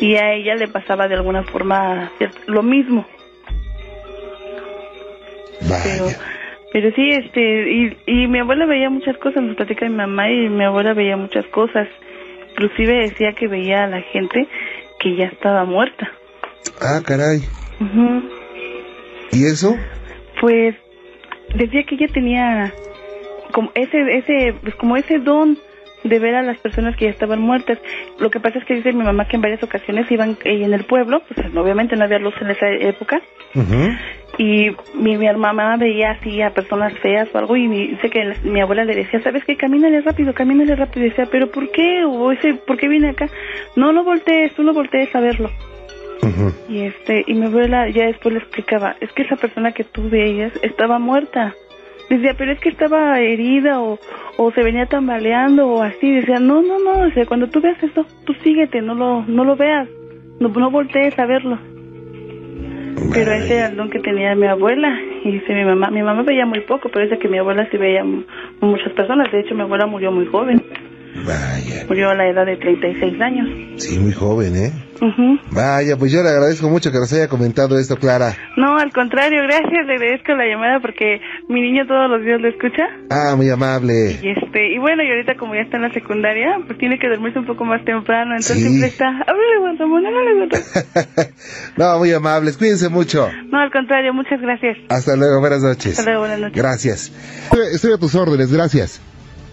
Y 0.00 0.16
a 0.16 0.32
ella 0.32 0.54
le 0.56 0.66
pasaba 0.68 1.06
de 1.08 1.14
alguna 1.14 1.42
forma 1.44 2.10
cierto- 2.18 2.40
lo 2.46 2.62
mismo, 2.62 3.06
pero 5.60 6.04
Vaya. 6.06 6.18
pero 6.72 6.90
sí 6.94 7.08
este 7.10 7.70
y, 7.72 7.96
y 8.06 8.26
mi 8.28 8.40
abuela 8.40 8.66
veía 8.66 8.90
muchas 8.90 9.16
cosas, 9.18 9.42
nos 9.42 9.56
platica 9.56 9.86
mi 9.88 9.94
mamá 9.94 10.30
y 10.30 10.48
mi 10.48 10.64
abuela 10.64 10.94
veía 10.94 11.16
muchas 11.16 11.46
cosas. 11.46 11.88
Inclusive 12.50 13.08
decía 13.08 13.32
que 13.32 13.48
veía 13.48 13.84
a 13.84 13.88
la 13.88 14.00
gente 14.00 14.46
que 15.00 15.16
ya 15.16 15.24
estaba 15.26 15.64
muerta. 15.64 16.10
Ah, 16.80 17.00
caray. 17.04 17.40
Ujú. 17.80 18.22
¿Y 19.34 19.44
eso? 19.44 19.76
Pues 20.40 20.74
decía 21.54 21.84
que 21.84 21.96
ella 21.96 22.08
tenía 22.12 22.72
como 23.52 23.70
ese 23.74 24.00
ese 24.16 24.54
pues 24.62 24.74
como 24.76 24.96
ese 24.96 25.18
don 25.18 25.58
de 26.04 26.18
ver 26.18 26.34
a 26.34 26.42
las 26.42 26.58
personas 26.58 26.96
que 26.96 27.06
ya 27.06 27.10
estaban 27.10 27.40
muertas. 27.40 27.78
Lo 28.18 28.30
que 28.30 28.38
pasa 28.38 28.58
es 28.58 28.64
que 28.64 28.74
dice 28.74 28.92
mi 28.92 29.02
mamá 29.02 29.26
que 29.26 29.36
en 29.36 29.42
varias 29.42 29.62
ocasiones 29.62 30.10
iban 30.10 30.36
eh, 30.44 30.62
en 30.62 30.74
el 30.74 30.84
pueblo, 30.84 31.22
pues 31.26 31.54
obviamente 31.56 31.96
no 31.96 32.04
había 32.04 32.18
luz 32.18 32.34
en 32.40 32.50
esa 32.50 32.68
época, 32.70 33.22
y 34.36 34.70
mi, 34.94 35.16
mi 35.16 35.32
mamá 35.32 35.76
veía 35.76 36.12
así 36.12 36.42
a 36.42 36.50
personas 36.50 36.92
feas 36.98 37.28
o 37.32 37.38
algo 37.38 37.56
y 37.56 37.68
me, 37.68 37.76
dice 37.88 38.10
que 38.10 38.34
mi 38.42 38.60
abuela 38.60 38.84
le 38.84 38.96
decía, 38.96 39.22
¿sabes 39.22 39.44
qué? 39.44 39.56
Camínale 39.56 40.00
rápido, 40.00 40.34
camínale 40.34 40.74
rápido. 40.74 41.06
Y 41.06 41.10
decía, 41.10 41.26
¿pero 41.30 41.50
por 41.50 41.70
qué? 41.70 42.04
O 42.04 42.32
ese, 42.32 42.54
¿por 42.54 42.76
qué 42.76 42.88
viene 42.88 43.10
acá? 43.10 43.28
No, 43.76 43.92
no 43.92 44.04
voltees, 44.04 44.52
tú 44.54 44.62
no 44.62 44.72
voltees 44.72 45.14
a 45.14 45.20
verlo. 45.20 45.50
Y 46.68 46.80
este, 46.80 47.24
y 47.26 47.34
mi 47.34 47.46
abuela 47.46 47.88
ya 47.88 48.06
después 48.06 48.32
le 48.32 48.40
explicaba, 48.40 48.96
es 49.00 49.12
que 49.12 49.22
esa 49.22 49.36
persona 49.36 49.72
que 49.72 49.84
tú 49.84 50.08
veías 50.08 50.52
estaba 50.62 50.98
muerta. 50.98 51.54
Decía, 52.08 52.34
pero 52.36 52.52
es 52.52 52.60
que 52.60 52.68
estaba 52.68 53.18
herida 53.20 53.80
o, 53.80 53.98
o 54.36 54.50
se 54.52 54.62
venía 54.62 54.86
tambaleando 54.86 55.66
o 55.68 55.82
así. 55.82 56.10
Decía, 56.10 56.38
no, 56.38 56.62
no, 56.62 56.78
no, 56.78 57.26
cuando 57.26 57.48
tú 57.48 57.60
veas 57.60 57.82
esto, 57.82 58.06
tú 58.24 58.34
síguete, 58.42 58.82
no 58.82 58.94
lo, 58.94 59.22
no 59.22 59.44
lo 59.44 59.56
veas, 59.56 59.88
no, 60.38 60.48
no 60.48 60.70
voltees 60.70 61.18
a 61.18 61.26
verlo. 61.26 61.58
Pero 63.12 63.32
ese 63.32 63.56
era 63.56 63.68
el 63.68 63.76
don 63.76 63.90
que 63.90 64.00
tenía 64.00 64.34
mi 64.34 64.46
abuela. 64.46 64.98
Y 65.24 65.32
dice 65.32 65.54
mi 65.54 65.64
mamá, 65.64 65.90
mi 65.90 66.02
mamá 66.02 66.22
veía 66.22 66.46
muy 66.46 66.60
poco, 66.60 66.88
pero 66.88 67.04
dice 67.04 67.18
que 67.18 67.28
mi 67.28 67.38
abuela 67.38 67.68
sí 67.70 67.76
veía 67.76 68.04
muchas 68.60 68.92
personas. 68.92 69.30
De 69.30 69.40
hecho, 69.40 69.54
mi 69.54 69.62
abuela 69.62 69.86
murió 69.86 70.10
muy 70.12 70.26
joven. 70.26 70.63
Vaya. 71.14 71.84
Murió 71.88 72.10
a 72.10 72.14
la 72.14 72.28
edad 72.28 72.46
de 72.46 72.56
36 72.56 73.20
años. 73.20 73.48
Sí, 73.82 73.98
muy 73.98 74.12
joven, 74.12 74.56
¿eh? 74.56 74.72
Vaya, 75.50 75.96
pues 75.96 76.12
yo 76.12 76.22
le 76.22 76.30
agradezco 76.30 76.68
mucho 76.68 76.90
que 76.90 76.98
nos 76.98 77.12
haya 77.12 77.28
comentado 77.28 77.78
esto, 77.78 77.96
Clara. 77.96 78.34
No, 78.56 78.78
al 78.78 78.92
contrario, 78.92 79.42
gracias, 79.42 79.86
le 79.86 79.94
agradezco 79.94 80.32
la 80.32 80.46
llamada 80.46 80.80
porque 80.80 81.20
mi 81.48 81.60
niño 81.60 81.86
todos 81.86 82.08
los 82.08 82.24
días 82.24 82.40
lo 82.40 82.48
escucha. 82.48 82.84
Ah, 83.10 83.34
muy 83.36 83.50
amable. 83.50 84.18
Y 84.22 84.30
este, 84.30 84.72
y 84.74 84.78
bueno, 84.78 85.02
y 85.02 85.10
ahorita 85.10 85.36
como 85.36 85.54
ya 85.54 85.62
está 85.62 85.76
en 85.76 85.82
la 85.82 85.92
secundaria, 85.92 86.58
pues 86.66 86.78
tiene 86.78 86.98
que 86.98 87.08
dormirse 87.08 87.38
un 87.38 87.46
poco 87.46 87.64
más 87.64 87.84
temprano, 87.84 88.30
entonces 88.32 88.60
siempre 88.60 88.88
está, 88.88 89.08
háblale 89.08 89.58
Juan 89.60 89.78
Ramón, 89.78 90.06
háblale 90.06 90.48
No, 91.76 91.98
muy 91.98 92.12
amables, 92.12 92.56
cuídense 92.56 92.88
mucho. 92.88 93.28
No, 93.50 93.58
al 93.58 93.70
contrario, 93.70 94.14
muchas 94.14 94.40
gracias. 94.40 94.78
Hasta 94.88 95.16
luego, 95.16 95.40
buenas 95.40 95.62
noches. 95.62 95.98
Hasta 95.98 96.04
luego, 96.04 96.20
buenas 96.20 96.40
noches. 96.40 96.56
Gracias. 96.56 97.12
Estoy 97.72 97.92
a 97.92 97.98
tus 97.98 98.14
órdenes, 98.14 98.52
gracias. 98.52 99.00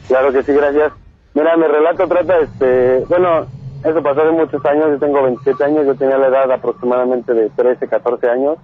Claro 0.07 0.31
que 0.31 0.43
sí, 0.43 0.53
gracias. 0.53 1.10
Mira, 1.33 1.55
mi 1.57 1.63
relato 1.65 2.07
trata, 2.07 2.39
este, 2.39 3.05
bueno, 3.07 3.45
eso 3.83 4.03
pasó 4.03 4.21
hace 4.21 4.31
muchos 4.31 4.65
años, 4.65 4.89
yo 4.91 4.99
tengo 4.99 5.23
27 5.23 5.63
años, 5.63 5.85
yo 5.85 5.95
tenía 5.95 6.17
la 6.17 6.27
edad 6.27 6.51
aproximadamente 6.51 7.33
de 7.33 7.49
13, 7.51 7.87
14 7.87 8.29
años. 8.29 8.57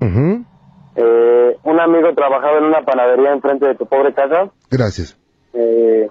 eh, 0.96 1.58
un 1.64 1.80
amigo 1.80 2.14
trabajaba 2.14 2.58
en 2.58 2.66
una 2.66 2.82
panadería 2.82 3.32
enfrente 3.34 3.68
de 3.68 3.76
tu 3.76 3.86
pobre 3.86 4.14
casa. 4.14 4.50
Gracias. 4.70 5.18
Eh, 5.54 6.10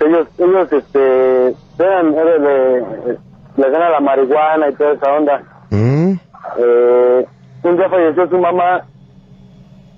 ellos, 0.00 0.28
ellos, 0.38 0.72
este, 0.72 1.48
eran, 1.78 2.14
eran 2.14 2.42
de, 2.42 3.18
les 3.56 3.72
dan 3.72 3.82
a 3.82 3.90
la 3.90 4.00
marihuana 4.00 4.68
y 4.70 4.74
toda 4.74 4.92
esa 4.92 5.12
onda. 5.12 5.42
Eh, 6.58 7.26
un 7.64 7.76
día 7.76 7.88
falleció 7.88 8.28
su 8.28 8.38
mamá 8.38 8.84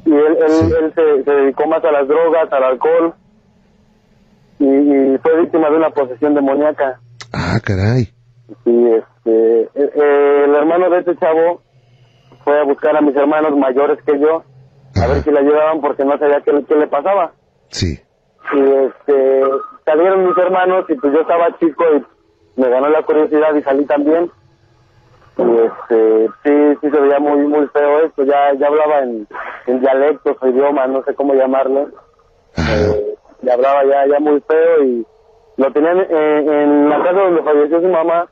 y 0.04 0.12
él, 0.12 0.38
él, 0.38 0.74
él 0.80 0.92
se, 0.94 1.24
se 1.24 1.30
dedicó 1.30 1.66
más 1.66 1.84
a 1.84 1.92
las 1.92 2.08
drogas, 2.08 2.50
al 2.52 2.64
alcohol 2.64 3.14
fue 5.38 5.42
víctima 5.42 5.70
de 5.70 5.76
una 5.76 5.90
posesión 5.90 6.34
demoníaca. 6.34 7.00
Ah, 7.32 7.58
caray. 7.62 8.08
Y 8.64 8.86
este, 8.86 9.60
eh, 9.62 9.70
eh, 9.74 10.42
el 10.44 10.54
hermano 10.54 10.90
de 10.90 10.98
este 11.00 11.16
chavo 11.16 11.60
fue 12.44 12.58
a 12.58 12.64
buscar 12.64 12.96
a 12.96 13.00
mis 13.00 13.14
hermanos 13.14 13.56
mayores 13.56 13.98
que 14.04 14.18
yo, 14.18 14.42
a 14.96 15.06
ver 15.06 15.22
si 15.22 15.30
le 15.30 15.40
ayudaban 15.40 15.80
porque 15.80 16.04
no 16.04 16.18
sabía 16.18 16.40
qué, 16.40 16.52
qué 16.66 16.74
le 16.74 16.86
pasaba. 16.86 17.32
Sí. 17.68 18.00
Y 18.52 18.60
este, 18.60 19.42
salieron 19.84 20.26
mis 20.26 20.38
hermanos 20.38 20.86
y 20.88 20.94
pues 20.94 21.12
yo 21.12 21.20
estaba 21.20 21.56
chico 21.58 21.84
y 21.94 22.60
me 22.60 22.68
ganó 22.68 22.88
la 22.88 23.02
curiosidad 23.02 23.54
y 23.54 23.62
salí 23.62 23.84
también. 23.84 24.30
Y 25.36 25.42
este, 25.42 26.28
sí, 26.42 26.78
sí 26.80 26.90
se 26.90 27.00
veía 27.00 27.20
muy, 27.20 27.46
muy 27.46 27.66
feo 27.68 28.06
esto, 28.06 28.24
ya, 28.24 28.54
ya 28.58 28.66
hablaba 28.66 29.02
en, 29.02 29.28
en 29.66 29.80
dialectos 29.80 30.36
o 30.40 30.48
idiomas, 30.48 30.88
no 30.88 31.04
sé 31.04 31.14
cómo 31.14 31.34
llamarlo. 31.34 31.90
Eh, 32.56 33.14
le 33.42 33.52
hablaba 33.52 33.84
ya, 33.84 34.06
ya 34.06 34.18
muy 34.18 34.40
feo 34.40 34.84
y 34.84 35.06
lo 35.58 35.72
tenían 35.72 35.98
eh, 35.98 36.44
en 36.46 36.88
la 36.88 36.98
casa 37.02 37.20
donde 37.20 37.42
falleció 37.42 37.80
su 37.80 37.88
mamá, 37.88 38.30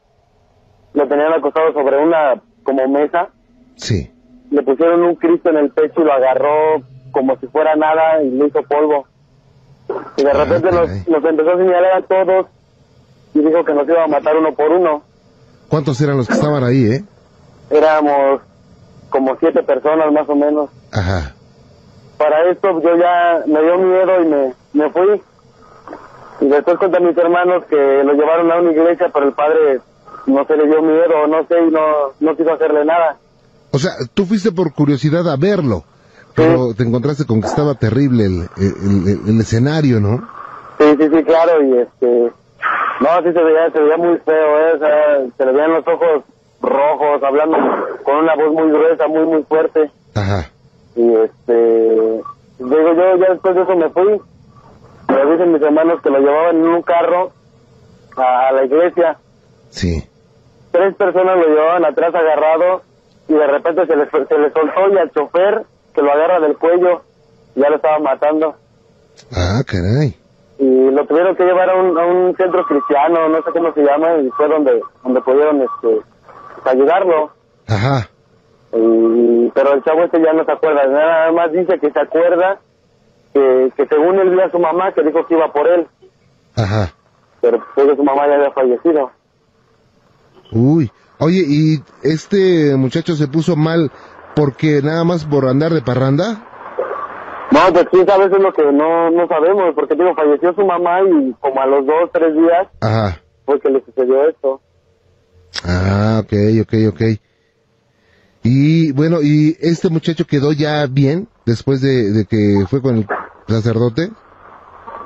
lo 0.94 1.08
tenían 1.08 1.32
acostado 1.32 1.72
sobre 1.72 1.98
una 1.98 2.40
como 2.62 2.88
mesa. 2.88 3.28
Sí. 3.74 4.10
Le 4.50 4.62
pusieron 4.62 5.02
un 5.02 5.16
Cristo 5.16 5.50
en 5.50 5.56
el 5.56 5.70
pecho 5.70 6.00
y 6.00 6.04
lo 6.04 6.12
agarró 6.12 6.82
como 7.10 7.36
si 7.38 7.48
fuera 7.48 7.74
nada 7.74 8.22
y 8.22 8.30
le 8.30 8.46
hizo 8.46 8.62
polvo. 8.62 9.06
Y 10.16 10.22
de 10.22 10.30
ah, 10.30 10.34
repente 10.34 10.70
nos, 10.70 10.88
nos, 11.08 11.24
empezó 11.24 11.50
a 11.50 11.56
señalar 11.56 11.96
a 11.96 12.02
todos 12.02 12.46
y 13.34 13.40
dijo 13.40 13.64
que 13.64 13.74
nos 13.74 13.88
iba 13.88 14.04
a 14.04 14.08
matar 14.08 14.36
uno 14.36 14.54
por 14.54 14.70
uno. 14.70 15.02
¿Cuántos 15.68 16.00
eran 16.00 16.16
los 16.16 16.28
que 16.28 16.34
estaban 16.34 16.62
ahí, 16.62 16.84
eh? 16.92 17.04
Éramos 17.70 18.40
como 19.10 19.36
siete 19.40 19.64
personas 19.64 20.12
más 20.12 20.28
o 20.28 20.36
menos. 20.36 20.70
Ajá. 20.92 21.34
Para 22.18 22.50
esto 22.50 22.80
yo 22.80 22.96
ya 22.96 23.42
me 23.46 23.62
dio 23.62 23.78
miedo 23.78 24.22
y 24.22 24.26
me, 24.26 24.54
me 24.74 24.90
fui. 24.90 25.20
Y 26.40 26.48
después 26.48 26.78
conté 26.78 26.98
a 26.98 27.00
mis 27.00 27.16
hermanos 27.16 27.64
que 27.68 28.02
lo 28.04 28.12
llevaron 28.12 28.50
a 28.50 28.60
una 28.60 28.72
iglesia, 28.72 29.10
pero 29.12 29.26
el 29.26 29.32
padre 29.32 29.80
no 30.26 30.44
se 30.44 30.56
le 30.56 30.66
dio 30.66 30.82
miedo, 30.82 31.26
no 31.28 31.46
sé, 31.46 31.54
y 31.66 31.70
no, 31.70 31.80
no 32.20 32.36
quiso 32.36 32.52
hacerle 32.52 32.84
nada. 32.84 33.16
O 33.70 33.78
sea, 33.78 33.92
tú 34.14 34.24
fuiste 34.24 34.52
por 34.52 34.72
curiosidad 34.74 35.28
a 35.30 35.36
verlo, 35.36 35.84
pero 36.34 36.74
te 36.74 36.82
encontraste 36.82 37.24
con 37.26 37.40
que 37.40 37.46
estaba 37.46 37.74
terrible 37.74 38.26
el, 38.26 38.48
el, 38.56 39.40
escenario, 39.40 40.00
¿no? 40.00 40.28
Sí, 40.78 40.96
sí, 40.98 41.08
sí, 41.08 41.24
claro, 41.24 41.62
y 41.62 41.78
este... 41.78 42.32
No, 43.00 43.08
sí 43.22 43.32
se 43.32 43.42
veía, 43.42 43.70
se 43.70 43.80
veía 43.80 43.96
muy 43.96 44.18
feo, 44.18 44.58
¿eh? 44.58 44.72
o 44.74 44.78
sea, 44.78 45.26
se 45.36 45.44
le 45.44 45.52
veían 45.52 45.72
los 45.72 45.86
ojos 45.86 46.24
rojos, 46.62 47.22
hablando 47.22 47.58
con 48.02 48.16
una 48.16 48.34
voz 48.34 48.52
muy 48.52 48.70
gruesa, 48.70 49.06
muy, 49.08 49.26
muy 49.26 49.42
fuerte. 49.44 49.90
Ajá. 50.14 50.50
Y 50.94 51.14
este... 51.14 52.22
Digo, 52.58 52.94
yo 52.94 53.16
ya 53.18 53.32
después 53.32 53.54
de 53.54 53.62
eso 53.62 53.76
me 53.76 53.90
fui, 53.90 54.20
me 55.08 55.32
dicen 55.32 55.52
mis 55.52 55.62
hermanos 55.62 56.00
que 56.02 56.10
lo 56.10 56.18
llevaban 56.18 56.56
en 56.56 56.68
un 56.68 56.82
carro 56.82 57.32
a, 58.16 58.52
la 58.52 58.64
iglesia. 58.64 59.18
Sí. 59.70 60.02
Tres 60.72 60.94
personas 60.96 61.38
lo 61.38 61.46
llevaban 61.48 61.84
atrás 61.84 62.14
agarrado 62.14 62.82
y 63.28 63.34
de 63.34 63.46
repente 63.46 63.86
se 63.86 63.96
les, 63.96 64.08
se 64.10 64.38
les 64.38 64.52
soltó 64.52 64.92
y 64.92 64.98
al 64.98 65.10
chofer 65.10 65.64
que 65.94 66.02
lo 66.02 66.12
agarra 66.12 66.40
del 66.40 66.56
cuello 66.56 67.02
ya 67.54 67.70
lo 67.70 67.76
estaba 67.76 67.98
matando. 67.98 68.54
Ah, 69.32 69.62
caray. 69.66 70.14
Y 70.58 70.90
lo 70.90 71.06
tuvieron 71.06 71.36
que 71.36 71.44
llevar 71.44 71.70
a 71.70 71.74
un, 71.74 71.98
a 71.98 72.06
un 72.06 72.36
centro 72.36 72.64
cristiano, 72.64 73.28
no 73.28 73.42
sé 73.42 73.50
cómo 73.52 73.72
se 73.72 73.82
llama, 73.82 74.16
y 74.18 74.30
fue 74.30 74.48
donde, 74.48 74.80
donde 75.02 75.20
pudieron 75.20 75.62
este, 75.62 76.00
ayudarlo. 76.64 77.30
Ajá. 77.66 78.08
Y, 78.72 79.50
pero 79.54 79.74
el 79.74 79.84
chavo 79.84 80.04
este 80.04 80.20
ya 80.22 80.32
no 80.32 80.44
se 80.44 80.52
acuerda, 80.52 80.86
nada 80.86 81.32
más 81.32 81.52
dice 81.52 81.78
que 81.78 81.90
se 81.90 82.00
acuerda 82.00 82.60
que, 83.76 83.86
según 83.88 84.18
él 84.18 84.30
vio 84.30 84.44
a 84.44 84.50
su 84.50 84.58
mamá 84.58 84.92
que 84.92 85.02
dijo 85.02 85.26
que 85.26 85.34
iba 85.34 85.52
por 85.52 85.68
él. 85.68 85.86
Ajá. 86.56 86.92
Pero 87.40 87.62
pues 87.74 87.96
su 87.96 88.04
mamá 88.04 88.26
ya 88.26 88.34
había 88.34 88.50
fallecido. 88.52 89.10
Uy, 90.52 90.90
oye, 91.18 91.44
¿y 91.46 91.82
este 92.02 92.76
muchacho 92.76 93.14
se 93.14 93.28
puso 93.28 93.56
mal 93.56 93.90
porque 94.34 94.80
nada 94.82 95.04
más 95.04 95.24
por 95.24 95.46
andar 95.46 95.72
de 95.72 95.82
parranda? 95.82 96.46
No, 97.50 97.72
pues 97.72 97.86
sí, 97.92 98.04
a 98.10 98.18
veces 98.18 98.40
lo 98.40 98.52
que 98.52 98.64
no, 98.72 99.10
no 99.10 99.28
sabemos, 99.28 99.74
porque 99.74 99.94
digo, 99.94 100.14
falleció 100.14 100.52
su 100.54 100.64
mamá 100.64 101.00
y 101.02 101.32
como 101.40 101.60
a 101.60 101.66
los 101.66 101.86
dos, 101.86 102.10
tres 102.12 102.34
días 102.34 102.68
Ajá. 102.80 103.20
fue 103.44 103.60
que 103.60 103.70
le 103.70 103.84
sucedió 103.84 104.28
esto. 104.28 104.60
Ah, 105.64 106.22
ok, 106.22 106.32
ok, 106.62 106.74
ok. 106.92 107.02
Y 108.42 108.92
bueno, 108.92 109.22
¿y 109.22 109.56
este 109.60 109.88
muchacho 109.88 110.24
quedó 110.24 110.52
ya 110.52 110.86
bien 110.86 111.28
después 111.44 111.80
de, 111.80 112.26
que 112.28 112.64
fue 112.68 112.80
con 112.80 112.98
el 112.98 113.06
sacerdote? 113.46 114.10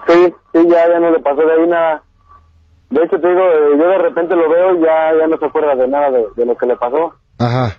Sí, 0.07 0.35
sí, 0.53 0.69
ya, 0.69 0.89
ya 0.89 1.01
no 1.01 1.11
le 1.11 1.21
pasó 1.21 1.43
de 1.43 1.53
ahí 1.53 1.69
nada. 1.69 2.03
De 2.91 3.05
hecho, 3.05 3.21
te 3.21 3.29
digo, 3.29 3.41
eh, 3.41 3.79
yo 3.79 3.89
de 3.89 3.99
repente 3.99 4.35
lo 4.35 4.49
veo 4.49 4.75
y 4.75 4.81
ya, 4.81 5.17
ya 5.19 5.27
no 5.29 5.39
se 5.39 5.47
acuerda 5.47 5.77
de 5.77 5.87
nada 5.87 6.11
de, 6.11 6.45
lo 6.45 6.57
que 6.57 6.67
le 6.67 6.77
pasó. 6.77 7.15
Ajá. 7.39 7.77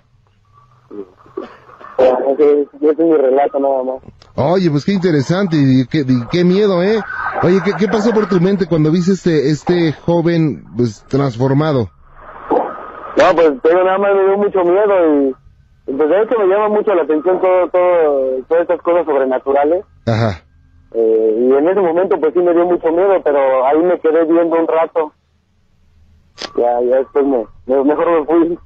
Ese, 1.98 2.62
es 2.80 2.98
mi 2.98 3.16
relato 3.16 3.60
nada 3.60 3.82
más. 3.84 4.02
Oye, 4.34 4.70
pues 4.70 4.84
qué 4.86 4.92
interesante 4.92 5.56
y 5.56 5.86
qué, 5.86 6.06
qué 6.30 6.44
miedo, 6.44 6.82
¿eh? 6.82 6.98
Oye, 7.42 7.60
¿qué, 7.62 7.72
¿qué, 7.78 7.88
pasó 7.88 8.12
por 8.12 8.26
tu 8.26 8.40
mente 8.40 8.66
cuando 8.66 8.90
viste 8.90 9.12
este, 9.12 9.50
este 9.50 9.92
joven 9.92 10.64
pues 10.76 11.04
transformado? 11.08 11.90
No, 13.18 13.34
pues 13.34 13.52
pero 13.62 13.84
nada 13.84 13.98
más 13.98 14.14
me 14.14 14.24
dio 14.24 14.38
mucho 14.38 14.64
miedo 14.64 15.34
y 15.86 15.92
pues 15.92 16.08
de 16.08 16.22
hecho 16.22 16.38
me 16.38 16.46
llama 16.46 16.68
mucho 16.68 16.94
la 16.94 17.02
atención 17.02 17.38
todo, 17.40 17.68
todo, 17.68 18.42
todas 18.48 18.62
estas 18.62 18.80
cosas 18.80 19.04
sobrenaturales. 19.04 19.84
Ajá. 20.06 20.42
Eh, 20.94 21.36
y 21.38 21.52
en 21.52 21.68
ese 21.68 21.80
momento 21.80 22.18
pues 22.20 22.34
sí 22.34 22.40
me 22.40 22.52
dio 22.52 22.64
mucho 22.66 22.90
miedo, 22.92 23.14
pero 23.24 23.66
ahí 23.66 23.78
me 23.78 23.98
quedé 24.00 24.24
viendo 24.24 24.56
un 24.56 24.66
rato. 24.68 25.12
Ya, 26.56 26.80
ya 26.82 26.96
después 26.98 27.24
me, 27.24 27.84
mejor 27.84 28.20
me 28.20 28.26
fui. 28.26 28.58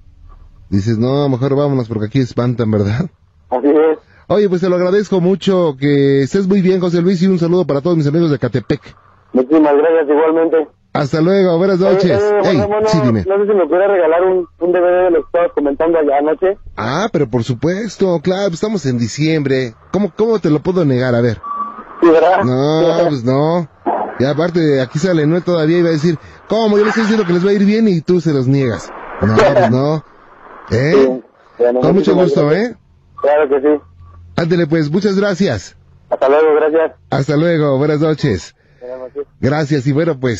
Dices, 0.69 0.99
no, 0.99 1.29
mejor 1.29 1.55
vámonos 1.57 1.89
porque 1.89 2.07
aquí 2.07 2.19
espantan, 2.21 2.71
¿verdad? 2.71 3.07
Así 3.51 3.69
es. 3.69 3.99
Oye, 4.29 4.49
pues 4.49 4.61
te 4.61 4.69
lo 4.69 4.75
agradezco 4.75 5.21
mucho, 5.21 5.77
que 5.79 6.23
estés 6.23 6.49
muy 6.49 6.61
bien, 6.61 6.81
José 6.81 7.01
Luis, 7.01 7.23
y 7.23 7.29
un 7.29 7.39
saludo 7.39 7.65
para 7.65 7.81
todos 7.81 7.97
mis 7.97 8.09
amigos 8.09 8.31
de 8.33 8.39
Catepec. 8.41 8.81
Muchísimas 9.33 9.77
gracias 9.77 10.09
igualmente. 10.09 10.69
Hasta 10.93 11.21
luego, 11.21 11.59
buenas 11.59 11.79
noches. 11.79 12.11
Eh, 12.11 12.41
eh, 12.43 12.49
Ey, 12.51 12.57
Juan 12.57 12.71
Ramón, 12.71 12.83
sí, 12.89 12.99
no, 12.99 13.05
dime. 13.05 13.25
no 13.29 13.37
sé 13.37 13.53
si 13.53 13.57
me 13.57 13.67
pudiera 13.67 13.87
regalar 13.87 14.25
un, 14.25 14.49
un 14.59 14.73
DVD 14.73 15.05
de 15.05 15.11
lo 15.11 15.21
que 15.21 15.27
estabas 15.27 15.53
comentando 15.53 15.99
allá 15.99 16.19
anoche. 16.19 16.57
Ah, 16.77 17.09
pero 17.13 17.29
por 17.29 17.45
supuesto, 17.45 18.19
claro, 18.21 18.53
estamos 18.53 18.85
en 18.87 18.99
diciembre. 18.99 19.75
¿Cómo, 19.93 20.11
cómo 20.17 20.39
te 20.41 20.51
lo 20.51 20.61
puedo 20.61 20.85
negar? 20.85 21.15
A 21.15 21.21
ver. 21.21 21.39
Sí, 22.01 22.09
¿verdad? 22.09 22.45
No, 22.45 23.09
pues 23.09 23.25
no. 23.25 23.69
Y 24.19 24.25
aparte, 24.25 24.81
aquí 24.81 24.99
sale 24.99 25.27
Noel 25.27 25.45
todavía 25.45 25.79
iba 25.79 25.89
a 25.89 25.93
decir, 25.93 26.19
¿cómo? 26.49 26.79
Yo 26.79 26.85
les 26.85 26.89
estoy 26.89 27.03
diciendo 27.03 27.27
que 27.27 27.33
les 27.35 27.45
va 27.45 27.51
a 27.51 27.55
ir 27.55 27.65
bien 27.65 27.87
y 27.89 28.01
tú 28.01 28.21
se 28.21 28.33
los 28.33 28.47
niegas. 28.47 28.91
No, 29.21 29.37
pues 29.55 29.71
no. 29.71 30.05
¿Eh? 30.71 30.93
Sí. 30.95 31.23
Bueno, 31.59 31.81
Con 31.81 31.95
mucho 31.95 32.15
gusto, 32.15 32.47
gracias. 32.47 32.71
¿eh? 32.71 32.77
Claro 33.21 33.49
que 33.49 33.61
sí. 33.61 33.83
Ándele 34.37 34.67
pues, 34.67 34.91
muchas 34.91 35.17
gracias. 35.19 35.77
Hasta 36.11 36.29
luego, 36.29 36.55
gracias. 36.55 36.93
Hasta 37.11 37.37
luego, 37.37 37.79
buenas 37.79 38.01
noches. 38.01 38.55
Buenas 38.81 38.99
noches. 38.99 39.27
Gracias 39.41 39.87
y 39.87 39.93
bueno, 39.93 40.19
pues 40.21 40.35